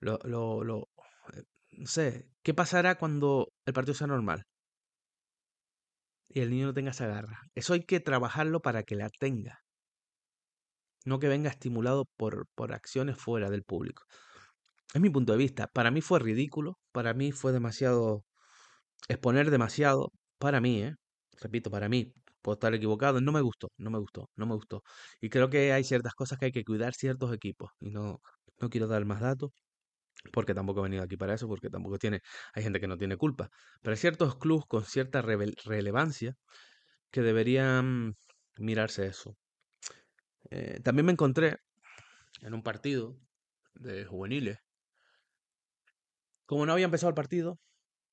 Lo, 0.00 0.18
lo, 0.24 0.64
lo, 0.64 0.88
eh, 1.34 1.44
no 1.70 1.86
sé, 1.86 2.28
¿qué 2.42 2.54
pasará 2.54 2.96
cuando 2.96 3.52
el 3.64 3.72
partido 3.72 3.94
sea 3.94 4.06
normal? 4.06 4.44
y 6.34 6.40
el 6.40 6.50
niño 6.50 6.66
no 6.66 6.74
tenga 6.74 6.90
esa 6.90 7.06
garra. 7.06 7.42
Eso 7.54 7.74
hay 7.74 7.84
que 7.84 8.00
trabajarlo 8.00 8.60
para 8.60 8.82
que 8.82 8.96
la 8.96 9.10
tenga. 9.10 9.60
No 11.04 11.18
que 11.18 11.28
venga 11.28 11.50
estimulado 11.50 12.06
por, 12.16 12.46
por 12.54 12.72
acciones 12.72 13.18
fuera 13.18 13.50
del 13.50 13.64
público. 13.64 14.04
Es 14.94 15.00
mi 15.00 15.10
punto 15.10 15.32
de 15.32 15.38
vista. 15.38 15.66
Para 15.66 15.90
mí 15.90 16.00
fue 16.00 16.20
ridículo. 16.20 16.78
Para 16.92 17.14
mí 17.14 17.32
fue 17.32 17.52
demasiado. 17.52 18.24
Exponer 19.08 19.50
demasiado. 19.50 20.12
Para 20.38 20.60
mí, 20.60 20.82
¿eh? 20.82 20.94
Repito, 21.40 21.70
para 21.70 21.88
mí. 21.88 22.12
Puedo 22.42 22.54
estar 22.54 22.74
equivocado. 22.74 23.20
No 23.20 23.32
me 23.32 23.40
gustó. 23.40 23.68
No 23.78 23.90
me 23.90 23.98
gustó. 23.98 24.30
No 24.36 24.46
me 24.46 24.54
gustó. 24.54 24.82
Y 25.20 25.28
creo 25.30 25.50
que 25.50 25.72
hay 25.72 25.84
ciertas 25.84 26.14
cosas 26.14 26.38
que 26.38 26.46
hay 26.46 26.52
que 26.52 26.64
cuidar 26.64 26.94
ciertos 26.94 27.32
equipos. 27.34 27.70
Y 27.80 27.90
no, 27.90 28.20
no 28.60 28.70
quiero 28.70 28.86
dar 28.88 29.04
más 29.04 29.20
datos. 29.20 29.50
Porque 30.32 30.54
tampoco 30.54 30.80
he 30.80 30.84
venido 30.84 31.02
aquí 31.04 31.16
para 31.16 31.34
eso. 31.34 31.48
Porque 31.48 31.70
tampoco 31.70 31.98
tiene. 31.98 32.20
Hay 32.54 32.62
gente 32.62 32.80
que 32.80 32.88
no 32.88 32.98
tiene 32.98 33.16
culpa. 33.16 33.50
Pero 33.82 33.92
hay 33.92 33.98
ciertos 33.98 34.36
clubs 34.36 34.66
con 34.66 34.84
cierta 34.84 35.22
relevancia 35.22 36.34
que 37.10 37.22
deberían 37.22 38.16
mirarse 38.58 39.06
eso. 39.06 39.36
Eh, 40.50 40.80
también 40.82 41.06
me 41.06 41.12
encontré 41.12 41.58
en 42.42 42.54
un 42.54 42.62
partido 42.62 43.18
de 43.74 44.04
juveniles. 44.04 44.58
Como 46.46 46.66
no 46.66 46.72
había 46.72 46.84
empezado 46.84 47.08
el 47.08 47.14
partido, 47.14 47.58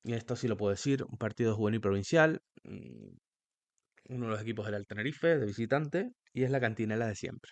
esto 0.04 0.36
sí 0.36 0.48
lo 0.48 0.58
puedo 0.58 0.72
decir, 0.72 1.04
un 1.04 1.18
partido 1.18 1.56
juvenil 1.56 1.82
provincial, 1.82 2.42
mm, 2.64 3.10
uno 4.10 4.26
de 4.26 4.32
los 4.32 4.42
equipos 4.42 4.68
era 4.68 4.78
el 4.78 4.88
Tenerife, 4.88 5.38
de 5.38 5.46
visitante, 5.46 6.12
y 6.34 6.44
es 6.44 6.52
la 6.52 6.60
cantinela 6.60 7.08
de 7.08 7.16
siempre. 7.16 7.52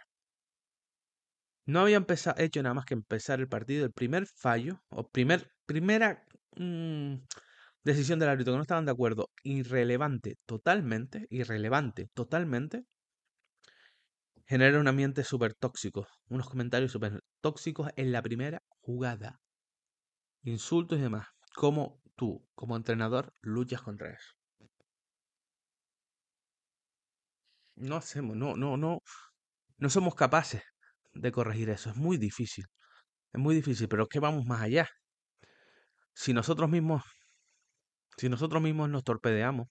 No 1.65 1.81
había 1.81 2.05
hecho 2.37 2.63
nada 2.63 2.73
más 2.73 2.85
que 2.85 2.93
empezar 2.93 3.39
el 3.39 3.49
partido, 3.49 3.85
el 3.85 3.91
primer 3.91 4.25
fallo, 4.25 4.81
o 4.89 5.09
primer, 5.09 5.51
primera 5.65 6.23
mm, 6.55 7.15
decisión 7.83 8.19
del 8.19 8.29
árbitro 8.29 8.53
que 8.53 8.57
no 8.57 8.61
estaban 8.61 8.85
de 8.85 8.91
acuerdo, 8.91 9.29
irrelevante 9.43 10.37
totalmente, 10.45 11.27
irrelevante 11.29 12.09
totalmente, 12.13 12.85
genera 14.45 14.79
un 14.79 14.87
ambiente 14.87 15.23
súper 15.23 15.53
tóxico, 15.53 16.07
unos 16.29 16.49
comentarios 16.49 16.91
súper 16.91 17.21
tóxicos 17.41 17.89
en 17.97 18.11
la 18.13 18.21
primera 18.21 18.63
jugada. 18.79 19.41
Insultos 20.43 20.99
y 20.99 21.01
demás. 21.01 21.27
¿Cómo 21.53 22.01
tú, 22.17 22.45
como 22.55 22.75
entrenador, 22.75 23.33
luchas 23.41 23.81
contra 23.81 24.11
eso? 24.11 24.33
No 27.75 27.95
hacemos, 27.95 28.35
no, 28.35 28.55
no, 28.55 28.75
no, 28.77 28.99
no 29.77 29.89
somos 29.89 30.15
capaces 30.15 30.63
de 31.13 31.31
corregir 31.31 31.69
eso. 31.69 31.89
Es 31.91 31.95
muy 31.95 32.17
difícil. 32.17 32.65
Es 33.33 33.41
muy 33.41 33.55
difícil, 33.55 33.87
pero 33.89 34.03
es 34.03 34.09
que 34.09 34.19
vamos 34.19 34.45
más 34.45 34.61
allá. 34.61 34.87
Si 36.13 36.33
nosotros 36.33 36.69
mismos, 36.69 37.03
si 38.17 38.27
nosotros 38.27 38.61
mismos 38.61 38.89
nos 38.89 39.03
torpedeamos 39.05 39.67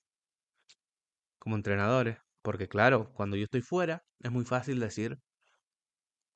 como 1.39 1.57
entrenadores, 1.57 2.19
porque 2.43 2.69
claro, 2.69 3.11
cuando 3.15 3.37
yo 3.37 3.45
estoy 3.45 3.63
fuera, 3.63 4.03
es 4.21 4.31
muy 4.31 4.45
fácil 4.45 4.81
decir, 4.81 5.19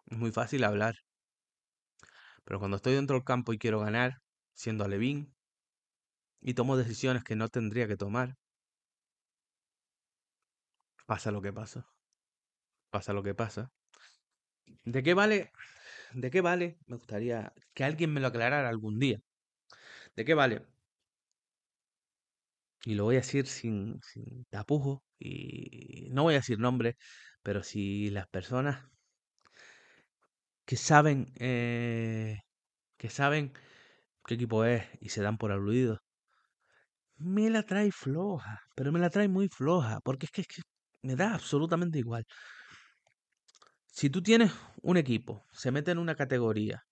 es 0.06 0.18
muy 0.18 0.30
fácil 0.30 0.64
hablar. 0.64 0.94
Pero 2.44 2.58
cuando 2.58 2.76
estoy 2.76 2.94
dentro 2.94 3.14
del 3.16 3.24
campo 3.24 3.52
y 3.52 3.58
quiero 3.58 3.80
ganar, 3.80 4.18
siendo 4.54 4.84
alevín, 4.84 5.34
y 6.41 6.55
tomo 6.55 6.76
decisiones 6.76 7.24
que 7.24 7.36
no 7.36 7.49
tendría 7.49 7.86
que 7.88 7.97
tomar, 7.97 8.36
pasa 11.07 11.30
lo 11.30 11.43
que 11.43 11.53
pasa. 11.53 11.86
Pasa 12.91 13.12
lo 13.12 13.22
que 13.22 13.34
pasa. 13.34 13.70
¿De 14.84 15.03
qué 15.03 15.14
vale? 15.14 15.53
¿De 16.14 16.30
qué 16.30 16.41
vale? 16.41 16.78
Me 16.86 16.97
gustaría 16.97 17.53
que 17.74 17.84
alguien 17.84 18.12
me 18.12 18.20
lo 18.20 18.28
aclarara 18.28 18.68
algún 18.68 18.99
día. 18.99 19.20
¿De 20.16 20.24
qué 20.24 20.34
vale? 20.34 20.66
Y 22.84 22.95
lo 22.95 23.05
voy 23.05 23.16
a 23.16 23.18
decir 23.18 23.47
sin, 23.47 24.01
sin 24.03 24.45
tapujos 24.47 25.01
y 25.18 26.09
no 26.12 26.22
voy 26.22 26.34
a 26.34 26.38
decir 26.38 26.59
nombre, 26.59 26.97
pero 27.43 27.62
si 27.62 28.11
las 28.11 28.26
personas 28.28 28.86
que 30.64 30.76
saben 30.76 31.32
eh, 31.38 32.38
que 32.99 33.11
saben 33.11 33.53
qué 34.26 34.34
equipo 34.34 34.64
es 34.64 34.84
y 35.01 35.11
se 35.11 35.22
dan 35.22 35.38
por 35.38 35.53
aludidos, 35.53 36.01
me 37.20 37.50
la 37.50 37.62
trae 37.62 37.92
floja, 37.92 38.60
pero 38.74 38.92
me 38.92 38.98
la 38.98 39.10
trae 39.10 39.28
muy 39.28 39.48
floja, 39.48 40.00
porque 40.02 40.26
es 40.26 40.32
que, 40.32 40.40
es 40.42 40.48
que 40.48 40.62
me 41.02 41.16
da 41.16 41.34
absolutamente 41.34 41.98
igual. 41.98 42.24
Si 43.86 44.08
tú 44.10 44.22
tienes 44.22 44.52
un 44.82 44.96
equipo, 44.96 45.44
se 45.52 45.70
mete 45.70 45.90
en 45.90 45.98
una 45.98 46.14
categoría 46.14 46.82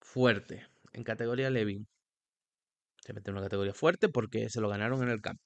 fuerte, 0.00 0.66
en 0.92 1.04
categoría 1.04 1.48
Levin, 1.50 1.86
se 3.00 3.14
mete 3.14 3.30
en 3.30 3.36
una 3.36 3.44
categoría 3.46 3.74
fuerte 3.74 4.08
porque 4.08 4.50
se 4.50 4.60
lo 4.60 4.68
ganaron 4.68 5.02
en 5.02 5.08
el 5.08 5.20
campo. 5.20 5.42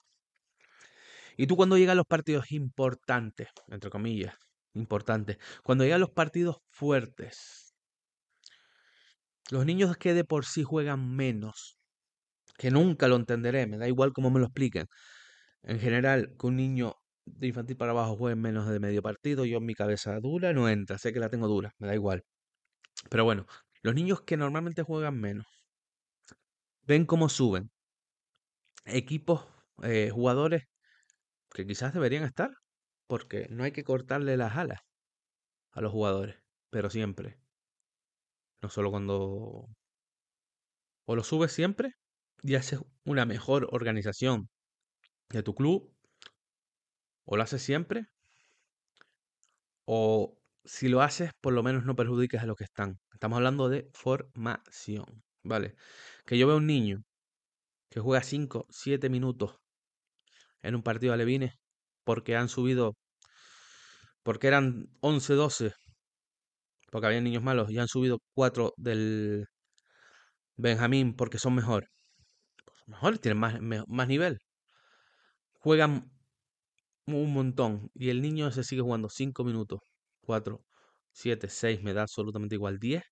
Y 1.37 1.47
tú 1.47 1.57
cuando 1.57 1.79
llegan 1.79 1.97
los 1.97 2.07
partidos 2.07 2.51
importantes, 2.51 3.49
entre 3.69 3.91
comillas, 3.91 4.35
importantes, 4.75 5.39
cuando 5.63 5.85
llegan 5.85 6.01
los 6.01 6.11
partidos 6.11 6.57
fuertes, 6.71 7.75
los 9.51 9.65
niños 9.65 9.97
que 9.97 10.15
de 10.15 10.25
por 10.25 10.45
sí 10.47 10.65
juegan 10.65 11.15
menos, 11.15 11.76
que 12.59 12.71
nunca 12.71 13.09
lo 13.09 13.17
entenderé, 13.17 13.67
me 13.67 13.79
da 13.79 13.89
igual 13.89 14.13
cómo 14.13 14.31
me 14.31 14.41
lo 14.41 14.47
expliquen. 14.47 14.87
En 15.63 15.81
general, 15.81 16.37
que 16.39 16.47
un 16.47 16.57
niño 16.57 16.97
de 17.27 17.49
infantil 17.49 17.77
para 17.77 17.93
abajo 17.93 18.17
juegue 18.17 18.37
menos 18.37 18.69
de 18.69 18.81
medio 18.81 19.03
partido, 19.03 19.45
yo 19.45 19.59
en 19.59 19.67
mi 19.67 19.75
cabeza 19.75 20.21
dura 20.21 20.53
no 20.53 20.69
entra, 20.69 20.99
sé 20.99 21.13
que 21.13 21.21
la 21.21 21.31
tengo 21.31 21.49
dura, 21.49 21.75
me 21.79 21.89
da 21.89 21.95
igual. 21.95 22.25
Pero 23.11 23.25
bueno, 23.25 23.47
los 23.83 23.95
niños 23.95 24.23
que 24.23 24.37
normalmente 24.37 24.83
juegan 24.83 25.21
menos, 25.21 25.47
ven 26.83 27.05
cómo 27.07 27.29
suben 27.29 27.71
equipos, 28.85 29.47
eh, 29.83 30.11
jugadores 30.13 30.65
que 31.53 31.67
quizás 31.67 31.95
deberían 31.95 32.25
estar, 32.25 32.51
porque 33.07 33.49
no 33.51 33.65
hay 33.65 33.73
que 33.73 33.85
cortarle 33.85 34.37
las 34.37 34.57
alas 34.57 34.81
a 35.73 35.81
los 35.81 35.93
jugadores, 35.93 36.37
pero 36.71 36.91
siempre. 36.91 37.39
No 38.63 38.69
solo 38.69 38.91
cuando... 38.91 39.69
O 41.07 41.15
lo 41.15 41.23
subes 41.23 41.53
siempre 41.53 41.95
y 42.43 42.55
haces 42.55 42.81
una 43.05 43.27
mejor 43.27 43.69
organización 43.73 44.49
de 45.31 45.43
tu 45.43 45.55
club, 45.55 45.95
o 47.25 47.37
lo 47.37 47.43
haces 47.43 47.63
siempre, 47.63 48.07
o 49.85 50.39
si 50.65 50.89
lo 50.89 51.03
haces, 51.03 51.31
por 51.41 51.53
lo 51.53 51.63
menos 51.63 51.85
no 51.85 51.97
perjudiques 51.97 52.41
a 52.43 52.47
los 52.47 52.57
que 52.57 52.65
están. 52.65 52.99
Estamos 53.13 53.37
hablando 53.37 53.69
de 53.69 53.89
formación, 53.95 55.25
¿vale? 55.43 55.77
Que 56.27 56.39
yo 56.39 56.47
veo 56.47 56.57
un 56.57 56.67
niño 56.67 57.05
que 57.91 58.01
juega 58.01 58.23
5, 58.23 58.67
7 58.71 59.09
minutos 59.11 59.57
en 60.63 60.75
un 60.75 60.83
partido 60.83 61.13
de 61.13 61.19
Levines 61.19 61.55
porque 62.05 62.37
han 62.37 62.49
subido, 62.49 62.95
porque 64.23 64.49
eran 64.49 64.89
11, 65.01 65.35
12, 65.35 65.73
porque 66.91 67.07
había 67.07 67.21
niños 67.21 67.43
malos 67.43 67.71
y 67.71 67.79
han 67.79 67.89
subido 67.89 68.19
4 68.35 68.75
del 68.77 69.47
Benjamín 70.57 71.15
porque 71.17 71.39
son 71.39 71.55
mejor. 71.55 71.89
Pues 72.87 72.97
mejor, 72.99 73.19
tienen 73.19 73.39
más, 73.39 73.61
más 73.89 74.09
nivel. 74.09 74.39
Juegan 75.61 76.11
un 77.07 77.33
montón 77.33 77.91
y 77.95 78.11
el 78.11 78.23
niño 78.23 78.51
se 78.53 78.65
sigue 78.65 78.83
jugando 78.83 79.09
5 79.11 79.45
minutos, 79.45 79.81
4, 80.21 80.65
7, 81.13 81.49
6, 81.49 81.83
me 81.83 81.93
da 81.95 82.03
absolutamente 82.03 82.55
igual, 82.57 82.79
10. 82.79 83.03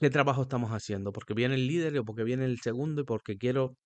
¿Qué 0.00 0.10
trabajo 0.10 0.42
estamos 0.42 0.70
haciendo? 0.72 1.12
Porque 1.12 1.34
viene 1.34 1.54
el 1.54 1.66
líder 1.66 1.98
o 1.98 2.04
porque 2.04 2.24
viene 2.24 2.44
el 2.44 2.60
segundo 2.60 3.02
y 3.02 3.04
porque 3.04 3.36
quiero 3.38 3.76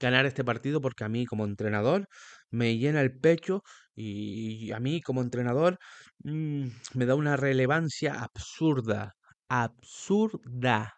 ganar 0.00 0.26
este 0.26 0.44
partido 0.44 0.80
porque 0.80 1.04
a 1.04 1.08
mí 1.08 1.26
como 1.26 1.44
entrenador 1.44 2.06
me 2.50 2.76
llena 2.78 3.00
el 3.02 3.18
pecho 3.18 3.62
y 3.94 4.72
a 4.72 4.80
mí 4.80 5.00
como 5.02 5.22
entrenador 5.22 5.78
mm, 6.24 6.66
me 6.94 7.06
da 7.06 7.14
una 7.16 7.36
relevancia 7.36 8.14
absurda, 8.22 9.14
absurda. 9.48 10.94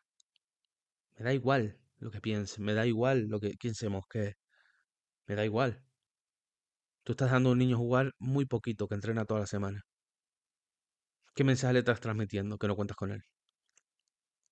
Me 1.16 1.24
da 1.24 1.32
igual 1.32 1.78
lo 1.98 2.10
que 2.10 2.20
piensen, 2.20 2.64
me 2.64 2.74
da 2.74 2.86
igual 2.86 3.28
lo 3.28 3.40
que 3.40 3.54
pensemos 3.60 4.04
que 4.08 4.34
me 5.26 5.34
da 5.34 5.44
igual. 5.44 5.82
Tú 7.04 7.12
estás 7.12 7.30
dando 7.30 7.50
a 7.50 7.52
un 7.52 7.58
niño 7.58 7.78
jugar 7.78 8.12
muy 8.18 8.44
poquito, 8.46 8.86
que 8.88 8.94
entrena 8.94 9.24
toda 9.24 9.40
la 9.40 9.46
semana. 9.46 9.82
¿Qué 11.34 11.44
mensaje 11.44 11.72
le 11.74 11.78
estás 11.80 12.00
transmitiendo 12.00 12.58
que 12.58 12.66
no 12.66 12.76
cuentas 12.76 12.96
con 12.96 13.12
él? 13.12 13.22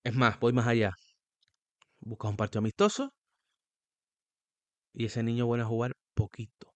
Es 0.05 0.15
más, 0.15 0.39
voy 0.39 0.53
más 0.53 0.67
allá. 0.67 0.93
Buscas 2.01 2.31
un 2.31 2.37
partido 2.37 2.61
amistoso 2.61 3.11
y 4.95 5.07
ese 5.07 5.23
niño 5.23 5.47
vuelve 5.47 5.65
a 5.65 5.69
jugar 5.69 5.93
poquito. 6.15 6.73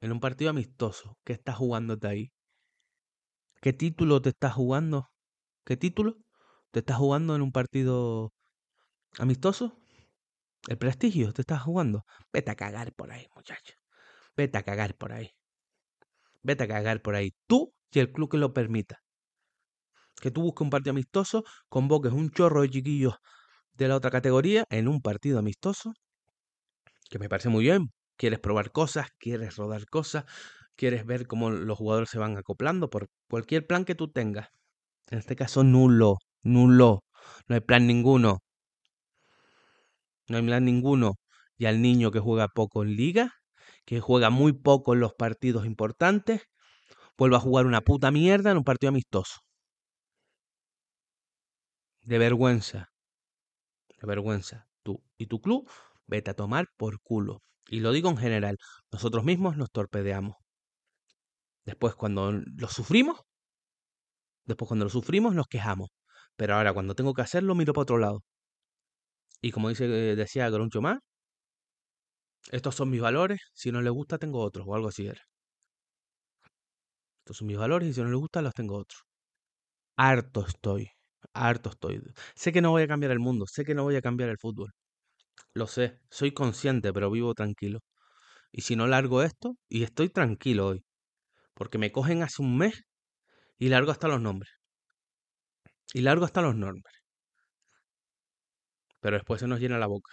En 0.00 0.12
un 0.12 0.20
partido 0.20 0.50
amistoso, 0.50 1.16
¿qué 1.24 1.32
estás 1.32 1.56
jugándote 1.56 2.06
ahí? 2.06 2.32
¿Qué 3.60 3.72
título 3.72 4.22
te 4.22 4.30
estás 4.30 4.54
jugando? 4.54 5.08
¿Qué 5.64 5.76
título 5.76 6.16
te 6.70 6.80
estás 6.80 6.98
jugando 6.98 7.34
en 7.34 7.42
un 7.42 7.52
partido 7.52 8.32
amistoso? 9.18 9.78
¿El 10.68 10.78
prestigio 10.78 11.32
te 11.32 11.42
estás 11.42 11.62
jugando? 11.62 12.04
Vete 12.32 12.50
a 12.50 12.56
cagar 12.56 12.92
por 12.94 13.12
ahí, 13.12 13.26
muchacho. 13.34 13.74
Vete 14.36 14.58
a 14.58 14.62
cagar 14.62 14.96
por 14.96 15.12
ahí. 15.12 15.30
Vete 16.42 16.64
a 16.64 16.68
cagar 16.68 17.02
por 17.02 17.14
ahí. 17.14 17.34
Tú 17.46 17.74
y 17.90 18.00
el 18.00 18.12
club 18.12 18.30
que 18.30 18.38
lo 18.38 18.52
permita. 18.52 19.00
Que 20.20 20.30
tú 20.30 20.42
busques 20.42 20.62
un 20.62 20.70
partido 20.70 20.90
amistoso, 20.92 21.44
convoques 21.68 22.12
un 22.12 22.30
chorro 22.30 22.62
de 22.62 22.70
chiquillos 22.70 23.14
de 23.72 23.88
la 23.88 23.96
otra 23.96 24.10
categoría 24.10 24.64
en 24.70 24.88
un 24.88 25.00
partido 25.00 25.38
amistoso 25.38 25.92
que 27.08 27.18
me 27.18 27.28
parece 27.28 27.48
muy 27.48 27.64
bien. 27.64 27.90
Quieres 28.16 28.40
probar 28.40 28.72
cosas, 28.72 29.08
quieres 29.18 29.56
rodar 29.56 29.86
cosas, 29.86 30.24
quieres 30.76 31.06
ver 31.06 31.26
cómo 31.26 31.50
los 31.50 31.78
jugadores 31.78 32.10
se 32.10 32.18
van 32.18 32.36
acoplando 32.36 32.90
por 32.90 33.08
cualquier 33.28 33.66
plan 33.66 33.84
que 33.84 33.94
tú 33.94 34.10
tengas. 34.10 34.48
En 35.10 35.18
este 35.18 35.36
caso, 35.36 35.64
nulo, 35.64 36.18
nulo. 36.42 37.04
No 37.48 37.54
hay 37.54 37.60
plan 37.62 37.86
ninguno. 37.86 38.40
No 40.28 40.36
hay 40.36 40.44
plan 40.44 40.64
ninguno. 40.64 41.14
Y 41.56 41.66
al 41.66 41.82
niño 41.82 42.10
que 42.10 42.20
juega 42.20 42.48
poco 42.48 42.82
en 42.82 42.96
liga, 42.96 43.32
que 43.84 44.00
juega 44.00 44.30
muy 44.30 44.52
poco 44.52 44.94
en 44.94 45.00
los 45.00 45.14
partidos 45.14 45.66
importantes, 45.66 46.42
vuelve 47.18 47.36
a 47.36 47.40
jugar 47.40 47.66
una 47.66 47.80
puta 47.82 48.10
mierda 48.10 48.50
en 48.52 48.58
un 48.58 48.64
partido 48.64 48.90
amistoso. 48.90 49.40
De 52.02 52.18
vergüenza. 52.18 52.88
De 54.00 54.06
vergüenza. 54.06 54.66
Tú 54.82 55.02
y 55.18 55.26
tu 55.26 55.40
club 55.40 55.68
Vete 56.08 56.30
a 56.30 56.34
tomar 56.34 56.66
por 56.76 57.00
culo. 57.02 57.42
Y 57.68 57.80
lo 57.80 57.92
digo 57.92 58.08
en 58.08 58.16
general, 58.16 58.56
nosotros 58.90 59.24
mismos 59.24 59.56
nos 59.58 59.70
torpedeamos. 59.70 60.36
Después 61.66 61.94
cuando 61.94 62.32
lo 62.32 62.68
sufrimos, 62.68 63.20
después 64.46 64.68
cuando 64.68 64.86
lo 64.86 64.90
sufrimos 64.90 65.34
nos 65.34 65.46
quejamos. 65.46 65.90
Pero 66.36 66.54
ahora 66.56 66.72
cuando 66.72 66.94
tengo 66.94 67.12
que 67.14 67.22
hacerlo 67.22 67.54
miro 67.54 67.74
para 67.74 67.82
otro 67.82 67.98
lado. 67.98 68.22
Y 69.42 69.50
como 69.52 69.68
dice, 69.68 69.88
decía 69.88 70.48
Groncho 70.50 70.80
más, 70.80 70.98
estos 72.52 72.74
son 72.74 72.90
mis 72.90 73.00
valores, 73.00 73.40
si 73.54 73.72
no 73.72 73.80
le 73.80 73.88
gusta 73.88 74.18
tengo 74.18 74.40
otros, 74.42 74.66
o 74.68 74.74
algo 74.74 74.88
así 74.88 75.06
era. 75.06 75.22
Estos 77.20 77.36
son 77.38 77.46
mis 77.46 77.56
valores 77.58 77.88
y 77.88 77.92
si 77.94 78.00
no 78.02 78.08
le 78.08 78.16
gusta 78.16 78.42
los 78.42 78.54
tengo 78.54 78.76
otros. 78.76 79.02
Harto 79.96 80.46
estoy, 80.46 80.90
harto 81.34 81.70
estoy. 81.70 82.02
Sé 82.34 82.52
que 82.52 82.62
no 82.62 82.70
voy 82.70 82.82
a 82.82 82.88
cambiar 82.88 83.12
el 83.12 83.20
mundo, 83.20 83.46
sé 83.46 83.64
que 83.64 83.74
no 83.74 83.84
voy 83.84 83.96
a 83.96 84.02
cambiar 84.02 84.30
el 84.30 84.38
fútbol. 84.38 84.72
Lo 85.54 85.66
sé, 85.66 86.00
soy 86.10 86.32
consciente, 86.32 86.92
pero 86.92 87.10
vivo 87.10 87.34
tranquilo. 87.34 87.80
Y 88.52 88.62
si 88.62 88.76
no 88.76 88.86
largo 88.88 89.22
esto, 89.22 89.56
y 89.68 89.84
estoy 89.84 90.10
tranquilo 90.10 90.68
hoy, 90.68 90.84
porque 91.54 91.78
me 91.78 91.92
cogen 91.92 92.22
hace 92.22 92.42
un 92.42 92.58
mes 92.58 92.82
y 93.58 93.68
largo 93.70 93.92
hasta 93.92 94.08
los 94.08 94.20
nombres. 94.22 94.52
Y 95.92 96.00
largo 96.00 96.24
hasta 96.24 96.40
los 96.40 96.56
nombres. 96.56 96.97
Pero 99.00 99.16
después 99.16 99.40
se 99.40 99.46
nos 99.48 99.60
llena 99.60 99.78
la 99.78 99.86
boca. 99.86 100.12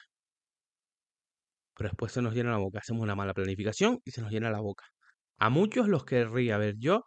Pero 1.76 1.90
después 1.90 2.12
se 2.12 2.22
nos 2.22 2.34
llena 2.34 2.52
la 2.52 2.58
boca. 2.58 2.80
Hacemos 2.80 3.04
una 3.04 3.16
mala 3.16 3.34
planificación 3.34 4.00
y 4.06 4.12
se 4.12 4.22
nos 4.22 4.32
llena 4.32 4.50
la 4.50 4.62
boca. 4.62 4.86
A 5.38 5.50
muchos 5.50 5.88
los 5.88 6.06
querría 6.06 6.58
ver 6.58 6.76
yo 6.78 7.04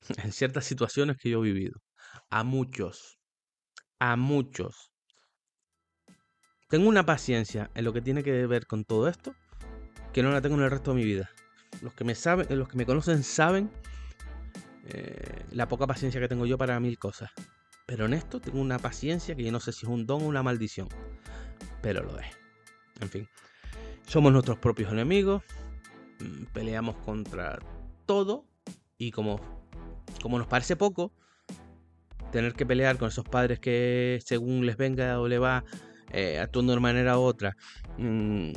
en 0.24 0.32
ciertas 0.32 0.64
situaciones 0.64 1.16
que 1.18 1.30
yo 1.30 1.40
he 1.44 1.52
vivido. 1.52 1.80
A 2.30 2.44
muchos. 2.44 3.18
A 3.98 4.16
muchos. 4.16 4.90
Tengo 6.68 6.88
una 6.88 7.04
paciencia 7.04 7.70
en 7.74 7.84
lo 7.84 7.92
que 7.92 8.00
tiene 8.00 8.22
que 8.22 8.46
ver 8.46 8.66
con 8.66 8.84
todo 8.84 9.08
esto 9.08 9.34
que 10.12 10.22
no 10.22 10.30
la 10.30 10.40
tengo 10.40 10.56
en 10.56 10.62
el 10.62 10.70
resto 10.70 10.92
de 10.92 10.96
mi 10.96 11.04
vida. 11.04 11.30
Los 11.82 11.94
que 11.94 12.04
me 12.04 12.14
saben, 12.14 12.46
los 12.58 12.68
que 12.68 12.76
me 12.76 12.86
conocen 12.86 13.22
saben 13.22 13.70
eh, 14.86 15.44
la 15.52 15.68
poca 15.68 15.86
paciencia 15.86 16.20
que 16.20 16.28
tengo 16.28 16.46
yo 16.46 16.58
para 16.58 16.78
mil 16.80 16.98
cosas. 16.98 17.30
Pero 17.90 18.06
en 18.06 18.14
esto 18.14 18.40
tengo 18.40 18.60
una 18.60 18.78
paciencia 18.78 19.34
que 19.34 19.42
yo 19.42 19.50
no 19.50 19.58
sé 19.58 19.72
si 19.72 19.84
es 19.84 19.90
un 19.90 20.06
don 20.06 20.22
o 20.22 20.26
una 20.26 20.44
maldición. 20.44 20.86
Pero 21.82 22.04
lo 22.04 22.20
es. 22.20 22.28
En 23.00 23.08
fin. 23.08 23.28
Somos 24.06 24.32
nuestros 24.32 24.58
propios 24.58 24.92
enemigos. 24.92 25.42
Mm, 26.20 26.44
peleamos 26.52 26.94
contra 26.98 27.58
todo. 28.06 28.46
Y 28.96 29.10
como, 29.10 29.40
como 30.22 30.38
nos 30.38 30.46
parece 30.46 30.76
poco, 30.76 31.12
tener 32.30 32.52
que 32.52 32.64
pelear 32.64 32.96
con 32.96 33.08
esos 33.08 33.24
padres 33.24 33.58
que 33.58 34.20
según 34.24 34.66
les 34.66 34.76
venga 34.76 35.18
o 35.18 35.26
le 35.26 35.40
va 35.40 35.64
eh, 36.12 36.38
actuando 36.38 36.70
de 36.70 36.78
una 36.78 36.82
manera 36.82 37.18
u 37.18 37.22
otra. 37.22 37.56
Mm, 37.98 38.52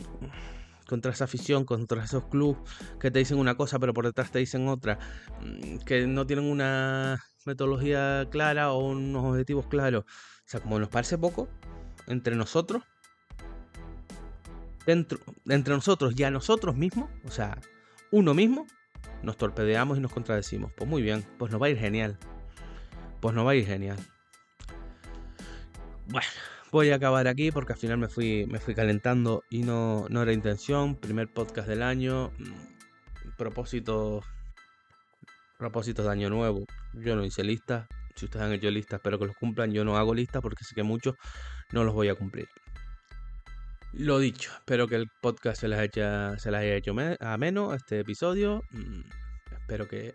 contra 0.87 1.11
esa 1.11 1.23
afición, 1.23 1.65
contra 1.65 2.03
esos 2.03 2.25
clubes 2.25 2.61
que 2.99 3.09
te 3.09 3.17
dicen 3.17 3.39
una 3.39 3.55
cosa 3.55 3.79
pero 3.79 3.95
por 3.95 4.05
detrás 4.05 4.29
te 4.29 4.37
dicen 4.37 4.67
otra, 4.67 4.99
mm, 5.41 5.77
que 5.85 6.05
no 6.05 6.27
tienen 6.27 6.45
una 6.45 7.19
metodología 7.45 8.27
clara 8.29 8.71
o 8.71 8.89
unos 8.89 9.23
objetivos 9.23 9.67
claros. 9.67 10.05
O 10.05 10.45
sea, 10.45 10.59
como 10.59 10.79
nos 10.79 10.89
parece 10.89 11.17
poco, 11.17 11.47
entre 12.07 12.35
nosotros, 12.35 12.83
dentro, 14.85 15.19
entre 15.47 15.73
nosotros 15.73 16.13
y 16.17 16.23
a 16.23 16.31
nosotros 16.31 16.75
mismos, 16.75 17.09
o 17.25 17.31
sea, 17.31 17.57
uno 18.11 18.33
mismo, 18.33 18.67
nos 19.21 19.37
torpedeamos 19.37 19.97
y 19.97 20.01
nos 20.01 20.11
contradecimos. 20.11 20.71
Pues 20.73 20.89
muy 20.89 21.01
bien, 21.01 21.25
pues 21.37 21.51
nos 21.51 21.61
va 21.61 21.67
a 21.67 21.69
ir 21.69 21.77
genial. 21.77 22.17
Pues 23.21 23.33
nos 23.33 23.45
va 23.45 23.51
a 23.51 23.55
ir 23.55 23.65
genial. 23.65 23.97
Bueno, 26.07 26.27
Voy 26.73 26.89
a 26.89 26.95
acabar 26.95 27.27
aquí 27.27 27.51
porque 27.51 27.73
al 27.73 27.77
final 27.77 27.99
me 27.99 28.07
fui, 28.07 28.47
me 28.47 28.59
fui 28.59 28.73
calentando 28.73 29.43
y 29.51 29.61
no, 29.61 30.07
no 30.09 30.23
era 30.23 30.33
intención. 30.33 30.95
Primer 30.95 31.31
podcast 31.31 31.67
del 31.67 31.83
año. 31.83 32.31
Mm, 32.39 33.35
propósito. 33.37 34.23
Propósitos 35.63 36.03
de 36.03 36.11
año 36.11 36.29
nuevo. 36.29 36.65
Yo 36.91 37.15
no 37.15 37.23
hice 37.23 37.41
lista. 37.41 37.87
Si 38.17 38.25
ustedes 38.25 38.45
han 38.45 38.51
hecho 38.51 38.69
listas, 38.69 38.97
espero 38.97 39.17
que 39.17 39.27
los 39.27 39.35
cumplan. 39.37 39.71
Yo 39.71 39.85
no 39.85 39.95
hago 39.95 40.13
listas 40.13 40.41
porque 40.41 40.65
sé 40.65 40.75
que 40.75 40.83
muchos 40.83 41.15
no 41.71 41.85
los 41.85 41.93
voy 41.93 42.09
a 42.09 42.15
cumplir. 42.15 42.49
Lo 43.93 44.19
dicho, 44.19 44.51
espero 44.57 44.89
que 44.89 44.95
el 44.95 45.07
podcast 45.21 45.61
se 45.61 45.69
les 45.69 45.79
haya, 45.79 46.37
se 46.37 46.49
haya 46.49 46.75
hecho 46.75 46.93
ameno 47.21 47.73
este 47.73 48.01
episodio. 48.01 48.61
Espero 49.57 49.87
que 49.87 50.13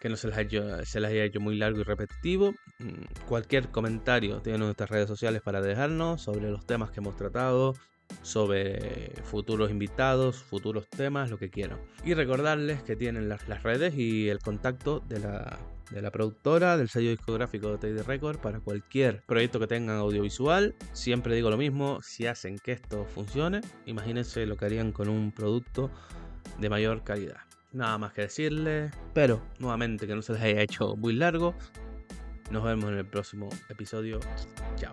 que 0.00 0.08
no 0.08 0.16
se 0.16 0.26
les, 0.26 0.36
haya, 0.36 0.84
se 0.84 1.00
les 1.00 1.12
haya 1.12 1.24
hecho 1.24 1.40
muy 1.40 1.56
largo 1.56 1.80
y 1.80 1.84
repetitivo. 1.84 2.52
Mm, 2.80 3.04
cualquier 3.28 3.70
comentario 3.70 4.42
tienen 4.42 4.60
nuestras 4.60 4.90
redes 4.90 5.06
sociales 5.08 5.40
para 5.40 5.62
dejarnos 5.62 6.20
sobre 6.20 6.50
los 6.50 6.66
temas 6.66 6.90
que 6.90 6.98
hemos 6.98 7.16
tratado, 7.16 7.74
sobre 8.22 9.12
futuros 9.24 9.70
invitados, 9.70 10.36
futuros 10.36 10.88
temas, 10.88 11.30
lo 11.30 11.38
que 11.38 11.50
quieran. 11.50 11.78
Y 12.04 12.14
recordarles 12.14 12.82
que 12.82 12.96
tienen 12.96 13.28
las, 13.28 13.44
redes 13.62 13.94
y 13.96 14.28
el 14.28 14.38
contacto 14.38 15.00
de 15.00 15.20
la, 15.20 15.58
de 15.90 16.02
la 16.02 16.10
productora, 16.10 16.76
del 16.76 16.88
sello 16.88 17.10
discográfico 17.10 17.76
de 17.76 17.78
TD 17.78 18.06
Record 18.06 18.38
para 18.38 18.60
cualquier 18.60 19.22
proyecto 19.26 19.60
que 19.60 19.66
tengan 19.66 19.96
audiovisual. 19.96 20.74
Siempre 20.92 21.34
digo 21.34 21.50
lo 21.50 21.56
mismo, 21.56 22.00
si 22.02 22.26
hacen 22.26 22.58
que 22.58 22.72
esto 22.72 23.04
funcione, 23.06 23.60
imagínense 23.86 24.46
lo 24.46 24.56
que 24.56 24.64
harían 24.64 24.92
con 24.92 25.08
un 25.08 25.32
producto 25.32 25.90
de 26.58 26.70
mayor 26.70 27.04
calidad. 27.04 27.38
Nada 27.72 27.98
más 27.98 28.12
que 28.12 28.22
decirles. 28.22 28.92
Pero 29.12 29.42
nuevamente 29.58 30.06
que 30.06 30.14
no 30.14 30.22
se 30.22 30.32
les 30.32 30.42
haya 30.42 30.62
hecho 30.62 30.96
muy 30.96 31.12
largo. 31.12 31.54
Nos 32.50 32.62
vemos 32.62 32.90
en 32.90 32.98
el 32.98 33.06
próximo 33.06 33.48
episodio. 33.68 34.20
Chao. 34.76 34.92